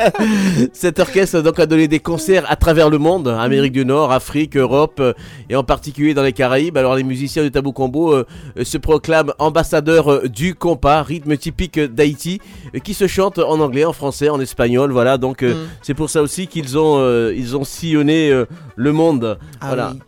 Cet 0.72 1.01
orchestre 1.01 1.40
donc 1.43 1.59
a 1.60 1.66
donné 1.66 1.86
des 1.86 2.01
concerts 2.01 2.51
à 2.51 2.56
travers 2.56 2.89
le 2.89 2.97
monde, 2.97 3.28
Amérique 3.28 3.72
du 3.72 3.84
Nord, 3.84 4.10
Afrique, 4.10 4.56
Europe 4.56 5.02
et 5.51 5.56
en 5.56 5.64
particulier 5.64 6.14
dans 6.14 6.22
les 6.22 6.32
Caraïbes. 6.32 6.78
Alors 6.78 6.94
les 6.97 7.02
musiciens 7.02 7.43
du 7.43 7.51
Tabou 7.51 7.72
Combo 7.72 8.14
se 8.62 8.78
proclament 8.78 9.01
ambassadeurs 9.38 10.10
euh, 10.12 10.28
du 10.28 10.54
compas, 10.54 11.02
rythme 11.02 11.36
typique 11.36 11.78
d'Haïti, 11.78 12.40
euh, 12.74 12.78
qui 12.78 12.94
se 12.94 13.06
chante 13.06 13.38
en 13.38 13.60
anglais, 13.60 13.84
en 13.84 13.92
français, 13.92 14.28
en 14.28 14.40
espagnol. 14.40 14.92
Voilà, 14.92 15.18
donc 15.18 15.42
euh, 15.42 15.54
Mm. 15.54 15.68
c'est 15.82 15.94
pour 15.94 16.10
ça 16.10 16.22
aussi 16.22 16.46
qu'ils 16.46 16.78
ont 16.78 17.00
ils 17.30 17.56
ont 17.56 17.64
sillonné 17.64 18.32
le 18.76 18.92
monde. 18.92 19.38
Ah 19.60 19.66
voilà. 19.68 19.92
oui. 19.94 20.00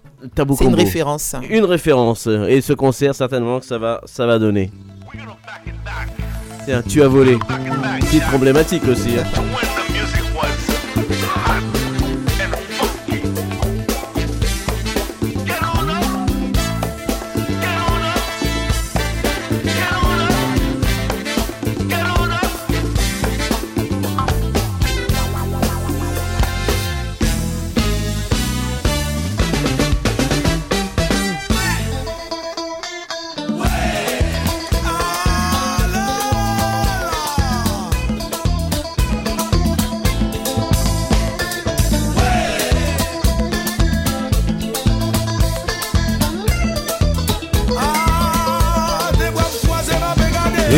C'est 0.56 0.64
une 0.64 0.74
référence. 0.74 1.34
Une 1.50 1.64
référence. 1.64 2.26
Et 2.48 2.60
ce 2.62 2.72
concert, 2.72 3.14
certainement 3.14 3.60
que 3.60 3.66
ça 3.66 3.76
va, 3.78 4.00
ça 4.06 4.24
va 4.26 4.38
donner. 4.38 4.70
Tiens, 6.64 6.82
tu 6.88 7.02
as 7.02 7.08
volé. 7.08 7.36
Petite 8.00 8.24
problématique 8.24 8.84
aussi. 8.88 9.10
hein. 9.18 9.73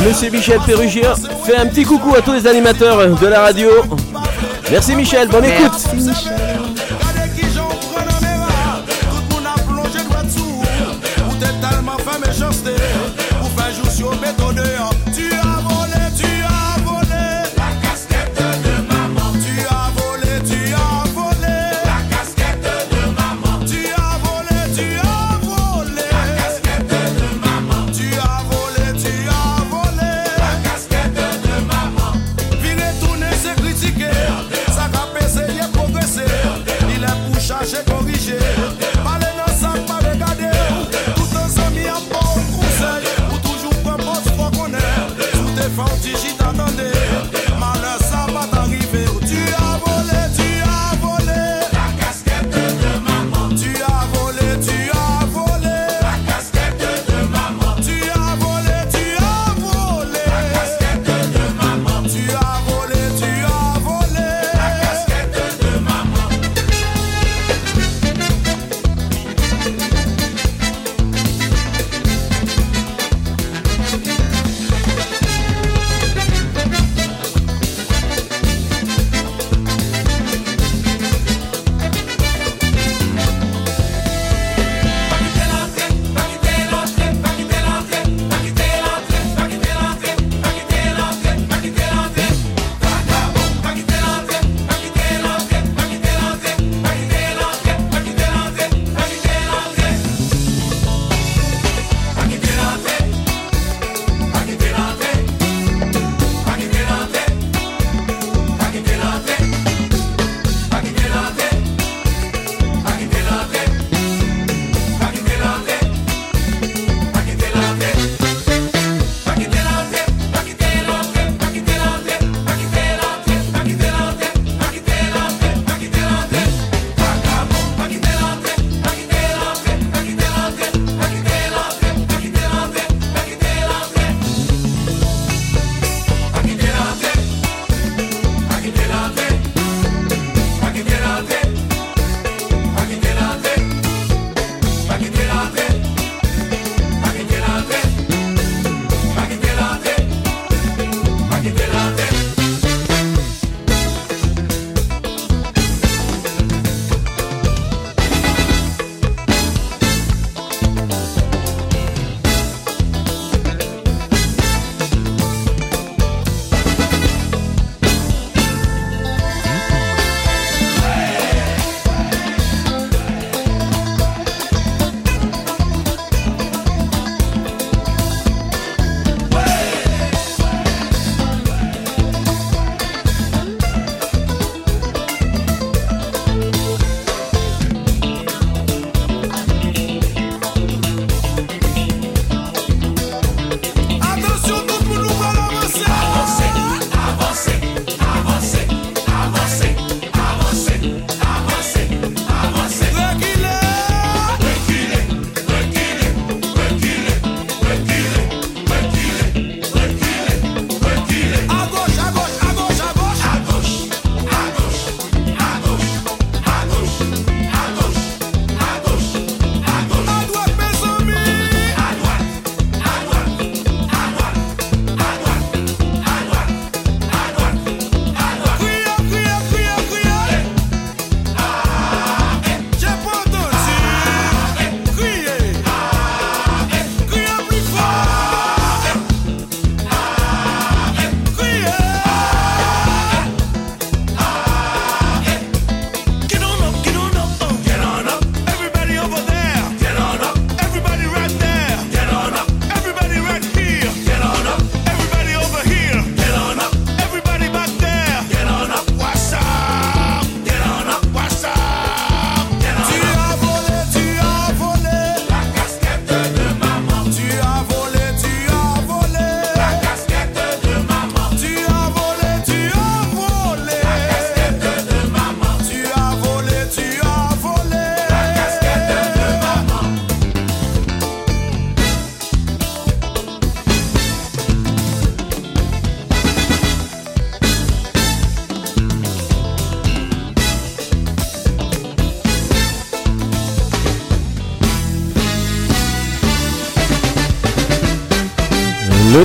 Monsieur 0.06 0.30
Michel 0.30 0.60
Perugien 0.64 1.14
fait 1.44 1.56
un 1.56 1.66
petit 1.66 1.84
coucou 1.84 2.14
à 2.14 2.22
tous 2.22 2.32
les 2.32 2.46
animateurs 2.46 3.18
de 3.18 3.26
la 3.26 3.40
radio. 3.40 3.68
Merci 4.70 4.94
Michel, 4.94 5.28
bonne 5.28 5.44
écoute. 5.44 5.72
Ou 5.94 6.35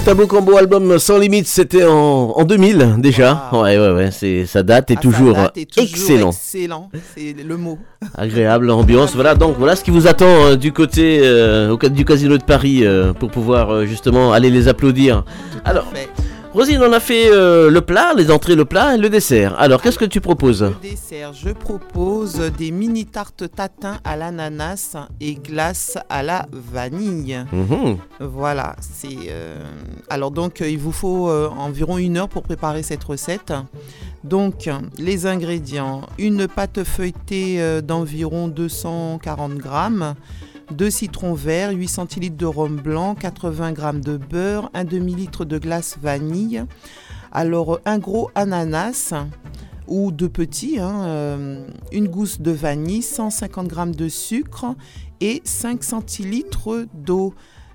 Le 0.02 0.06
Tabou 0.06 0.26
Combo 0.26 0.58
album 0.58 0.98
Sans 0.98 1.20
Limites, 1.20 1.46
c'était 1.46 1.84
en, 1.86 2.34
en 2.36 2.44
2000 2.44 2.96
déjà. 2.98 3.50
Ouais, 3.54 3.78
ouais, 3.78 3.92
ouais, 3.92 4.10
c'est, 4.10 4.48
ça 4.48 4.64
date 4.64 4.90
et 4.90 4.96
Ah, 4.98 5.00
toujours, 5.00 5.36
date 5.36 5.54
toujours 5.54 5.88
excellent. 5.88 6.30
Excellent, 6.32 6.90
c'est 7.16 7.36
le 7.48 7.56
mot. 7.56 7.78
Agréable 8.18 8.72
ambiance. 8.72 9.14
Voilà, 9.14 9.36
donc 9.36 9.58
voilà 9.60 9.76
ce 9.76 9.84
qui 9.84 9.92
vous 9.92 10.08
attend 10.08 10.26
euh, 10.26 10.56
du 10.56 10.74
côté 10.74 11.20
euh, 11.22 11.78
du 11.90 12.04
Casino 12.04 12.40
de 12.40 12.44
Paris 12.44 12.84
euh, 12.84 13.14
pour 13.14 13.30
pouvoir 13.30 13.86
justement 13.86 14.34
aller 14.34 14.50
les 14.50 14.68
applaudir. 14.68 15.24
Alors, 15.66 15.86
Rosine, 16.54 16.82
on 16.84 16.92
a 16.92 17.00
fait 17.00 17.32
euh, 17.32 17.70
le 17.72 17.80
plat, 17.80 18.14
les 18.14 18.30
entrées, 18.30 18.56
le 18.56 18.66
plat 18.66 18.96
et 18.96 18.98
le 18.98 19.10
dessert. 19.10 19.58
Alors, 19.58 19.82
qu'est-ce 19.82 19.98
que 19.98 20.04
tu 20.04 20.20
proposes? 20.20 20.70
Dessert, 20.82 21.32
je 21.32 21.52
propose 21.52 22.40
des 22.58 22.72
mini 22.72 23.06
tartes 23.06 23.46
tatin 23.56 24.00
à 24.04 24.18
l'ananas 24.18 24.98
et 25.22 25.36
glace 25.36 25.98
à 26.10 26.24
la 26.24 26.48
vanille. 26.52 27.46
Mhm. 27.54 27.98
Voilà, 28.20 28.76
c'est. 28.82 29.16
euh, 29.30 29.64
Alors 30.10 30.32
donc, 30.32 30.60
euh, 30.62 30.70
il 30.70 30.78
vous 30.78 30.92
faut 30.92 31.30
euh, 31.30 31.48
environ 31.58 31.98
une 31.98 32.18
heure 32.18 32.28
pour 32.28 32.44
préparer 32.44 32.84
cette 32.84 33.06
recette. 33.06 33.54
Donc, 34.26 34.70
les 34.98 35.26
ingrédients 35.28 36.02
une 36.20 36.48
pâte 36.50 36.84
feuilletée 36.84 37.82
d'environ 37.82 38.50
240 38.50 39.54
grammes. 39.56 40.16
2 40.72 40.90
citrons 40.90 41.34
verts, 41.34 41.72
8 41.72 41.88
centilitres 41.88 42.38
de 42.38 42.46
rhum 42.46 42.76
blanc, 42.78 43.16
80 43.16 43.74
g 43.76 44.00
de 44.00 44.18
beurre, 44.18 44.70
1 44.74 44.84
demi-litre 44.86 45.46
de 45.46 45.58
glace 45.58 45.98
vanille. 46.02 46.64
Alors, 47.32 47.80
un 47.86 47.98
gros 48.00 48.30
ananas 48.36 49.14
ou 49.88 50.12
deux 50.12 50.30
petits, 50.30 50.80
hein, 50.80 51.04
euh, 51.06 51.66
une 51.92 52.08
gousse 52.08 52.42
de 52.42 52.52
vanille, 52.52 53.02
150 53.02 53.70
g 53.74 53.92
de 53.98 54.08
sucre 54.10 54.76
et 55.20 55.42
5 55.44 55.84
centilitres 55.84 56.86
d'eau. 56.94 57.34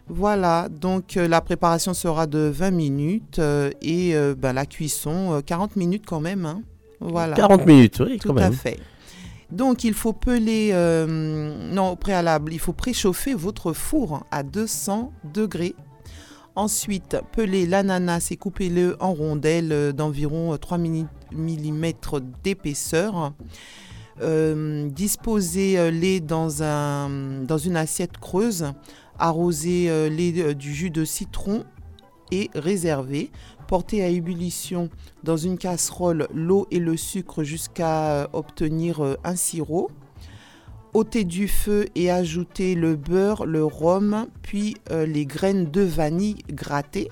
Voilà, 0.09 0.69
donc 0.71 1.17
euh, 1.17 1.27
la 1.27 1.41
préparation 1.41 1.93
sera 1.93 2.27
de 2.29 2.39
20 2.39 2.71
minutes 2.71 3.39
euh, 3.41 3.71
et 3.83 4.15
ben, 4.39 4.53
la 4.53 4.65
cuisson 4.65 5.35
euh, 5.35 5.41
40 5.41 5.75
minutes 5.77 6.05
quand 6.07 6.21
même. 6.21 6.47
hein. 6.47 6.63
Voilà. 7.01 7.35
40 7.37 7.67
minutes, 7.67 8.01
oui, 8.07 8.19
Tout 8.19 8.29
quand 8.29 8.37
à 8.37 8.43
même. 8.43 8.53
fait. 8.53 8.79
Donc 9.51 9.85
il 9.85 9.95
faut 9.95 10.13
peler, 10.13 10.71
euh, 10.73 11.73
non 11.73 11.91
au 11.91 11.97
préalable, 11.97 12.53
il 12.53 12.59
faut 12.59 12.73
préchauffer 12.73 13.35
votre 13.35 13.73
four 13.73 14.25
à 14.31 14.43
200 14.43 15.13
degrés. 15.33 15.75
Ensuite, 16.57 17.19
peler 17.33 17.67
l'ananas 17.67 18.29
et 18.31 18.37
coupez-le 18.37 18.97
en 18.99 19.13
rondelles 19.13 19.73
euh, 19.73 19.93
d'environ 19.93 20.57
3 20.57 20.79
mm 20.79 21.93
d'épaisseur. 22.43 23.35
Euh, 24.23 24.89
Disposez-les 24.89 26.21
dans, 26.21 26.63
un, 26.63 27.43
dans 27.43 27.59
une 27.59 27.77
assiette 27.77 28.17
creuse. 28.17 28.73
Arrosez-les 29.19 30.41
euh, 30.41 30.55
du 30.55 30.73
jus 30.73 30.91
de 30.91 31.05
citron 31.05 31.65
et 32.33 32.51
réservez. 32.55 33.31
Portez 33.69 34.03
à 34.05 34.09
ébullition 34.09 34.89
dans 35.25 35.37
une 35.37 35.59
casserole 35.59 36.29
l'eau 36.33 36.67
et 36.71 36.79
le 36.79 36.97
sucre 36.97 37.43
jusqu'à 37.43 38.11
euh, 38.13 38.27
obtenir 38.33 39.01
euh, 39.05 39.15
un 39.25 39.37
sirop. 39.37 39.91
ôtez 40.95 41.25
du 41.25 41.47
feu 41.47 41.87
et 41.95 42.11
ajoutez 42.11 42.75
le 42.75 42.97
beurre, 42.97 43.45
le 43.45 43.63
rhum, 43.65 44.29
puis 44.43 44.77
euh, 44.91 45.05
les 45.05 45.27
graines 45.27 45.71
de 45.71 45.83
vanille 45.83 46.37
grattées. 46.51 47.11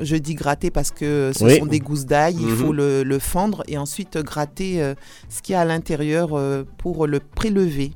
Je 0.00 0.14
dis 0.16 0.34
gratter 0.34 0.70
parce 0.70 0.90
que 0.92 1.32
ce 1.36 1.44
Oui. 1.44 1.58
sont 1.58 1.66
des 1.66 1.80
gousses 1.80 2.06
d'ail, 2.06 2.36
il 2.38 2.46
Mhm. 2.46 2.56
faut 2.56 2.72
le, 2.72 3.02
le 3.02 3.18
fendre 3.18 3.64
et 3.68 3.76
ensuite 3.78 4.16
gratter 4.18 4.80
euh, 4.82 4.94
ce 5.28 5.42
qu'il 5.42 5.54
y 5.54 5.56
a 5.56 5.60
à 5.60 5.64
l'intérieur 5.64 6.30
euh, 6.34 6.62
pour 6.78 7.06
le 7.08 7.18
prélever. 7.20 7.90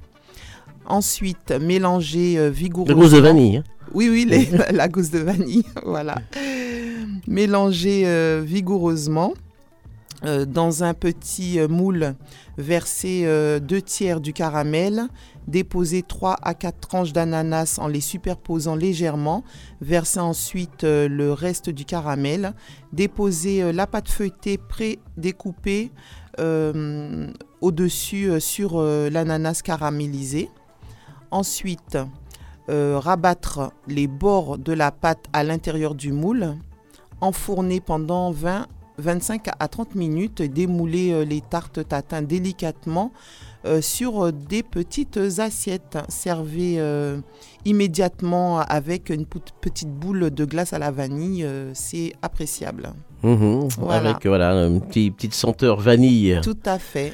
Ensuite, 0.87 1.53
mélangez 1.53 2.39
euh, 2.39 2.49
vigoureusement. 2.51 3.01
gousse 3.01 3.13
de 3.13 3.19
vanille, 3.21 3.59
hein. 3.59 3.65
Oui, 3.95 4.09
oui, 4.09 4.25
les- 4.29 4.47
la 4.73 4.89
gousse 4.89 5.11
de 5.11 5.19
vanille, 5.21 5.65
voilà. 5.85 6.17
Mélangez 7.27 8.03
euh, 8.07 8.43
vigoureusement. 8.45 9.35
Euh, 10.25 10.45
dans 10.45 10.83
un 10.83 10.95
petit 10.95 11.61
euh, 11.61 11.69
moule, 11.69 12.17
versez 12.57 13.23
euh, 13.25 13.61
deux 13.61 13.81
tiers 13.81 14.21
du 14.21 14.33
caramel, 14.33 15.03
déposez 15.47 16.03
3 16.03 16.35
à 16.43 16.55
4 16.55 16.81
tranches 16.81 17.13
d'ananas 17.13 17.79
en 17.81 17.87
les 17.87 18.01
superposant 18.01 18.75
légèrement, 18.75 19.45
versez 19.81 20.19
ensuite 20.19 20.83
le 20.83 21.29
reste 21.33 21.71
du 21.71 21.85
caramel, 21.85 22.53
déposez 22.93 23.63
euh, 23.63 23.71
la 23.73 23.87
pâte 23.87 24.09
feuilletée 24.09 24.59
pré-découpée 24.59 25.93
au-dessus 27.61 28.41
sur 28.41 28.81
l'ananas 28.83 29.61
caramélisé. 29.63 30.49
Ensuite, 31.31 31.97
euh, 32.69 32.99
rabattre 32.99 33.73
les 33.87 34.07
bords 34.07 34.59
de 34.59 34.73
la 34.73 34.91
pâte 34.91 35.25
à 35.33 35.43
l'intérieur 35.43 35.95
du 35.95 36.13
moule, 36.13 36.55
enfourner 37.21 37.81
pendant 37.81 38.31
20 38.31 38.67
25 39.01 39.47
à 39.61 39.69
30 39.69 39.95
minutes, 39.95 40.43
démouler 40.43 41.13
euh, 41.13 41.25
les 41.25 41.41
tartes 41.41 41.87
tatin 41.87 42.21
délicatement 42.21 43.13
euh, 43.65 43.81
sur 43.81 44.33
des 44.33 44.65
petites 44.65 45.21
assiettes. 45.39 45.97
Servez 46.09 46.83
immédiatement 47.65 48.59
avec 48.61 49.09
une 49.11 49.25
petite 49.25 49.89
boule 49.91 50.31
de 50.31 50.45
glace 50.45 50.73
à 50.73 50.79
la 50.79 50.91
vanille, 50.91 51.47
c'est 51.75 52.13
appréciable. 52.23 52.91
Mhm, 53.23 53.69
Voilà. 53.79 54.11
Avec 54.11 54.27
voilà, 54.27 54.53
une 54.67 54.81
petite, 54.81 55.17
petite 55.17 55.35
senteur 55.35 55.81
vanille. 55.81 56.41
Tout 56.43 56.59
à 56.67 56.79
fait. 56.79 57.13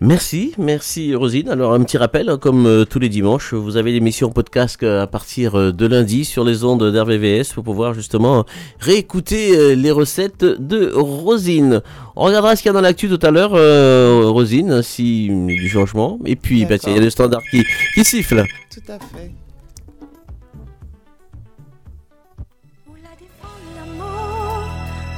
Merci, 0.00 0.52
merci 0.58 1.14
Rosine. 1.14 1.48
Alors 1.48 1.72
un 1.72 1.82
petit 1.82 1.96
rappel, 1.96 2.28
hein, 2.28 2.36
comme 2.36 2.66
euh, 2.66 2.84
tous 2.84 2.98
les 2.98 3.08
dimanches, 3.08 3.54
vous 3.54 3.78
avez 3.78 3.92
l'émission 3.92 4.30
podcast 4.30 4.82
euh, 4.82 5.02
à 5.02 5.06
partir 5.06 5.54
euh, 5.58 5.72
de 5.72 5.86
lundi 5.86 6.26
sur 6.26 6.44
les 6.44 6.64
ondes 6.64 6.92
d'RVVS 6.92 7.54
pour 7.54 7.64
pouvoir 7.64 7.94
justement 7.94 8.44
réécouter 8.78 9.56
euh, 9.56 9.74
les 9.74 9.90
recettes 9.90 10.44
de 10.44 10.92
Rosine. 10.94 11.80
On 12.14 12.24
regardera 12.24 12.56
ce 12.56 12.62
qu'il 12.62 12.68
y 12.68 12.70
a 12.70 12.72
dans 12.74 12.82
l'actu 12.82 13.08
tout 13.08 13.18
à 13.22 13.30
l'heure, 13.30 13.52
euh, 13.54 14.24
Rosine, 14.26 14.82
si 14.82 15.30
du 15.30 15.68
changement. 15.70 16.18
Et 16.26 16.36
puis 16.36 16.66
bah, 16.66 16.76
il 16.86 16.92
y 16.92 16.98
a 16.98 17.00
le 17.00 17.08
standard 17.08 17.42
qui, 17.50 17.64
qui 17.94 18.04
siffle. 18.04 18.44
Tout 18.70 18.92
à 18.92 18.98
fait. 18.98 19.30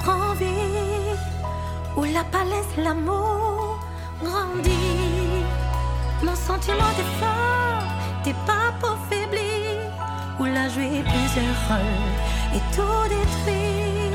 prend 0.04 0.34
vie, 0.34 0.46
où 1.96 2.04
la 2.04 2.22
palette, 2.22 2.76
l'amour 2.76 3.27
t'es 8.24 8.34
pas 8.46 8.72
pour 8.80 8.96
faiblir, 9.08 9.90
où 10.38 10.44
la 10.44 10.68
joué 10.68 11.02
plusieurs 11.02 11.58
rôles 11.68 12.12
et 12.54 12.62
tout 12.74 13.08
détruit. 13.08 14.12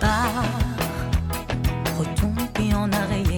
Pas 0.00 0.30
retomber 1.98 2.74
en 2.74 2.90
arrière, 2.92 3.33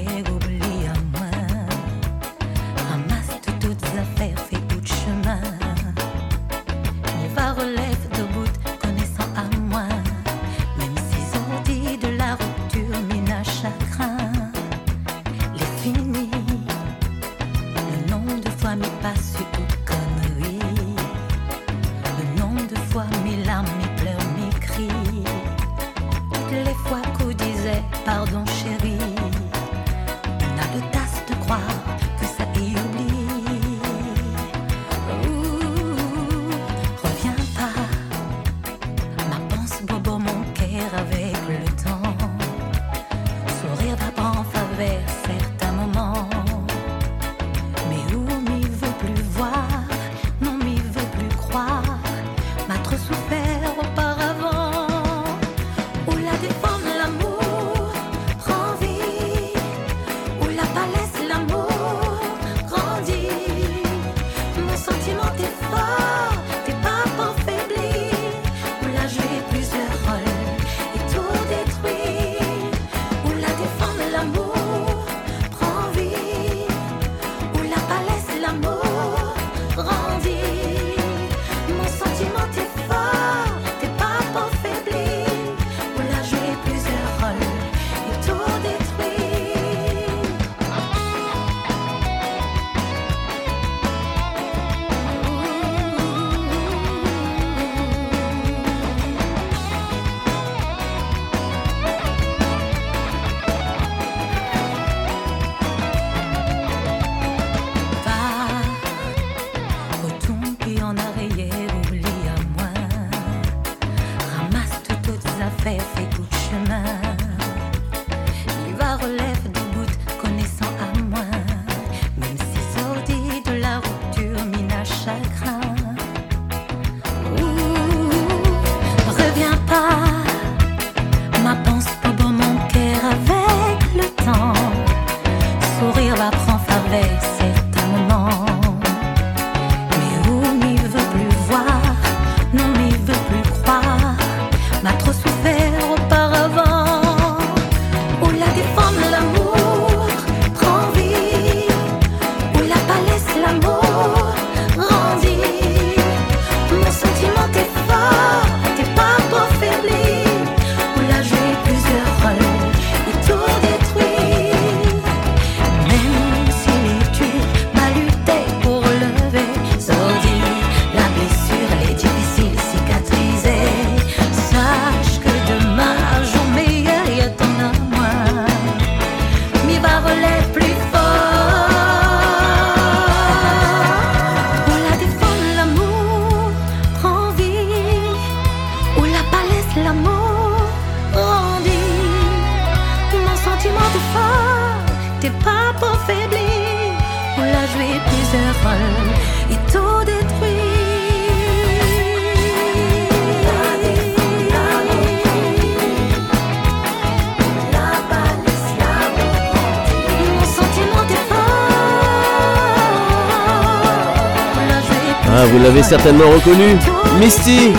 certainement 215.86 216.30
reconnu. 216.30 216.76
Misty. 217.20 217.72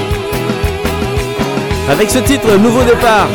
Avec 1.89 2.09
ce 2.09 2.19
titre, 2.19 2.57
Nouveau 2.57 2.83
départ. 2.83 3.27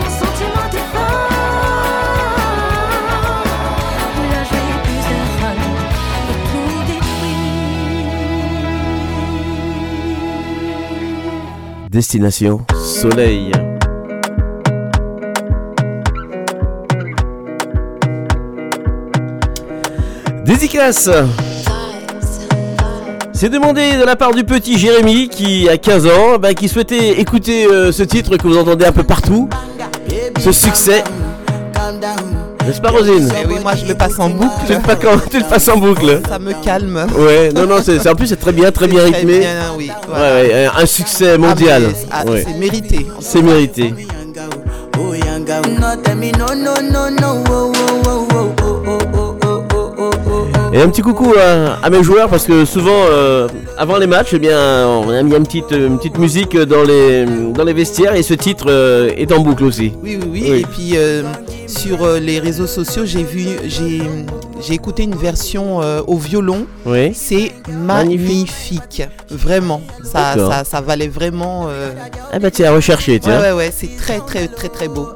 Mon 0.00 0.10
sentiment 0.10 0.64
C'est 23.32 23.48
demandé 23.48 23.96
de 23.96 24.04
la 24.04 24.16
part 24.16 24.34
du 24.34 24.44
petit 24.44 24.78
Jérémy 24.78 25.28
qui 25.30 25.66
a 25.68 25.78
15 25.78 26.06
ans, 26.06 26.38
bah, 26.38 26.52
qui 26.52 26.68
souhaitait 26.68 27.20
écouter 27.20 27.66
euh, 27.66 27.90
ce 27.90 28.02
titre 28.02 28.36
que 28.36 28.46
vous 28.46 28.58
entendez 28.58 28.84
un 28.84 28.92
peu 28.92 29.02
partout. 29.02 29.48
Ce 30.38 30.52
succès. 30.52 31.02
N'est-ce 32.66 32.80
pas 32.82 32.90
Rosine 32.90 33.30
Eh 33.42 33.46
oui, 33.46 33.54
moi 33.62 33.72
je 33.76 33.86
le 33.86 33.94
passe 33.94 34.18
en 34.18 34.28
boucle. 34.28 34.50
Tu 34.66 34.74
le, 34.74 34.80
pas 34.80 34.96
quand- 34.96 35.18
tu 35.30 35.38
le 35.38 35.44
passes 35.44 35.68
en 35.68 35.78
boucle. 35.78 36.20
Ça 36.28 36.38
me 36.38 36.52
calme. 36.62 37.06
Ouais, 37.18 37.50
non, 37.54 37.66
non, 37.66 37.76
c'est 37.82 37.98
c'est- 37.98 38.08
en 38.10 38.14
plus 38.14 38.26
c'est 38.26 38.36
très 38.36 38.52
bien, 38.52 38.70
très 38.70 38.86
bien 38.88 39.00
Très 39.10 39.20
rythmé. 39.20 39.38
bien, 39.40 39.54
oui, 39.78 39.88
Ouais, 39.88 39.94
voilà. 40.06 40.34
ouais, 40.42 40.68
un 40.82 40.86
succès 40.86 41.38
mondial. 41.38 41.82
Ah, 42.10 42.24
mais, 42.26 42.30
ah, 42.30 42.30
Ouais. 42.30 42.44
C'est 42.46 42.58
mérité. 42.58 43.06
C'est 43.20 43.42
mérité. 43.42 43.94
Et 50.76 50.80
un 50.82 50.88
petit 50.88 51.02
coucou 51.02 51.32
à, 51.38 51.76
à 51.86 51.88
mes 51.88 52.02
joueurs 52.02 52.28
parce 52.28 52.46
que 52.46 52.64
souvent 52.64 52.90
euh, 53.08 53.46
avant 53.78 53.96
les 53.96 54.08
matchs, 54.08 54.30
eh 54.32 54.40
bien, 54.40 54.88
on 54.88 55.08
a 55.08 55.22
mis 55.22 55.32
une 55.32 55.44
petite, 55.44 55.70
une 55.70 55.98
petite 55.98 56.18
musique 56.18 56.56
dans 56.58 56.82
les, 56.82 57.24
dans 57.54 57.62
les 57.62 57.72
vestiaires 57.72 58.16
et 58.16 58.24
ce 58.24 58.34
titre 58.34 58.64
euh, 58.68 59.12
est 59.16 59.30
en 59.30 59.38
boucle 59.38 59.62
aussi. 59.62 59.92
Oui, 60.02 60.18
oui, 60.20 60.28
oui. 60.32 60.46
Et 60.60 60.62
puis 60.64 60.94
euh, 60.96 61.22
sur 61.68 62.02
euh, 62.02 62.18
les 62.18 62.40
réseaux 62.40 62.66
sociaux, 62.66 63.04
j'ai 63.04 63.22
vu, 63.22 63.46
j'ai, 63.66 64.02
j'ai 64.60 64.74
écouté 64.74 65.04
une 65.04 65.14
version 65.14 65.80
euh, 65.80 66.00
au 66.08 66.16
violon. 66.18 66.66
Oui. 66.86 67.12
C'est 67.14 67.52
magnifique. 67.70 69.04
Vraiment. 69.30 69.80
Ça, 70.02 70.34
ça, 70.36 70.64
ça 70.64 70.80
valait 70.80 71.06
vraiment. 71.06 71.66
euh, 71.68 71.92
Ah 72.32 72.40
bah 72.40 72.50
tiens, 72.50 72.72
à 72.72 72.74
rechercher, 72.74 73.20
tiens. 73.20 73.40
Ouais, 73.40 73.50
ouais, 73.50 73.52
ouais. 73.52 73.72
C'est 73.72 73.96
très, 73.96 74.18
très, 74.18 74.48
très, 74.48 74.68
très 74.68 74.88
beau. 74.88 75.06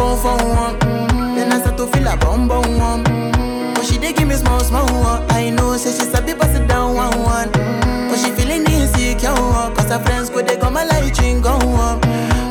Come 0.00 0.16
for 0.16 0.36
one, 0.48 0.78
mm, 0.80 1.34
then 1.36 1.52
I 1.52 1.60
start 1.60 1.76
to 1.76 1.86
feel 1.88 2.08
a 2.08 2.16
bum 2.16 2.48
bum 2.48 2.78
one. 2.78 3.04
Mm, 3.04 3.74
But 3.74 3.84
she 3.84 3.98
dey 3.98 4.12
give 4.14 4.28
me 4.28 4.34
small 4.34 4.60
small 4.60 4.86
one. 5.02 5.22
I 5.30 5.50
know, 5.50 5.76
say 5.76 5.90
she 5.92 6.04
sabi 6.10 6.32
pass 6.34 6.56
it 6.58 6.66
down 6.66 6.94
one 6.94 7.18
one. 7.22 7.48
Mm, 7.52 8.08
But 8.08 8.18
she 8.18 8.30
feeling 8.32 8.64
insecure, 8.64 9.32
one, 9.34 9.74
cause 9.76 9.90
her 9.90 9.98
friends 9.98 10.30
could 10.30 10.46
they 10.48 10.56
come 10.56 10.72
my 10.74 10.84
light 10.84 11.18
ring 11.20 11.40
go 11.42 11.52
on. 11.52 12.00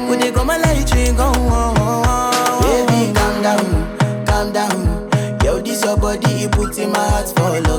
Could 0.08 0.20
they 0.22 0.32
come 0.32 0.48
my 0.48 0.58
light 0.58 0.92
ring 0.94 1.16
go 1.16 1.26
on? 1.26 2.62
Baby, 2.62 3.14
calm 3.18 3.42
down, 3.42 4.26
calm 4.28 4.54
down. 4.54 5.10
Yo, 5.44 5.60
this 5.60 5.84
your 5.84 5.98
body, 5.98 6.44
it 6.46 6.52
puts 6.52 6.78
in 6.78 6.92
my 6.92 7.00
heart 7.00 7.28
for 7.30 7.50
lockdown, 7.66 7.79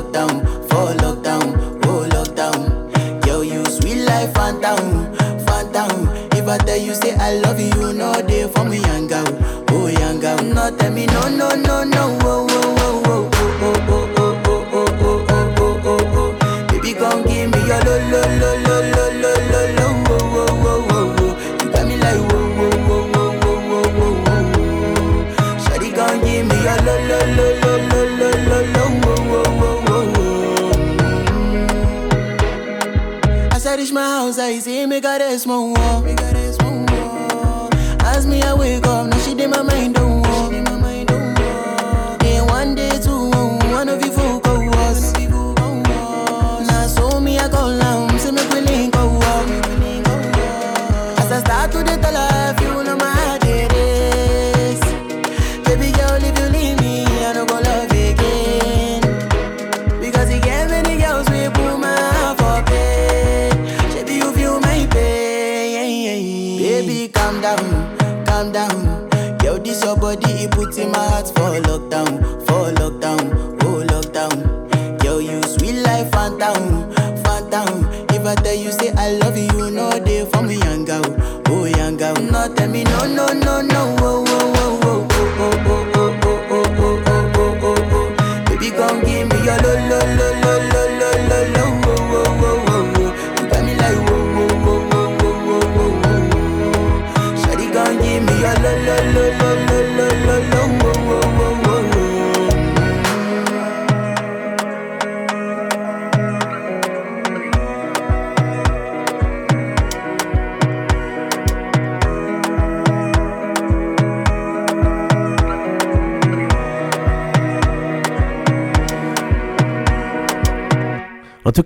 No 11.13 11.29
no, 11.29 11.49
no, 11.49 11.90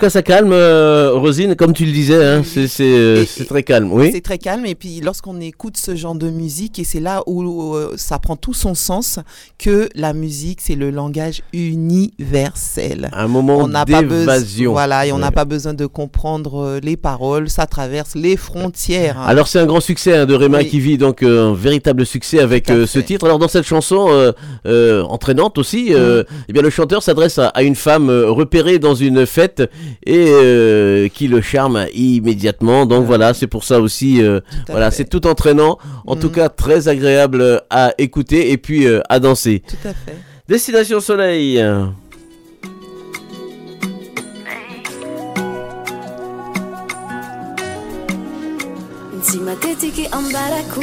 cas, 0.06 0.10
ça 0.10 0.22
calme, 0.22 0.52
euh, 0.52 1.12
Rosine, 1.14 1.56
comme 1.56 1.74
tu 1.74 1.86
le 1.86 1.92
disais, 1.92 2.24
hein, 2.24 2.42
c'est 2.44 2.68
euh, 2.82 3.26
c'est 3.26 3.46
très 3.46 3.64
calme. 3.64 3.92
Oui. 3.92 4.10
C'est 4.14 4.22
très 4.22 4.38
calme. 4.38 4.66
Et 4.66 4.76
puis, 4.76 5.02
lorsqu'on 5.02 5.40
écoute 5.42 5.78
ce 5.78 5.96
genre 5.96 6.16
de 6.16 6.30
musique, 6.30 6.80
et 6.80 6.84
c'est 6.84 7.00
là 7.00 7.24
où 7.28 7.74
euh, 7.76 7.94
ça 7.98 8.20
prend 8.20 8.36
tout 8.36 8.54
son 8.54 8.76
sens, 8.76 9.20
que 9.58 9.90
la 9.96 10.14
musique, 10.14 10.60
c'est 10.62 10.76
le 10.76 10.92
langage 10.92 11.42
universel. 11.54 13.10
Un 13.14 13.28
moment 13.28 13.68
d'évasion. 13.68 14.72
voilà, 14.72 15.06
et 15.08 15.12
on 15.12 15.18
n'a 15.18 15.28
Ouais. 15.28 15.32
pas 15.32 15.46
besoin 15.46 15.74
de 15.74 15.86
comprendre 15.86 16.80
les 16.84 16.98
paroles. 16.98 17.50
Ça 17.50 17.66
traverse 17.66 18.16
les 18.16 18.38
frontières. 18.38 19.18
hein. 19.20 19.26
Alors 19.28 19.48
c'est 19.48 19.60
un 19.60 19.66
grand 19.66 19.80
succès 19.82 20.16
hein, 20.16 20.26
de 20.26 20.34
Réma 20.36 20.60
Oui. 20.60 20.68
qui 20.70 20.80
vit 20.80 20.98
donc 20.98 21.24
euh, 21.24 21.50
un 21.52 21.54
véritable 21.54 22.06
succès 22.06 22.40
avec 22.40 22.68
ce 22.68 23.00
titre. 23.00 23.26
Alors 23.26 23.40
dans 23.40 23.48
cette 23.48 23.66
chanson 23.66 24.34
entraînante 24.66 25.58
aussi, 25.58 25.92
Mm. 25.96 26.24
eh 26.50 26.54
bien 26.54 26.62
le 26.62 26.70
chanteur 26.70 27.02
s'adresse 27.04 27.38
à, 27.40 27.48
à 27.48 27.64
une 27.64 27.76
femme 27.76 28.10
repérée 28.10 28.80
dans 28.80 28.96
une 28.96 29.26
fête 29.26 29.64
et 30.06 30.26
euh, 30.30 31.08
qui 31.08 31.28
le 31.28 31.42
charme 31.42 31.86
immédiatement. 31.94 32.86
Donc 32.86 33.06
voilà, 33.06 33.34
c'est 33.34 33.48
pour 33.48 33.64
ça 33.64 33.80
aussi, 33.80 34.22
euh, 34.24 34.40
voilà, 34.70 34.92
c'est 34.92 35.06
tout 35.10 35.26
entraînant. 35.28 35.78
En 36.08 36.16
tout 36.16 36.28
Mm. 36.30 36.32
cas 36.32 36.50
très 36.50 36.88
agréable 36.88 37.62
à 37.70 37.94
écouter 37.98 38.52
et 38.52 38.58
puis 38.58 38.86
euh, 38.88 39.02
à 39.10 39.20
danser. 39.20 39.62
Tout 39.68 39.88
à 39.88 39.94
fait. 39.94 40.18
Destination 40.48 41.00
Soleil. 41.00 41.60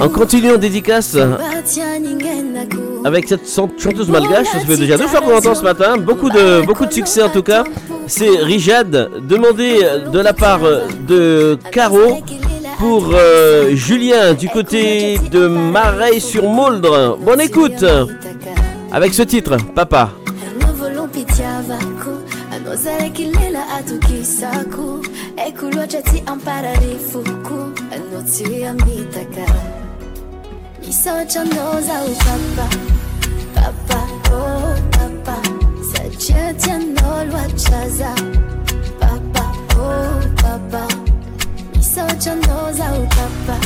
En 0.00 0.08
continuant 0.08 0.56
dédicace 0.56 1.16
avec 3.04 3.28
cette 3.28 3.48
chan- 3.48 3.68
chanteuse 3.78 4.08
malgache, 4.08 4.46
ça 4.46 4.58
fait 4.60 4.76
déjà 4.76 4.96
deux 4.96 5.06
fois 5.08 5.20
qu'on 5.20 5.36
entend 5.36 5.54
ce 5.54 5.62
matin, 5.62 5.96
beaucoup 5.96 6.30
de, 6.30 6.64
beaucoup 6.66 6.86
de 6.86 6.92
succès 6.92 7.22
en 7.22 7.28
tout 7.30 7.42
cas. 7.42 7.64
C'est 8.06 8.28
Rijad, 8.28 9.10
demandé 9.28 9.78
de 10.12 10.18
la 10.18 10.32
part 10.32 10.60
de 11.06 11.58
Caro 11.70 12.18
pour 12.78 13.10
euh, 13.14 13.70
Julien 13.74 14.34
du 14.34 14.48
côté 14.48 15.18
de 15.30 15.46
Mareil-sur-Moldre. 15.46 17.18
Bonne 17.24 17.40
écoute. 17.40 17.82
avec 18.92 19.14
ce 19.14 19.22
titre, 19.22 19.56
Papa. 19.74 20.10
Novolompityavako 25.42 25.42
anozarekilela 25.42 25.42
atukisaku 25.42 25.44
ekulochati 25.48 26.22
ampararifuku 26.26 27.72
anotiamitaka 27.94 29.46
misochanoza 30.86 31.96
upapa 32.04 32.68
papa 33.54 34.00
oh 34.32 34.74
papa 34.90 35.36
sachiatianolwachaza 35.92 38.12
papa 39.00 39.44
oh 39.78 40.20
papa 40.42 40.82
misochanoza 41.76 42.86
upapa 42.92 43.56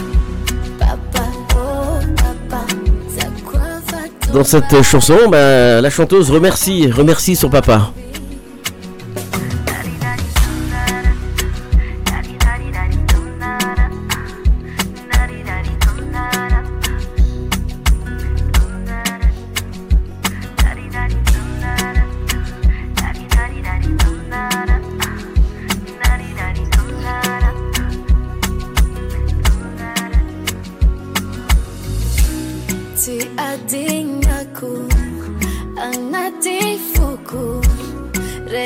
papa 0.78 1.24
oh 1.56 2.00
papa 2.16 2.60
Dans 4.32 4.44
cette 4.44 4.82
chanson, 4.82 5.28
ben, 5.30 5.80
la 5.80 5.88
chanteuse 5.88 6.30
remercie, 6.30 6.90
remercie 6.90 7.36
son 7.36 7.48
papa. 7.48 7.92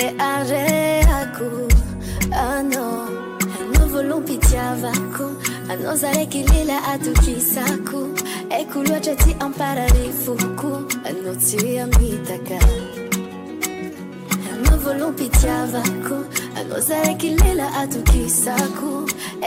reareako 0.00 1.68
ano 2.32 2.84
anao 3.60 3.86
volompitiavako 3.92 5.26
anao 5.68 5.96
zaraiky 6.02 6.42
lila 6.50 6.76
atokisako 6.92 8.00
eko 8.60 8.82
loatra 8.88 9.14
ty 9.22 9.32
ampararifoko 9.46 10.70
anao 11.08 11.34
tsy 11.42 11.78
amitaka. 11.84 12.58
Anao 14.52 14.78
volompitiavako 14.84 16.18
anao 16.58 16.80
zaraiky 16.88 17.30
lila 17.42 17.68
atokisako 17.82 18.92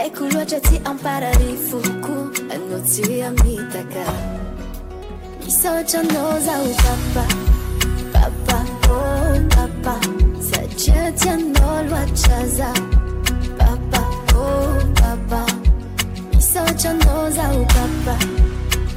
eko 0.06 0.24
loatra 0.34 0.60
ty 0.60 0.76
ampararifoko 0.84 2.16
anao 2.54 2.80
tsy 2.86 3.22
amitaka. 3.22 4.04
Misaotra 5.44 6.00
anao 6.00 6.40
zaho 6.46 6.70
papa 6.84 7.24
papa 8.12 8.58
oh 8.90 9.34
papa. 9.54 10.33
Sachiatianolwachaza 10.74 12.72
Papa, 13.58 14.00
oh 14.36 14.82
papa. 14.94 15.46
Misochanoza 16.34 17.42
upapa 17.62 18.18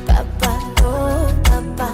Papa, 0.08 0.52
oh 0.86 1.32
papa 1.44 1.94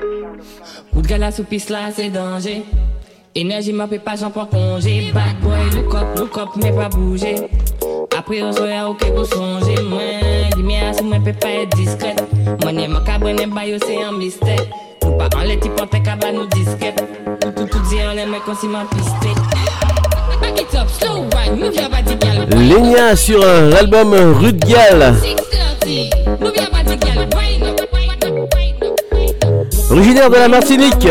Coup 0.93 1.01
de 1.01 1.07
gala 1.07 1.31
sous 1.31 1.43
piste 1.43 1.69
là, 1.69 1.89
c'est 1.95 2.09
danger. 2.09 2.63
Énergie 3.33 3.71
m'a 3.71 3.87
fait 3.87 3.99
pas, 3.99 4.15
j'en 4.15 4.29
prends 4.29 4.45
congé. 4.45 5.11
Bad 5.13 5.39
boy, 5.41 5.81
look 5.81 5.95
up, 5.95 6.07
look 6.17 6.37
up, 6.37 6.49
mais 6.61 6.71
pas 6.71 6.89
bouger. 6.89 7.35
Après, 8.17 8.41
on 8.41 8.51
soit 8.51 8.89
ok 8.89 9.13
pour 9.13 9.25
songer. 9.25 9.81
Moi, 9.83 10.01
lumière 10.57 10.93
sous 10.95 11.03
moi, 11.03 11.17
peut 11.23 11.33
pas 11.33 11.49
être 11.49 11.75
discrète. 11.77 12.23
Moi, 12.61 12.71
n'est 12.73 12.87
ma 12.87 13.01
c'est 13.85 14.03
un 14.03 14.11
mystère. 14.11 14.65
Nous 15.03 15.17
pas 15.17 15.29
en 15.35 15.41
les 15.41 15.59
types, 15.59 15.71
on 15.81 15.87
t'es 15.87 16.01
cabane 16.01 16.37
ou 16.37 16.45
disquette. 16.47 17.03
Tout, 17.39 17.51
tout, 17.51 17.65
tout, 17.65 17.79
dit, 17.89 17.97
on 18.05 18.13
les 18.13 18.25
mecs, 18.25 18.41
on 18.47 18.55
s'y 18.55 18.67
m'a 18.67 18.85
pisté. 18.85 19.29
Lénia 22.57 23.15
sur 23.15 23.41
euh, 23.43 23.69
l'album 23.69 24.13
Rudgal. 24.13 25.15
Originaire 29.91 30.29
de 30.29 30.35
la 30.35 30.47
Martinique. 30.47 31.05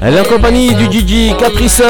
Elle 0.00 0.14
est 0.14 0.20
en 0.20 0.24
compagnie 0.24 0.74
du 0.74 0.90
Gigi 0.90 1.34
Caprison 1.36 1.84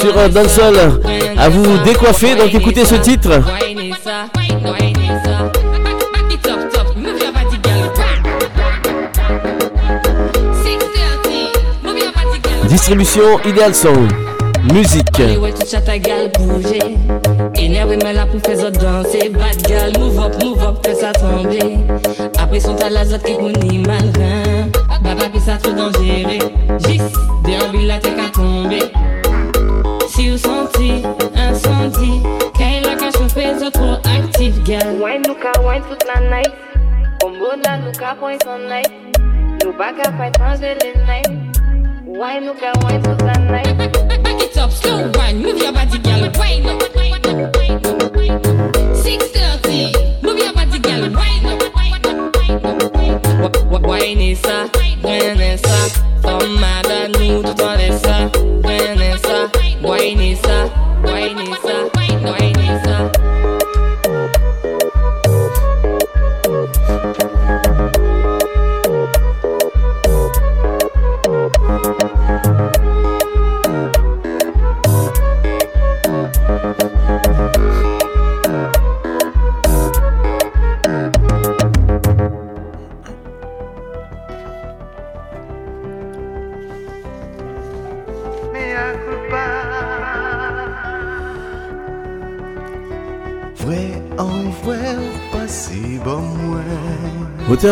sur 0.00 0.16
un 0.16 0.28
dancehall. 0.28 1.00
À 1.36 1.48
vous 1.48 1.78
décoiffer, 1.78 2.36
donc 2.36 2.54
écoutez 2.54 2.84
ce 2.84 2.94
titre. 2.94 3.30
Wine 3.60 3.80
et 3.80 3.92
ça. 4.02 4.26
Wine 4.36 4.96
et 4.96 5.26
ça. 5.26 5.50
Back 6.12 6.32
it 6.32 6.46
up, 6.46 6.72
top. 6.72 6.96
Move 6.96 7.18
your 7.20 7.32
body, 7.32 7.58
girl. 7.64 7.90
630. 10.62 11.82
Move 11.82 11.98
your 11.98 12.12
body, 12.12 12.38
girl. 12.42 12.68
Distribution 12.68 13.40
Ideal 13.44 13.74
Sound. 13.74 14.33
Musique. 14.72 15.40
Ouais, 15.40 15.52
tout 15.52 15.66
ça 15.66 15.80
ta 15.80 15.98
gueule 15.98 16.30
bouger. 16.38 16.96
Énervé, 17.56 17.98
mais 18.02 18.12
là 18.12 18.26
pour 18.26 18.40
faire 18.40 18.58
autres 18.66 18.80
danser. 18.80 19.28
Bad 19.28 19.66
girl, 19.66 19.92
move 19.98 20.18
up, 20.18 20.42
move 20.42 20.62
up, 20.62 20.86
fais 20.86 20.94
ça 20.94 21.12
tomber. 21.12 21.76
Après 22.38 22.60
son 22.60 22.74
tas, 22.74 22.88
la 22.88 23.02
autres 23.02 23.22
qui 23.24 23.36
connaît 23.36 23.78
malin. 23.78 24.68
Baba, 25.02 25.28
puis 25.30 25.40
ça 25.40 25.56
trop 25.56 25.72
dangereux. 25.72 26.38
Gis, 26.86 27.00
déambule 27.44 27.86
la 27.86 27.98
tête 27.98 28.18
à 28.18 28.30
tomber. 28.30 28.82
Si 30.08 30.30
vous 30.30 30.38
sentez 30.38 31.02
incendie, 31.36 32.22
quand 32.56 32.80
la 32.84 32.96
cache 32.96 33.32
fait 33.34 33.58
ça 33.58 33.70
trop 33.70 33.94
actif, 33.94 34.54
girl. 34.64 34.96
Wine, 35.02 35.22
nous 35.26 35.34
ka 35.34 35.52
wine 35.60 35.82
toute 35.90 36.04
la 36.06 36.20
night. 36.20 36.52
Combo 37.20 37.50
là, 37.64 37.78
nous 37.78 37.92
ka 37.92 38.16
point 38.18 38.38
son 38.42 38.58
night. 38.66 38.90
Nous 39.64 39.72
pas 39.72 39.92
qu'à 39.92 40.10
fight 40.12 40.38
manger 40.38 40.74
les 40.82 40.94
nights. 41.04 41.60
Wine, 42.06 42.46
nous 42.46 42.54
ka 42.54 42.72
wine 42.86 43.02
toute 43.02 43.22
la 43.22 43.38
night. 43.38 44.23
Back 44.34 44.50
it 44.50 44.58
up, 44.58 44.72
slow 44.72 45.10
wine, 45.14 45.42
move 45.42 45.58
your 45.58 45.72
body, 45.72 45.98
girl. 45.98 46.28
Wine 46.36 46.66
up, 46.66 46.96
wine 46.96 47.26
up, 47.26 47.56
wine 47.56 47.86
up, 47.86 48.14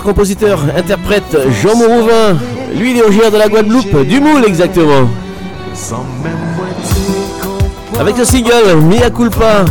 Compositeur, 0.01 0.65
interprète 0.77 1.37
Jean 1.63 1.77
Mourouvin. 1.77 2.39
Lui, 2.75 2.93
il 2.93 2.99
est 2.99 3.31
de 3.31 3.37
la 3.37 3.49
Guadeloupe, 3.49 4.07
du 4.07 4.21
Moule 4.21 4.45
exactement. 4.47 5.09
Avec 8.01 8.17
le 8.17 8.25
single 8.25 8.77
Mia 8.89 9.11
Culpa. 9.11 9.65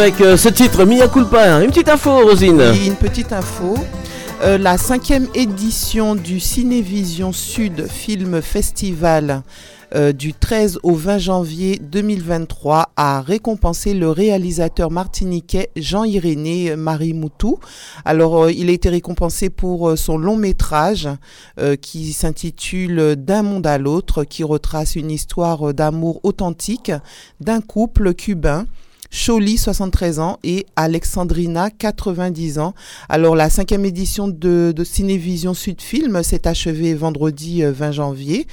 Avec 0.00 0.22
euh, 0.22 0.38
ce 0.38 0.48
titre 0.48 0.86
Mia 0.86 1.08
Culpa. 1.08 1.62
Une 1.62 1.68
petite 1.68 1.90
info, 1.90 2.20
Rosine. 2.24 2.62
Oui, 2.72 2.86
une 2.86 2.94
petite 2.94 3.34
info. 3.34 3.74
Euh, 4.42 4.56
la 4.56 4.78
cinquième 4.78 5.26
édition 5.34 6.14
du 6.14 6.40
Cinévision 6.40 7.34
Sud 7.34 7.86
Film 7.86 8.40
Festival 8.40 9.42
euh, 9.94 10.12
du 10.12 10.32
13 10.32 10.78
au 10.84 10.94
20 10.94 11.18
janvier 11.18 11.78
2023 11.82 12.92
a 12.96 13.20
récompensé 13.20 13.92
le 13.92 14.08
réalisateur 14.08 14.90
martiniquais 14.90 15.68
Jean-Irénée 15.76 16.76
Marie-Moutou. 16.76 17.58
Alors, 18.06 18.48
il 18.48 18.70
a 18.70 18.72
été 18.72 18.88
récompensé 18.88 19.50
pour 19.50 19.98
son 19.98 20.16
long 20.16 20.36
métrage 20.36 21.10
qui 21.82 22.14
s'intitule 22.14 23.16
D'un 23.16 23.42
monde 23.42 23.66
à 23.66 23.76
l'autre, 23.76 24.24
qui 24.24 24.44
retrace 24.44 24.96
une 24.96 25.10
histoire 25.10 25.74
d'amour 25.74 26.20
authentique 26.22 26.90
d'un 27.40 27.60
couple 27.60 28.14
cubain 28.14 28.64
Choli, 29.10 29.58
73 29.58 30.20
ans, 30.20 30.38
et 30.44 30.66
Alexandrina, 30.76 31.70
90 31.70 32.58
ans. 32.58 32.74
Alors, 33.08 33.34
la 33.34 33.50
cinquième 33.50 33.84
édition 33.84 34.28
de, 34.28 34.72
Cinévision 34.84 35.52
Sud 35.52 35.82
Film 35.82 36.22
s'est 36.22 36.46
achevée 36.46 36.94
vendredi 36.94 37.62
euh, 37.62 37.72
20 37.72 37.92
janvier 37.92 38.46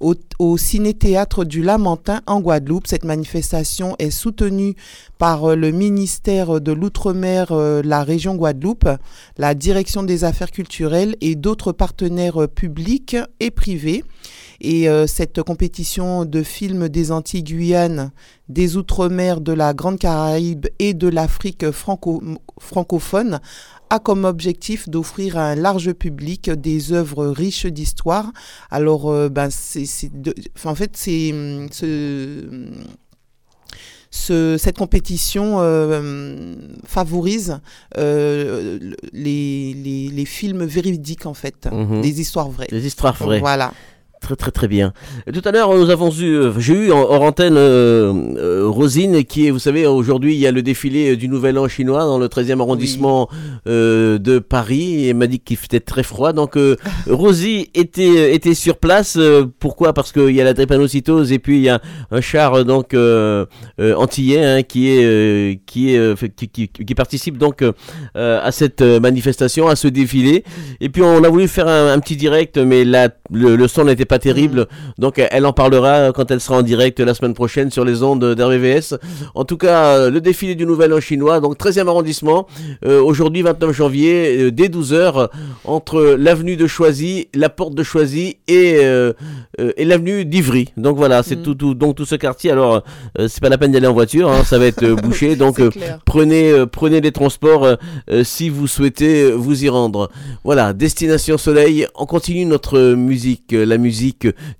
au, 0.00 0.14
au 0.38 0.56
Ciné-Théâtre 0.56 1.44
du 1.44 1.62
Lamentin 1.62 2.20
en 2.26 2.40
Guadeloupe. 2.40 2.86
Cette 2.86 3.04
manifestation 3.04 3.94
est 3.98 4.10
soutenue 4.10 4.74
par 5.18 5.50
euh, 5.50 5.56
le 5.56 5.70
ministère 5.70 6.60
de 6.60 6.72
l'Outre-mer, 6.72 7.52
euh, 7.52 7.82
la 7.84 8.04
région 8.04 8.34
Guadeloupe, 8.34 8.88
la 9.38 9.54
direction 9.54 10.02
des 10.02 10.24
affaires 10.24 10.50
culturelles 10.50 11.16
et 11.20 11.34
d'autres 11.34 11.72
partenaires 11.72 12.42
euh, 12.42 12.46
publics 12.46 13.16
et 13.40 13.50
privés. 13.50 14.04
Et 14.64 14.86
cette 15.08 15.42
compétition 15.42 16.24
de 16.24 16.44
films 16.44 16.88
des 16.88 17.10
Antilles 17.10 17.42
Guyane 17.42 18.12
des 18.48 18.76
Outre-mer, 18.76 19.40
de 19.40 19.52
la 19.52 19.74
Grande 19.74 19.98
Caraïbe 19.98 20.66
et 20.78 20.94
de 20.94 21.08
l'Afrique 21.08 21.68
franco- 21.72 22.22
francophone 22.60 23.40
a 23.90 23.98
comme 23.98 24.24
objectif 24.24 24.88
d'offrir 24.88 25.36
à 25.36 25.48
un 25.48 25.54
large 25.54 25.92
public 25.92 26.48
des 26.48 26.92
œuvres 26.92 27.26
riches 27.26 27.66
d'histoire. 27.66 28.32
Alors, 28.70 29.10
euh, 29.10 29.28
ben, 29.28 29.48
c'est, 29.50 29.84
enfin, 30.56 30.70
en 30.70 30.74
fait, 30.74 30.90
c'est 30.96 31.32
hum, 31.32 31.68
ce, 31.70 32.44
ce- 34.10 34.56
cette 34.58 34.76
compétition 34.76 35.56
euh, 35.60 36.54
favorise 36.84 37.60
euh, 37.96 38.78
le- 38.80 38.96
les, 39.12 39.72
les, 39.74 40.08
les 40.08 40.24
films 40.26 40.64
véridiques, 40.64 41.26
en 41.26 41.34
fait, 41.34 41.66
Mhm. 41.72 42.02
des 42.02 42.20
histoires 42.20 42.50
vraies. 42.50 42.66
Des 42.70 42.86
histoires 42.86 43.14
vraies. 43.16 43.40
Voilà. 43.40 43.72
Très 44.22 44.36
très 44.36 44.52
très 44.52 44.68
bien. 44.68 44.92
Et 45.26 45.32
Tout 45.32 45.42
à 45.44 45.50
l'heure, 45.50 45.74
nous 45.74 45.90
avons 45.90 46.10
eu, 46.12 46.32
euh, 46.36 46.52
j'ai 46.60 46.74
eu 46.74 46.92
en 46.92 47.00
hors 47.00 47.22
antenne 47.22 47.56
euh, 47.56 48.12
euh, 48.36 48.68
Rosine, 48.68 49.24
qui 49.24 49.48
est, 49.48 49.50
vous 49.50 49.58
savez, 49.58 49.84
aujourd'hui 49.84 50.34
il 50.34 50.38
y 50.38 50.46
a 50.46 50.52
le 50.52 50.62
défilé 50.62 51.16
du 51.16 51.26
Nouvel 51.28 51.58
An 51.58 51.66
chinois 51.66 52.04
dans 52.04 52.18
le 52.20 52.26
13e 52.28 52.60
arrondissement 52.60 53.28
euh, 53.66 54.18
de 54.18 54.38
Paris. 54.38 55.04
Et 55.04 55.08
elle 55.08 55.16
m'a 55.16 55.26
dit 55.26 55.40
qu'il 55.40 55.56
faisait 55.56 55.80
très 55.80 56.04
froid. 56.04 56.32
Donc 56.32 56.56
Rosie 57.10 57.68
était 57.74 58.32
était 58.34 58.54
sur 58.54 58.76
place. 58.76 59.18
Pourquoi? 59.58 59.92
Parce 59.92 60.12
qu'il 60.12 60.30
y 60.30 60.40
a 60.40 60.44
la 60.44 60.54
drépanocytose 60.54 61.32
et 61.32 61.40
puis 61.40 61.56
il 61.56 61.62
y 61.64 61.68
a 61.68 61.80
un 62.12 62.20
char 62.20 62.64
donc 62.64 62.94
antillais 63.80 64.44
hein, 64.44 64.62
qui 64.62 64.88
est 64.88 65.60
qui 65.66 65.94
est 65.96 66.34
qui, 66.36 66.48
qui- 66.48 66.68
qui 66.68 66.94
participe 66.94 67.38
donc 67.38 67.64
à 68.14 68.52
cette 68.52 68.82
manifestation, 68.82 69.66
à 69.66 69.74
ce 69.74 69.88
défilé. 69.88 70.44
Et 70.80 70.88
puis 70.90 71.02
on 71.02 71.24
a 71.24 71.28
voulu 71.28 71.48
faire 71.48 71.66
un, 71.66 71.92
un 71.92 71.98
petit 71.98 72.16
direct, 72.16 72.56
mais 72.58 72.84
là 72.84 73.08
le, 73.32 73.56
le 73.56 73.68
son 73.68 73.84
n'était 73.84 74.04
pas 74.04 74.11
terrible. 74.18 74.66
Donc 74.98 75.18
euh, 75.18 75.26
elle 75.30 75.46
en 75.46 75.52
parlera 75.52 76.12
quand 76.12 76.30
elle 76.30 76.40
sera 76.40 76.58
en 76.58 76.62
direct 76.62 77.00
la 77.00 77.14
semaine 77.14 77.34
prochaine 77.34 77.70
sur 77.70 77.84
les 77.84 78.02
ondes 78.02 78.34
d'RVVS. 78.34 78.94
En 79.34 79.44
tout 79.44 79.56
cas, 79.56 79.96
euh, 79.96 80.10
le 80.10 80.20
défilé 80.20 80.54
du 80.54 80.66
Nouvel 80.66 80.92
An 80.92 81.00
chinois, 81.00 81.40
donc 81.40 81.58
13e 81.58 81.88
arrondissement, 81.88 82.46
euh, 82.84 83.00
aujourd'hui 83.02 83.42
29 83.42 83.72
janvier, 83.72 84.36
euh, 84.38 84.50
dès 84.50 84.68
12h, 84.68 85.28
entre 85.64 86.16
l'avenue 86.18 86.56
de 86.56 86.66
Choisy, 86.66 87.28
la 87.34 87.48
porte 87.48 87.74
de 87.74 87.82
Choisy 87.82 88.36
et, 88.48 88.76
euh, 88.78 89.12
et 89.76 89.84
l'avenue 89.84 90.24
d'Ivry. 90.24 90.68
Donc 90.76 90.96
voilà, 90.96 91.22
c'est 91.22 91.36
tout, 91.36 91.54
tout, 91.54 91.74
donc 91.74 91.96
tout 91.96 92.04
ce 92.04 92.14
quartier. 92.14 92.50
Alors, 92.50 92.82
c'est 93.18 93.40
pas 93.40 93.48
la 93.48 93.58
peine 93.58 93.72
d'aller 93.72 93.86
en 93.86 93.92
voiture, 93.92 94.30
hein, 94.30 94.44
ça 94.44 94.58
va 94.58 94.66
être 94.66 94.86
bouché. 95.02 95.36
donc 95.36 95.60
prenez, 96.04 96.64
prenez 96.70 97.00
les 97.00 97.12
transports 97.12 97.76
si 98.22 98.48
vous 98.48 98.66
souhaitez 98.66 99.30
vous 99.32 99.64
y 99.64 99.68
rendre. 99.68 100.10
Voilà, 100.44 100.72
Destination 100.72 101.38
Soleil. 101.38 101.86
On 101.94 102.06
continue 102.06 102.44
notre 102.44 102.94
musique, 102.94 103.52
la 103.52 103.78
musique 103.78 104.01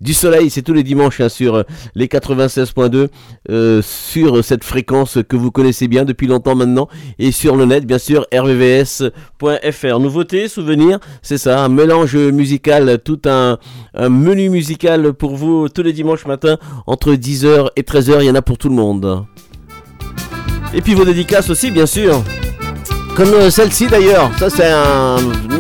du 0.00 0.14
soleil. 0.14 0.50
C'est 0.50 0.62
tous 0.62 0.74
les 0.74 0.82
dimanches 0.82 1.20
hein, 1.20 1.28
sur 1.28 1.56
euh, 1.56 1.62
les 1.94 2.06
96.2, 2.06 3.08
euh, 3.50 3.82
sur 3.82 4.44
cette 4.44 4.64
fréquence 4.64 5.18
que 5.28 5.36
vous 5.36 5.50
connaissez 5.50 5.88
bien 5.88 6.04
depuis 6.04 6.26
longtemps 6.26 6.54
maintenant, 6.54 6.88
et 7.18 7.32
sur 7.32 7.56
le 7.56 7.64
net, 7.64 7.86
bien 7.86 7.98
sûr, 7.98 8.26
rvvs.fr. 8.32 9.98
Nouveauté, 9.98 10.48
souvenir, 10.48 10.98
c'est 11.22 11.38
ça, 11.38 11.62
un 11.62 11.68
mélange 11.68 12.16
musical, 12.16 12.98
tout 13.04 13.20
un, 13.26 13.58
un 13.94 14.08
menu 14.08 14.50
musical 14.50 15.12
pour 15.12 15.36
vous 15.36 15.68
tous 15.68 15.82
les 15.82 15.92
dimanches 15.92 16.26
matin 16.26 16.58
entre 16.86 17.12
10h 17.14 17.68
et 17.76 17.82
13h. 17.82 18.18
Il 18.20 18.26
y 18.26 18.30
en 18.30 18.34
a 18.34 18.42
pour 18.42 18.58
tout 18.58 18.68
le 18.68 18.74
monde. 18.74 19.24
Et 20.74 20.80
puis 20.80 20.94
vos 20.94 21.04
dédicaces 21.04 21.50
aussi, 21.50 21.70
bien 21.70 21.86
sûr. 21.86 22.22
Comme 23.14 23.28
euh, 23.34 23.50
celle-ci 23.50 23.88
d'ailleurs, 23.88 24.30
ça 24.38 24.48
c'est 24.48 24.70
un 24.70 25.18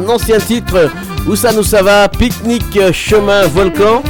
ancien 0.08 0.38
titre. 0.38 0.90
Où 1.26 1.36
ça 1.36 1.52
nous 1.52 1.62
ça 1.62 1.82
va? 1.82 2.08
Pique-nique, 2.08 2.76
euh, 2.76 2.92
chemin, 2.92 3.46
volcan? 3.46 4.02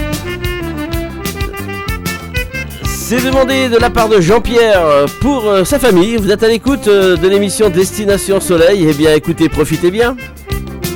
C'est 2.85 3.23
demandé 3.23 3.69
de 3.69 3.77
la 3.77 3.91
part 3.91 4.09
de 4.09 4.21
Jean-Pierre 4.21 4.81
euh, 4.85 5.07
pour 5.21 5.47
euh, 5.47 5.65
sa 5.65 5.79
famille. 5.79 6.17
Vous 6.17 6.31
êtes 6.31 6.43
à 6.43 6.49
l'écoute 6.49 6.87
de 6.87 7.29
l'émission 7.29 7.69
Destination 7.69 8.41
Soleil. 8.41 8.87
Eh 8.89 8.95
bien 8.95 9.15
écoutez, 9.15 9.51
profitez 9.51 9.91
bien. 9.91 10.17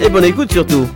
Et 0.02 0.08
bonne 0.08 0.24
écoute 0.24 0.50
surtout. 0.50 0.86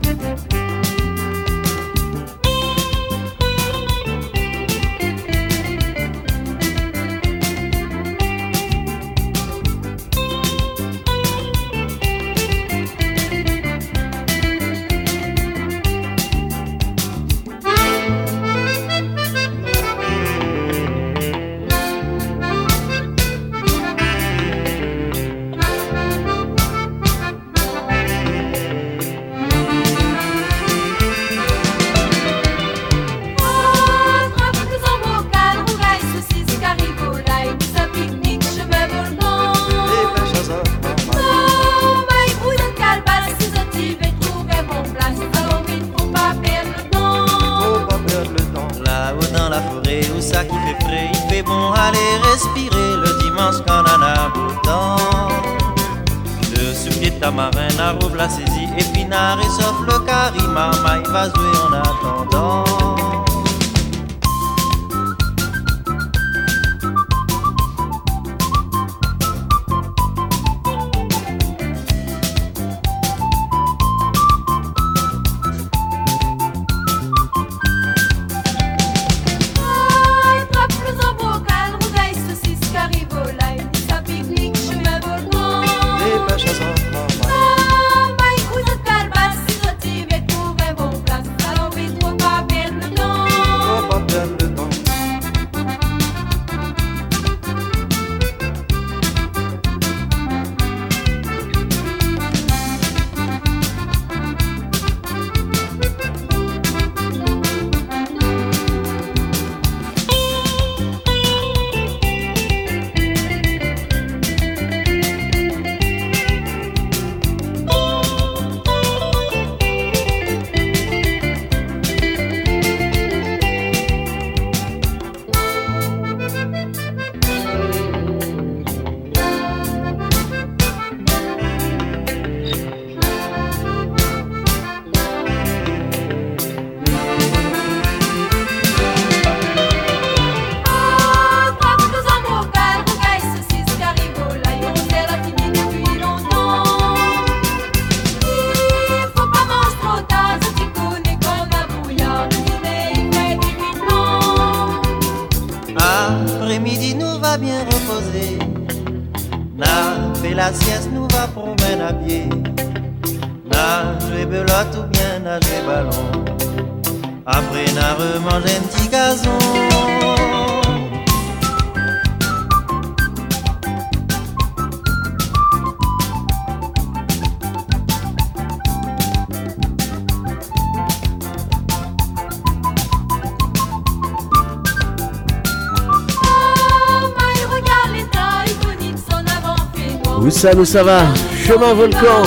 Ça, 190.41 190.57
où 190.57 190.65
ça 190.65 190.83
va 190.83 191.03
Chemin 191.47 191.75
volcan. 191.75 192.23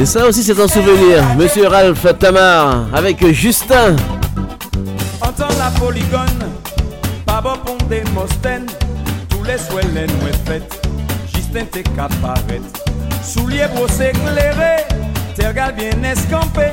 Et 0.00 0.06
ça 0.06 0.28
aussi, 0.28 0.44
c'est 0.44 0.60
un 0.60 0.68
souvenir. 0.68 1.24
Monsieur 1.36 1.66
Ralph 1.66 2.06
Tamar 2.20 2.86
avec 2.94 3.26
Justin. 3.32 3.96
Entends 5.20 5.48
la 5.58 5.70
polygone, 5.80 6.48
pas 7.26 7.40
bon 7.40 7.56
pour 7.64 7.88
des 7.88 8.04
tous 9.28 9.42
les 9.42 9.58
souhaits 9.58 9.92
les 9.92 10.06
faites, 10.46 10.77
Justin 11.48 11.64
t'es 11.72 11.82
qu'à 11.82 12.08
paraître. 12.20 12.84
Souliers 13.22 13.68
brossés 13.74 14.10
éclairés, 14.10 14.84
t'es 15.34 15.48
regard 15.48 15.72
bien 15.72 15.90
escampé, 16.02 16.72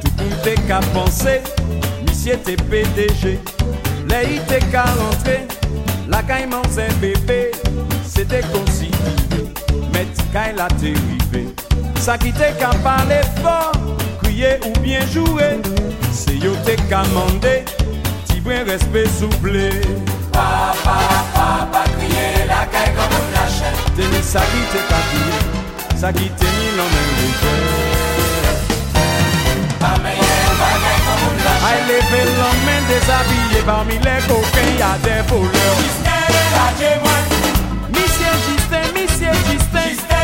tout 0.00 0.10
le 0.18 0.36
t'es 0.42 0.54
qu'à 0.66 0.80
penser, 0.92 1.40
monsieur 2.06 2.36
t'es 2.44 2.56
PDG, 2.56 3.38
les 4.08 4.34
i 4.34 4.40
t'es 4.48 4.58
qu'à 4.72 4.82
rentrer, 4.82 5.46
la 6.08 6.22
caïman 6.22 6.62
c'est 6.70 6.92
bébé, 6.98 7.52
c'était 8.04 8.42
consigné, 8.52 8.90
mais 9.92 10.06
quand 10.32 10.56
la 10.56 10.66
t'est 10.66 10.94
arrivé, 10.96 11.54
ça 12.00 12.18
qui 12.18 12.32
t'est 12.32 12.58
qu'à 12.58 12.70
parler 12.82 13.20
fort, 13.42 13.72
crier 14.22 14.58
ou 14.66 14.78
bien 14.80 15.06
jouer, 15.06 15.60
c'est 16.12 16.36
yo 16.36 16.52
t'es 16.64 16.76
qu'à 16.88 17.02
mander, 17.14 17.64
petit 18.26 18.40
brin 18.40 18.64
respect 18.64 19.06
soufflé. 19.06 19.70
Papa, 20.32 20.98
papa, 21.34 21.84
crier 21.98 22.46
la 22.48 22.66
Teni 23.96 24.22
sa 24.22 24.42
ki 24.52 24.62
te 24.72 24.80
kapi 24.90 25.22
Sa 26.00 26.12
ki 26.16 26.28
teni 26.40 26.68
nan 26.78 26.88
men 26.94 27.08
deje 27.18 27.54
Ameye 29.90 30.30
bagay 30.60 30.98
kon 31.06 31.18
moun 31.24 31.36
lache 31.44 31.66
Ay 31.70 31.80
leve 31.88 32.22
lan 32.38 32.56
men 32.68 32.88
desabye 32.92 33.64
Parmi 33.68 33.98
le 34.06 34.16
koken 34.28 34.72
ya 34.80 34.92
de 35.04 35.18
voleur 35.28 35.76
Jisten 35.82 36.40
lache 36.56 36.94
mwen 37.04 37.24
Misye 37.94 38.32
Jisten, 38.46 38.88
misye 38.96 39.30
Jisten 39.50 39.88
Jisten 39.92 40.19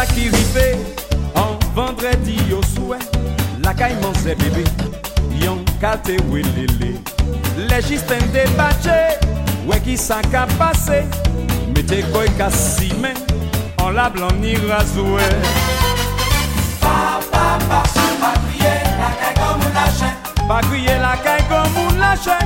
sa 0.00 0.06
ki 0.14 0.28
rive 0.32 0.68
An 1.36 1.58
vendredi 1.76 2.36
yo 2.48 2.60
souwe 2.74 2.98
La 3.64 3.74
kayman 3.74 4.14
se 4.22 4.34
bebe 4.34 4.64
Yon 5.42 5.60
kate 5.80 6.16
welele 6.30 6.94
Le 7.68 7.80
jisten 7.82 8.22
debache 8.32 8.96
We 9.68 9.80
ki 9.84 9.96
sa 10.00 10.22
ka 10.32 10.46
pase 10.56 11.02
Mete 11.74 12.00
koy 12.14 12.30
ka 12.38 12.48
simen 12.54 13.16
An 13.84 13.94
la 13.98 14.08
blan 14.10 14.40
ni 14.40 14.56
razwe 14.64 15.28
Pa 16.80 17.20
pa 17.32 17.46
pa 17.68 17.84
sou 17.92 18.20
pa 18.22 18.34
kriye 18.46 18.74
La 18.96 19.14
kay 19.20 19.34
kon 19.40 19.56
moun 19.60 19.80
lache 19.80 20.12
Pa 20.48 20.62
kriye 20.70 21.00
la 21.04 21.16
kay 21.24 21.44
kon 21.52 21.74
moun 21.76 22.00
lache 22.00 22.38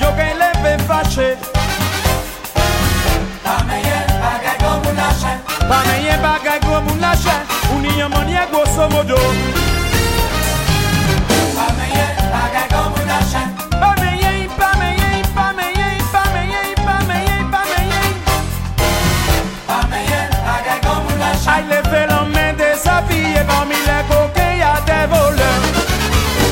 Yo 0.00 0.14
kay 0.16 0.32
leve 0.40 0.78
fache 0.88 1.51
lâche. 5.72 5.84
Pas 5.84 5.84
meilleur 5.92 6.18
bagay 6.20 6.60
comme 6.60 6.88
un 6.88 7.00
lâche. 7.00 7.32
Un 7.72 7.84
y 7.84 8.02
a 8.02 8.08
manier 8.08 8.46
grosso 8.50 8.88
modo. 8.88 9.16
Pas 11.56 11.72
meilleur 11.78 12.12
bagay 12.32 12.66
comme 12.70 12.94
un 13.00 13.06
lâche. 13.06 13.40
Pas 13.70 13.94
meilleur, 14.00 14.48
pas 14.58 14.74
meilleur, 14.78 15.16
pas 15.34 15.52
meilleur, 15.54 15.96
pas 16.12 16.28
meilleur, 16.34 16.68
pas 16.86 17.00
meilleur, 17.08 17.42
pas 17.50 17.64
meilleur. 17.72 18.10
Pas 19.66 19.84
meilleur 19.90 20.26
bagay 20.46 20.78
comme 20.82 21.08
un 21.10 21.18
lâche. 21.18 21.48
Aïe, 21.48 21.64
levez 21.70 22.06
la 22.06 22.20
main 22.24 22.52
déshabillé 22.54 23.42
parmi 23.46 23.74
les 23.74 24.04
coquins, 24.08 24.54
y 24.56 24.62
a 24.62 24.80
des 24.86 25.06
voleurs. 25.08 25.62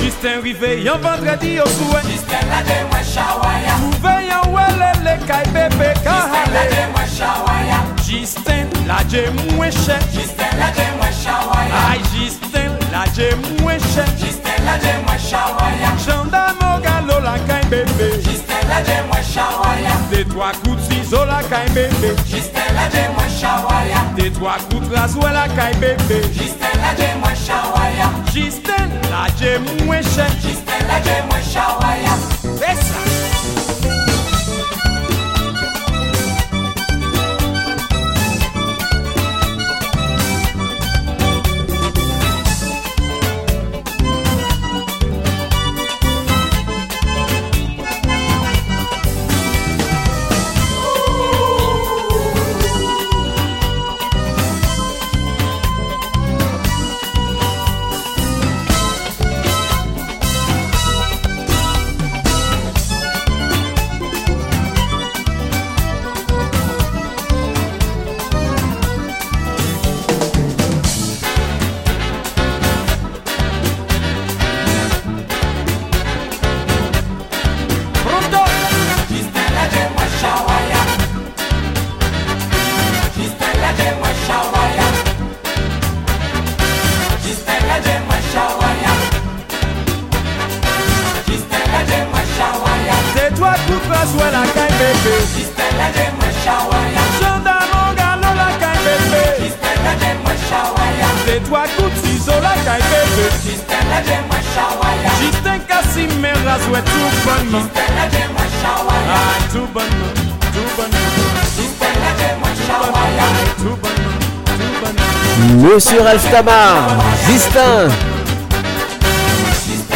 Justin 0.03 0.41
Rivet, 0.43 0.83
yon 0.83 0.99
vendredi 0.99 1.61
au 1.61 1.67
souhait. 1.67 2.03
Justin 2.11 2.45
la 2.51 2.61
de 2.63 2.79
moi 2.89 3.03
chawaya. 3.03 3.75
Trouvé 3.81 4.15
yon 4.31 4.45
wele 4.55 4.91
le 5.05 5.15
kay 5.27 5.47
bébé 5.53 5.93
kahale. 6.03 6.31
Justin 6.33 6.53
la 6.53 6.65
de 6.69 6.83
moi 6.93 7.05
chawaya. 7.17 8.00
Jisten 8.11 8.67
la 8.89 8.99
je 9.09 9.31
mwen 9.55 9.71
chè. 9.71 9.97
Jisten 10.13 10.59
la 10.59 10.69
je 10.75 10.87
mwen 10.99 11.13
chawaya. 11.23 11.75
Ay 11.91 12.01
jisten 12.13 12.73
la 12.91 13.05
je 13.15 13.29
mwen 13.63 13.79
chè. 13.95 14.05
Jisten 14.19 14.65
la 14.67 14.75
je 14.83 14.95
mwen 15.07 15.19
chawaya. 15.31 15.93
Chanda 16.05 16.43
mou 16.61 16.81
galo 16.83 17.21
la 17.23 17.37
kay 17.47 17.63
bebe. 17.71 18.09
Jisten 18.27 18.67
la 18.69 18.81
je 18.83 18.97
mwen 19.07 19.23
chawaya. 19.33 19.95
De 20.11 20.25
twa 20.25 20.51
kout 20.65 20.81
sizo 20.89 21.25
la 21.25 21.39
kay 21.53 21.69
bebe. 21.75 22.11
Jisten 22.27 22.75
la 22.75 22.89
je 22.91 23.07
mwen 23.15 23.31
chawaya. 23.41 24.03
De 24.17 24.31
twa 24.31 24.57
kout 24.71 24.91
razwe 24.93 25.31
la 25.33 25.47
kay 25.55 25.73
bebe. 25.79 26.21
Jisten 26.35 26.77
la 26.83 26.93
je 26.99 27.09
mwen 27.23 27.37
chawaya. 27.47 28.11
Jisten 28.35 28.91
la 29.11 29.27
je 29.39 29.55
mwen 29.87 30.03
chè. 30.03 30.27
Jisten 30.43 30.83
la 30.91 30.99
je 31.07 31.23
mwen 31.31 31.43
chawaya. 31.55 32.19
Besa 32.59 33.30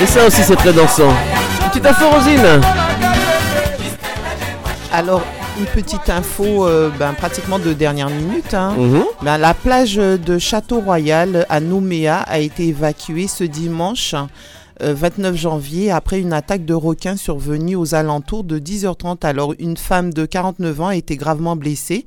Et 0.02 0.06
ça 0.06 0.26
aussi, 0.26 0.42
c'est 0.42 0.56
très 0.56 0.72
dansant. 0.72 1.08
Une 1.64 1.70
petite 1.70 1.86
info, 1.86 2.10
Rosine. 2.10 2.60
Alors, 4.92 5.22
une 5.58 5.66
petite 5.66 6.10
info 6.10 6.66
euh, 6.66 6.90
ben, 6.98 7.14
pratiquement 7.14 7.58
de 7.58 7.72
dernière 7.72 8.10
minute. 8.10 8.52
hein. 8.54 8.74
Mhm. 8.76 9.04
Ben, 9.22 9.38
la 9.38 9.54
plage 9.54 9.96
de 9.96 10.38
Château 10.38 10.80
Royal 10.80 11.46
à 11.48 11.60
Nouméa 11.60 12.18
a 12.18 12.38
été 12.38 12.68
évacuée 12.68 13.26
ce 13.28 13.44
dimanche 13.44 14.14
euh, 14.82 14.92
29 14.94 15.36
janvier 15.36 15.90
après 15.90 16.20
une 16.20 16.32
attaque 16.32 16.64
de 16.64 16.74
requins 16.74 17.16
survenue 17.16 17.76
aux 17.76 17.94
alentours 17.94 18.44
de 18.44 18.58
10h30. 18.58 19.24
Alors, 19.24 19.54
une 19.58 19.76
femme 19.76 20.12
de 20.12 20.26
49 20.26 20.80
ans 20.80 20.88
a 20.88 20.96
été 20.96 21.16
gravement 21.16 21.56
blessée. 21.56 22.04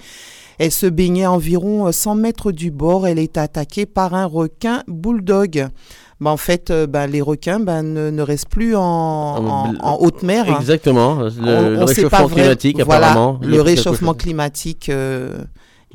Elle 0.60 0.72
se 0.72 0.88
baignait 0.88 1.27
environ 1.27 1.92
100 1.92 2.16
mètres 2.16 2.52
du 2.52 2.72
bord. 2.72 3.06
Elle 3.08 3.19
est 3.19 3.38
attaquée 3.38 3.86
par 3.86 4.14
un 4.16 4.26
requin 4.26 4.84
bulldog. 4.88 5.68
Ben, 6.19 6.32
en 6.32 6.38
fait, 6.38 6.72
euh, 6.72 6.88
ben, 6.88 7.06
les 7.06 7.22
requins 7.22 7.60
ben, 7.60 7.84
ne, 7.84 8.10
ne 8.10 8.22
restent 8.24 8.50
plus 8.50 8.76
en, 8.76 8.82
en- 8.82 9.74
en 9.80 9.98
haute 10.00 10.24
mer. 10.24 10.48
Exactement. 10.60 11.16
Le, 11.19 11.30
On- 11.77 11.82
on 11.84 11.86
réchauffement 11.86 12.26
vrai- 12.27 12.42
climatique, 12.42 12.82
voilà, 12.84 13.11
apparemment. 13.11 13.40
a 13.44 13.45
Le 13.45 13.61
réchauffement 13.61 14.14
climatique 14.16 14.90
euh, 14.90 15.30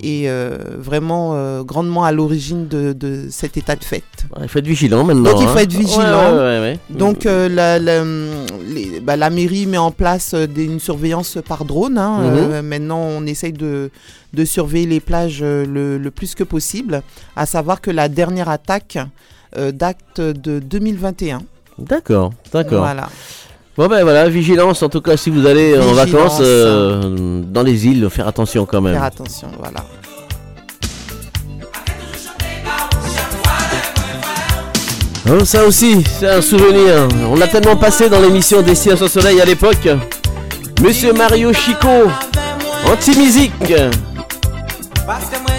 est 0.01 0.27
euh, 0.29 0.57
vraiment 0.79 1.33
euh, 1.35 1.63
grandement 1.63 2.03
à 2.05 2.13
l'origine 2.13 2.67
de, 2.67 2.93
de 2.95 3.27
cet 3.31 3.57
état 3.59 3.77
de 3.77 3.85
fait. 3.85 4.03
Il 4.41 4.49
faut 4.49 4.59
être 4.59 4.67
vigilant 4.67 5.05
maintenant. 5.05 5.33
Donc 5.33 5.41
il 5.43 5.47
faut 5.49 5.59
hein. 5.59 5.63
être 5.63 5.73
vigilant. 5.73 6.33
Ouais, 6.33 6.39
ouais, 6.39 6.39
ouais, 6.39 6.61
ouais. 6.61 6.79
Donc 6.91 7.27
euh, 7.27 7.49
la, 7.49 7.79
la, 7.79 8.03
les- 8.67 9.01
bah, 9.01 9.17
la 9.17 9.29
mairie 9.31 9.67
met 9.67 9.77
en 9.79 9.91
place 9.91 10.35
des- 10.35 10.65
une 10.65 10.81
surveillance 10.81 11.39
par 11.47 11.65
drone. 11.67 11.99
hein. 11.99 12.21
Mhm. 12.61 12.67
Maintenant, 12.67 13.01
on 13.01 13.27
essaye 13.27 13.53
de, 13.53 13.91
de 14.33 14.45
surveiller 14.47 14.87
les 14.87 15.01
plages 15.01 15.43
le, 15.43 15.99
le 15.99 16.11
plus 16.11 16.35
que 16.35 16.45
possible. 16.45 17.03
À 17.37 17.45
savoir 17.47 17.81
que 17.81 17.91
la 17.91 18.09
dernière 18.09 18.49
attaque 18.49 18.97
date 19.75 20.21
de 20.21 20.59
2021. 20.59 21.43
D'accord, 21.79 22.33
d'accord. 22.53 22.79
Voilà. 22.81 23.09
Bon 23.75 23.87
ben 23.87 24.03
voilà, 24.03 24.29
vigilance 24.29 24.83
en 24.83 24.91
tout 24.91 25.01
cas 25.01 25.17
si 25.17 25.31
vous 25.31 25.47
allez 25.47 25.79
en 25.79 25.95
vacances 25.95 26.41
euh, 26.43 27.41
dans 27.43 27.63
les 27.63 27.87
îles, 27.87 28.11
faire 28.11 28.29
attention 28.29 28.67
quand 28.67 28.83
même. 28.83 28.93
Faire 28.93 29.05
attention, 29.05 29.49
voilà. 29.59 29.83
Oh, 35.31 35.43
ça 35.47 35.65
aussi, 35.65 36.05
c'est 36.19 36.29
un 36.29 36.43
souvenir. 36.43 37.09
On 37.31 37.37
l'a 37.37 37.49
tellement 37.49 37.77
passé 37.77 38.11
dans 38.11 38.21
l'émission 38.21 38.61
Destination 38.61 39.09
Soleil 39.09 39.41
à 39.41 39.47
l'époque. 39.47 39.89
Monsieur 40.83 41.15
Mario 41.15 41.55
Chico, 41.55 42.11
anti-musique. 42.87 43.73
Parce 45.07 45.31
que 45.31 45.39
moi 45.41 45.53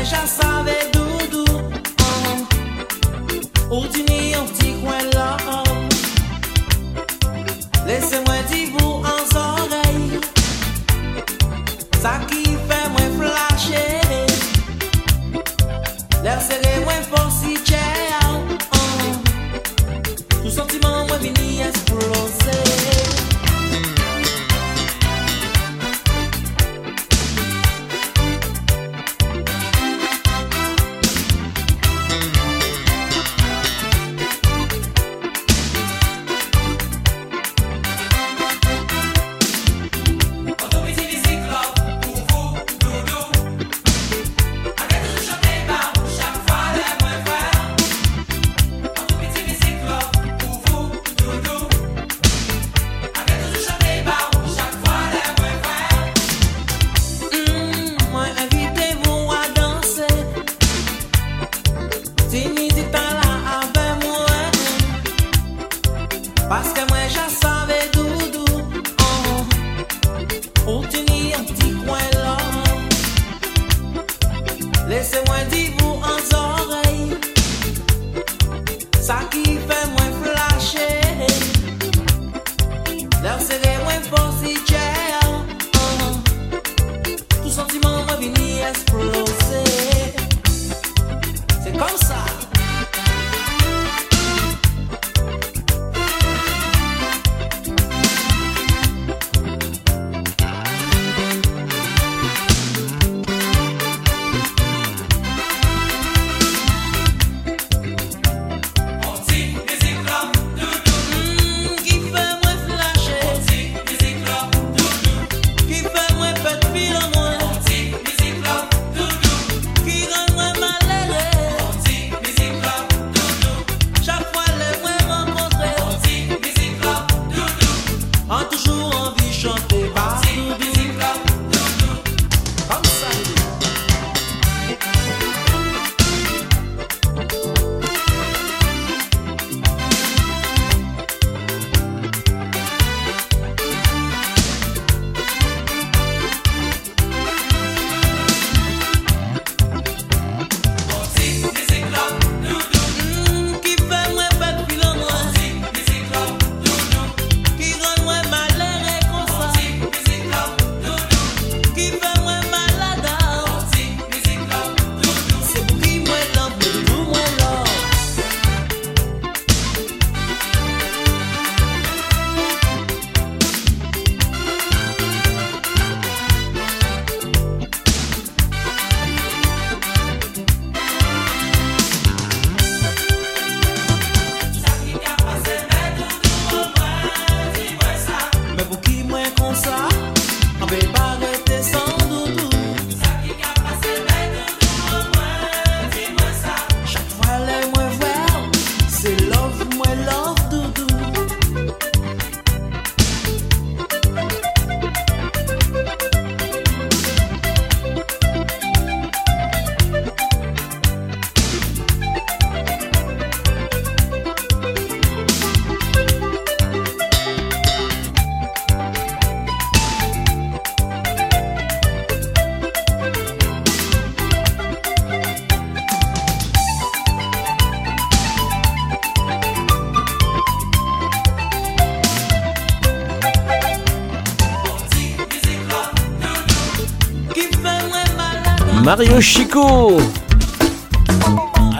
Mario 238.96 239.20
Chico. 239.20 239.98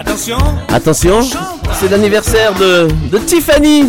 Attention. 0.00 0.36
Attention, 0.68 1.20
c'est 1.78 1.88
l'anniversaire 1.88 2.52
de, 2.54 2.88
de 3.08 3.18
Tiffany. 3.18 3.86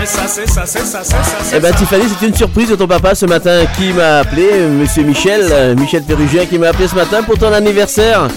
C'est 0.00 0.06
ça, 0.06 0.22
c'est 0.26 0.48
ça, 0.48 0.62
c'est 0.64 0.78
ça, 0.78 1.00
c'est 1.04 1.10
ça, 1.10 1.22
c'est 1.42 1.56
Eh 1.58 1.60
ben. 1.60 1.74
Tiffany, 1.74 2.04
c'est 2.18 2.26
une 2.28 2.34
surprise 2.34 2.70
de 2.70 2.76
ton 2.76 2.86
papa 2.86 3.14
ce 3.14 3.26
matin 3.26 3.64
qui 3.76 3.92
m'a 3.92 4.20
appelé, 4.20 4.48
Monsieur 4.70 5.02
Michel, 5.02 5.42
euh, 5.52 5.74
Michel 5.76 6.02
Pérugien 6.02 6.46
qui 6.46 6.58
m'a 6.58 6.68
appelé 6.68 6.88
ce 6.88 6.94
matin 6.94 7.22
pour 7.22 7.36
ton 7.36 7.52
anniversaire. 7.52 8.28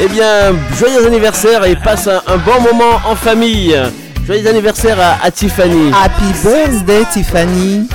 Eh 0.00 0.06
bien, 0.06 0.52
joyeux 0.78 1.04
anniversaire 1.04 1.64
et 1.64 1.74
passe 1.74 2.06
un, 2.06 2.22
un 2.32 2.36
bon 2.36 2.60
moment 2.60 3.00
en 3.10 3.16
famille. 3.16 3.76
Joyeux 4.24 4.46
anniversaire 4.48 4.98
à, 5.00 5.26
à 5.26 5.32
Tiffany. 5.32 5.90
Happy 6.00 6.32
birthday, 6.44 7.04
Tiffany. 7.12 7.88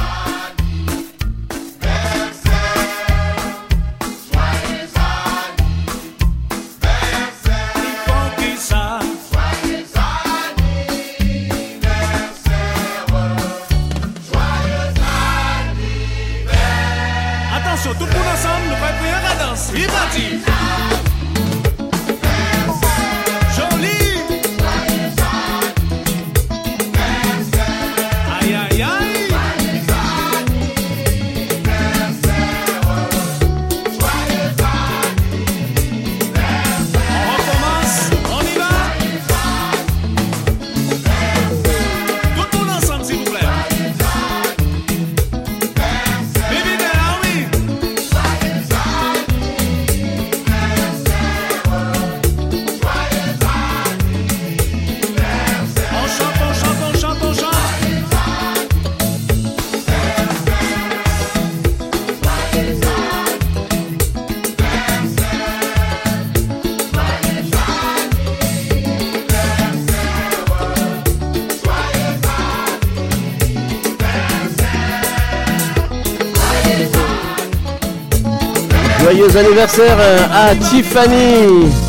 Joyeux 79.15 79.37
anniversaire 79.37 79.97
euh, 79.99 80.49
à 80.49 80.55
Tiffany. 80.55 81.82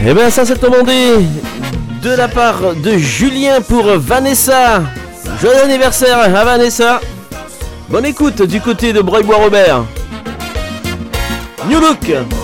Suffit 0.00 0.08
Eh 0.08 0.14
bien 0.14 0.30
ça 0.30 0.44
c'est 0.44 0.60
demandé 0.60 1.16
de 2.02 2.10
la 2.10 2.28
part 2.28 2.74
de 2.74 2.96
Julien 2.96 3.60
pour 3.60 3.84
Vanessa. 3.98 4.82
Joyeux 5.40 5.64
anniversaire 5.64 6.18
à 6.18 6.44
Vanessa. 6.44 7.00
Bonne 7.88 8.06
écoute 8.06 8.42
du 8.42 8.60
côté 8.60 8.92
de 8.92 9.00
Breuil-Bois-Robert. 9.02 9.84
New 11.68 11.80
Look. 11.80 12.39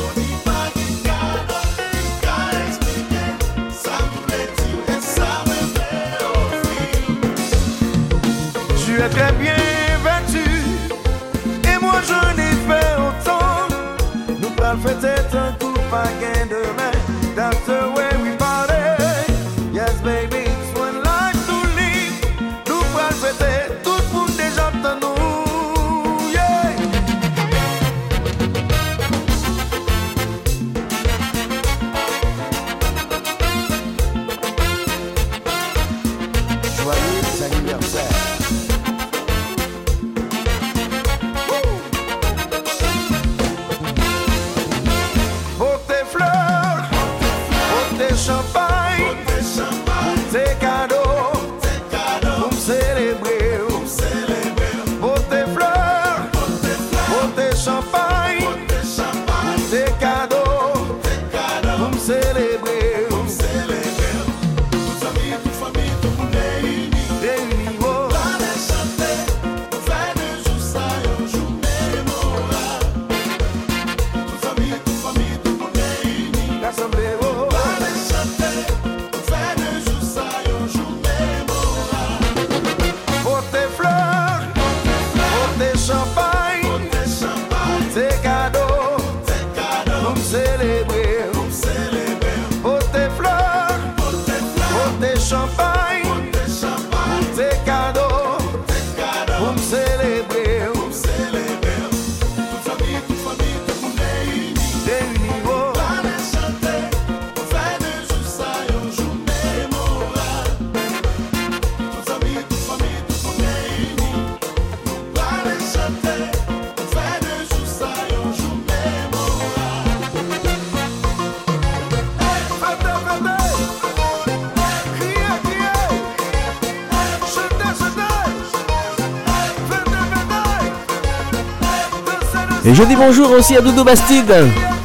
Je 132.77 132.83
dis 132.83 132.95
bonjour 132.95 133.31
aussi 133.31 133.57
à 133.57 133.63
Doudou 133.63 133.85
Bastide. 133.85 134.76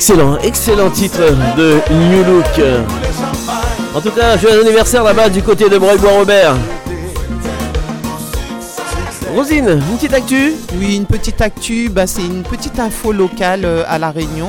Excellent, 0.00 0.38
excellent 0.38 0.90
titre 0.90 1.20
de 1.58 1.78
New 1.92 2.24
Look. 2.24 2.86
En 3.94 4.00
tout 4.00 4.10
cas, 4.10 4.38
joyeux 4.38 4.62
anniversaire 4.62 5.04
là-bas 5.04 5.28
du 5.28 5.42
côté 5.42 5.68
de 5.68 5.76
Breuil-Bois-Robert. 5.76 6.56
Rosine, 9.34 9.68
une 9.68 9.96
petite 9.98 10.14
actu 10.14 10.54
Oui, 10.78 10.96
une 10.96 11.04
petite 11.04 11.42
actu, 11.42 11.90
bah, 11.90 12.06
c'est 12.06 12.24
une 12.24 12.44
petite 12.44 12.80
info 12.80 13.12
locale 13.12 13.66
euh, 13.66 13.84
à 13.88 13.98
La 13.98 14.10
Réunion. 14.10 14.48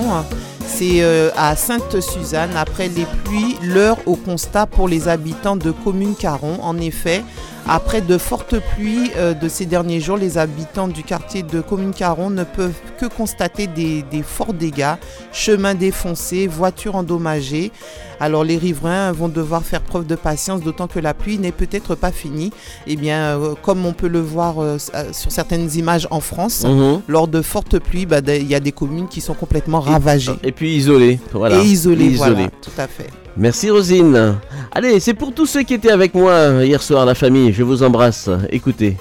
C'est 0.66 1.04
euh, 1.04 1.32
à 1.36 1.58
Sainte-Suzanne, 1.58 2.52
après 2.56 2.88
les 2.88 3.06
pluies, 3.26 3.58
l'heure 3.62 3.98
au 4.06 4.16
constat 4.16 4.68
pour 4.68 4.88
les 4.88 5.10
habitants 5.10 5.58
de 5.58 5.72
Commune 5.72 6.16
Caron. 6.16 6.60
En 6.62 6.78
effet, 6.78 7.26
après 7.68 8.02
de 8.02 8.18
fortes 8.18 8.56
pluies 8.76 9.12
euh, 9.18 9.34
de 9.34 9.48
ces 9.48 9.66
derniers 9.66 10.00
jours, 10.00 10.18
les 10.18 10.38
habitants 10.38 10.88
du 10.88 11.04
quartier 11.04 11.44
de 11.44 11.62
Commune 11.62 11.94
Caron 11.94 12.30
ne 12.30 12.44
peuvent 12.44 12.74
que 13.00 13.06
constater 13.06 13.68
des, 13.68 14.04
des 14.12 14.24
forts 14.24 14.54
dégâts, 14.54 14.96
chemins 15.32 15.76
défoncés, 15.76 16.48
voitures 16.48 16.96
endommagées. 16.96 17.72
Alors 18.20 18.44
les 18.44 18.58
riverains 18.58 19.12
vont 19.14 19.30
devoir 19.30 19.64
faire 19.64 19.82
preuve 19.82 20.06
de 20.06 20.16
patience, 20.16 20.62
d'autant 20.62 20.88
que 20.88 21.00
la 21.00 21.14
pluie 21.14 21.38
n'est 21.40 21.52
peut-être 21.52 21.96
pas 21.96 22.12
finie. 22.12 22.52
Et 22.88 22.96
bien, 22.96 23.40
euh, 23.40 23.54
comme 23.62 23.86
on 23.86 23.94
peut 23.94 24.08
le 24.10 24.22
voir 24.22 24.56
euh, 24.60 24.78
sur 25.12 25.32
certaines 25.32 25.70
images 25.76 26.08
en 26.12 26.20
France, 26.20 26.64
Mhm. 26.66 27.02
lors 27.08 27.28
de 27.28 27.42
fortes 27.42 27.80
pluies, 27.80 28.06
bah, 28.06 28.20
il 28.28 28.48
y 28.48 28.56
a 28.56 28.60
des 28.60 28.72
communes 28.72 29.08
qui 29.08 29.22
sont 29.22 29.34
complètement 29.34 29.80
ravagées. 29.80 30.34
Et 30.44 30.52
puis 30.52 30.76
isolé, 30.76 31.20
voilà. 31.34 31.58
Et 31.58 31.66
isolées, 31.66 32.06
Isolé. 32.06 32.34
voilà, 32.34 32.50
tout 32.62 32.72
à 32.78 32.88
fait. 32.88 33.10
Merci 33.38 33.70
Rosine. 33.70 34.40
Allez, 34.72 35.00
c'est 35.00 35.14
pour 35.14 35.34
tous 35.34 35.46
ceux 35.46 35.64
qui 35.64 35.74
étaient 35.74 35.92
avec 35.92 36.14
moi 36.14 36.64
hier 36.64 36.82
soir, 36.82 37.06
la 37.06 37.16
famille. 37.16 37.54
Je 37.54 37.64
vous 37.64 37.84
embrasse. 37.84 38.30
Écoutez. 38.50 38.98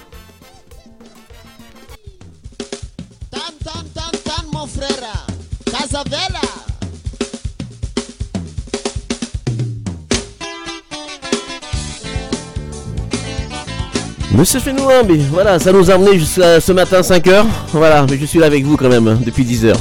Monsieur 14.33 14.61
Fenouambi, 14.61 15.19
voilà, 15.31 15.59
ça 15.59 15.71
nous 15.71 15.91
a 15.91 15.95
amené 15.95 16.19
jusqu'à 16.19 16.61
ce 16.63 16.73
matin 16.73 17.03
5h. 17.03 17.45
Voilà, 17.73 18.07
mais 18.09 18.17
je 18.17 18.25
suis 18.25 18.39
là 18.39 18.47
avec 18.47 18.65
vous 18.65 18.77
quand 18.79 18.89
même 18.89 19.19
depuis 19.23 19.45
10h. 19.45 19.75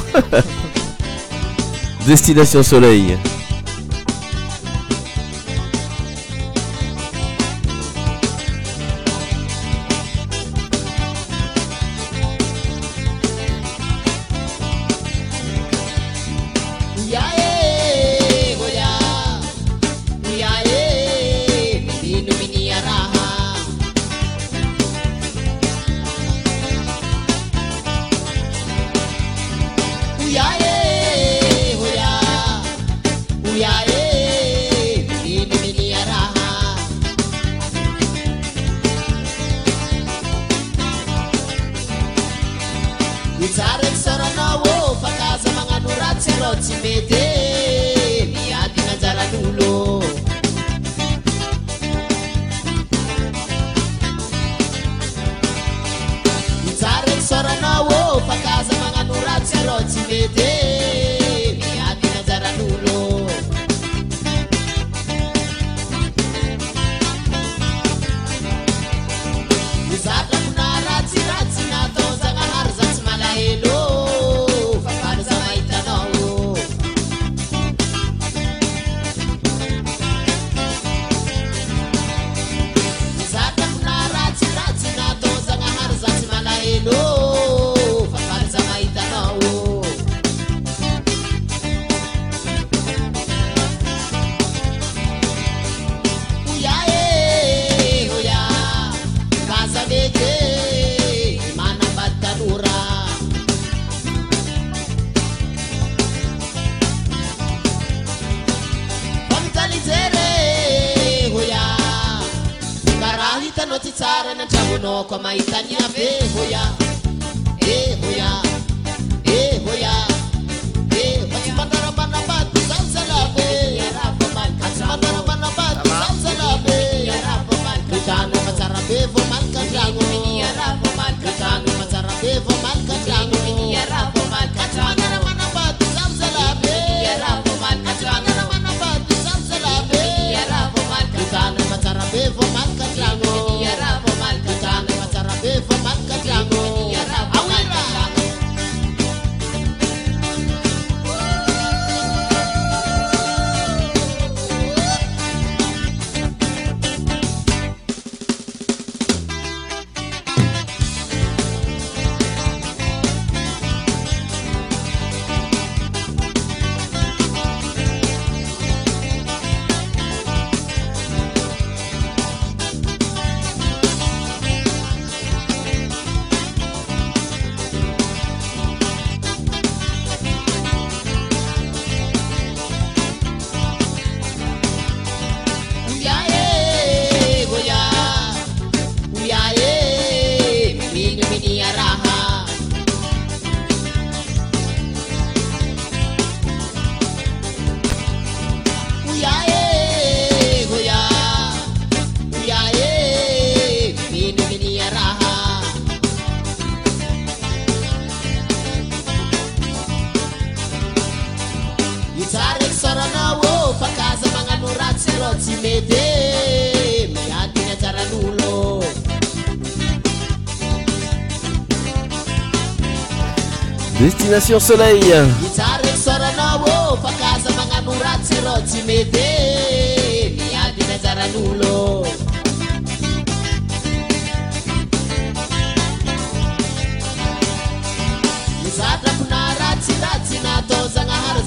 Destination 2.06 2.62
Soleil. 2.62 3.18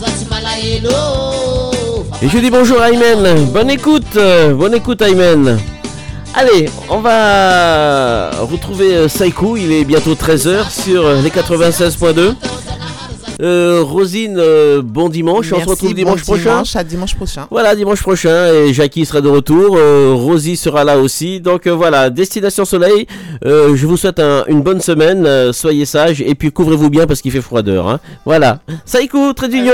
Zatsy 0.00 0.26
malahelo 0.28 0.90
Et 2.20 2.28
je 2.28 2.38
dis 2.38 2.50
bonjour 2.50 2.80
à 2.80 2.90
Aymen. 2.90 3.46
Bonne 3.52 3.70
écoute, 3.70 4.16
euh, 4.16 4.54
bonne 4.54 4.74
écoute 4.74 5.02
Aymen. 5.02 5.58
Allez, 6.34 6.68
on 6.88 6.98
va 6.98 8.30
retrouver 8.40 8.96
euh, 8.96 9.08
Saikou, 9.08 9.56
il 9.56 9.70
est 9.70 9.84
bientôt 9.84 10.14
13h 10.14 10.70
sur 10.70 11.08
les 11.22 11.30
96.2. 11.30 12.34
Euh, 13.42 13.80
Rosine, 13.82 14.36
euh, 14.38 14.82
bon 14.82 15.08
dimanche, 15.08 15.52
on 15.52 15.60
se 15.60 15.68
retrouve 15.68 15.88
bon 15.90 15.94
dimanche 15.96 16.22
prochain. 16.22 16.42
dimanche, 16.50 16.76
à 16.76 16.84
dimanche 16.84 17.14
prochain. 17.16 17.46
Voilà, 17.50 17.74
dimanche 17.74 18.00
prochain, 18.00 18.52
et 18.52 18.72
Jackie 18.72 19.04
sera 19.04 19.20
de 19.20 19.28
retour, 19.28 19.76
euh, 19.76 20.12
Rosie 20.14 20.56
sera 20.56 20.84
là 20.84 20.98
aussi. 20.98 21.40
Donc 21.40 21.66
euh, 21.66 21.70
voilà, 21.72 22.08
Destination 22.10 22.64
Soleil, 22.64 23.06
euh, 23.44 23.74
je 23.74 23.86
vous 23.86 23.96
souhaite 23.96 24.20
un- 24.20 24.44
une 24.46 24.62
bonne 24.62 24.80
semaine, 24.80 25.26
euh, 25.26 25.52
soyez 25.52 25.86
sages, 25.86 26.20
et 26.20 26.34
puis 26.36 26.52
couvrez-vous 26.52 26.88
bien 26.90 27.06
parce 27.06 27.20
qu'il 27.20 27.32
fait 27.32 27.40
froideur. 27.40 27.88
hein. 27.88 27.98
Voilà, 28.24 28.60
Saikou, 28.84 29.32
très 29.32 29.48
d'union 29.48 29.72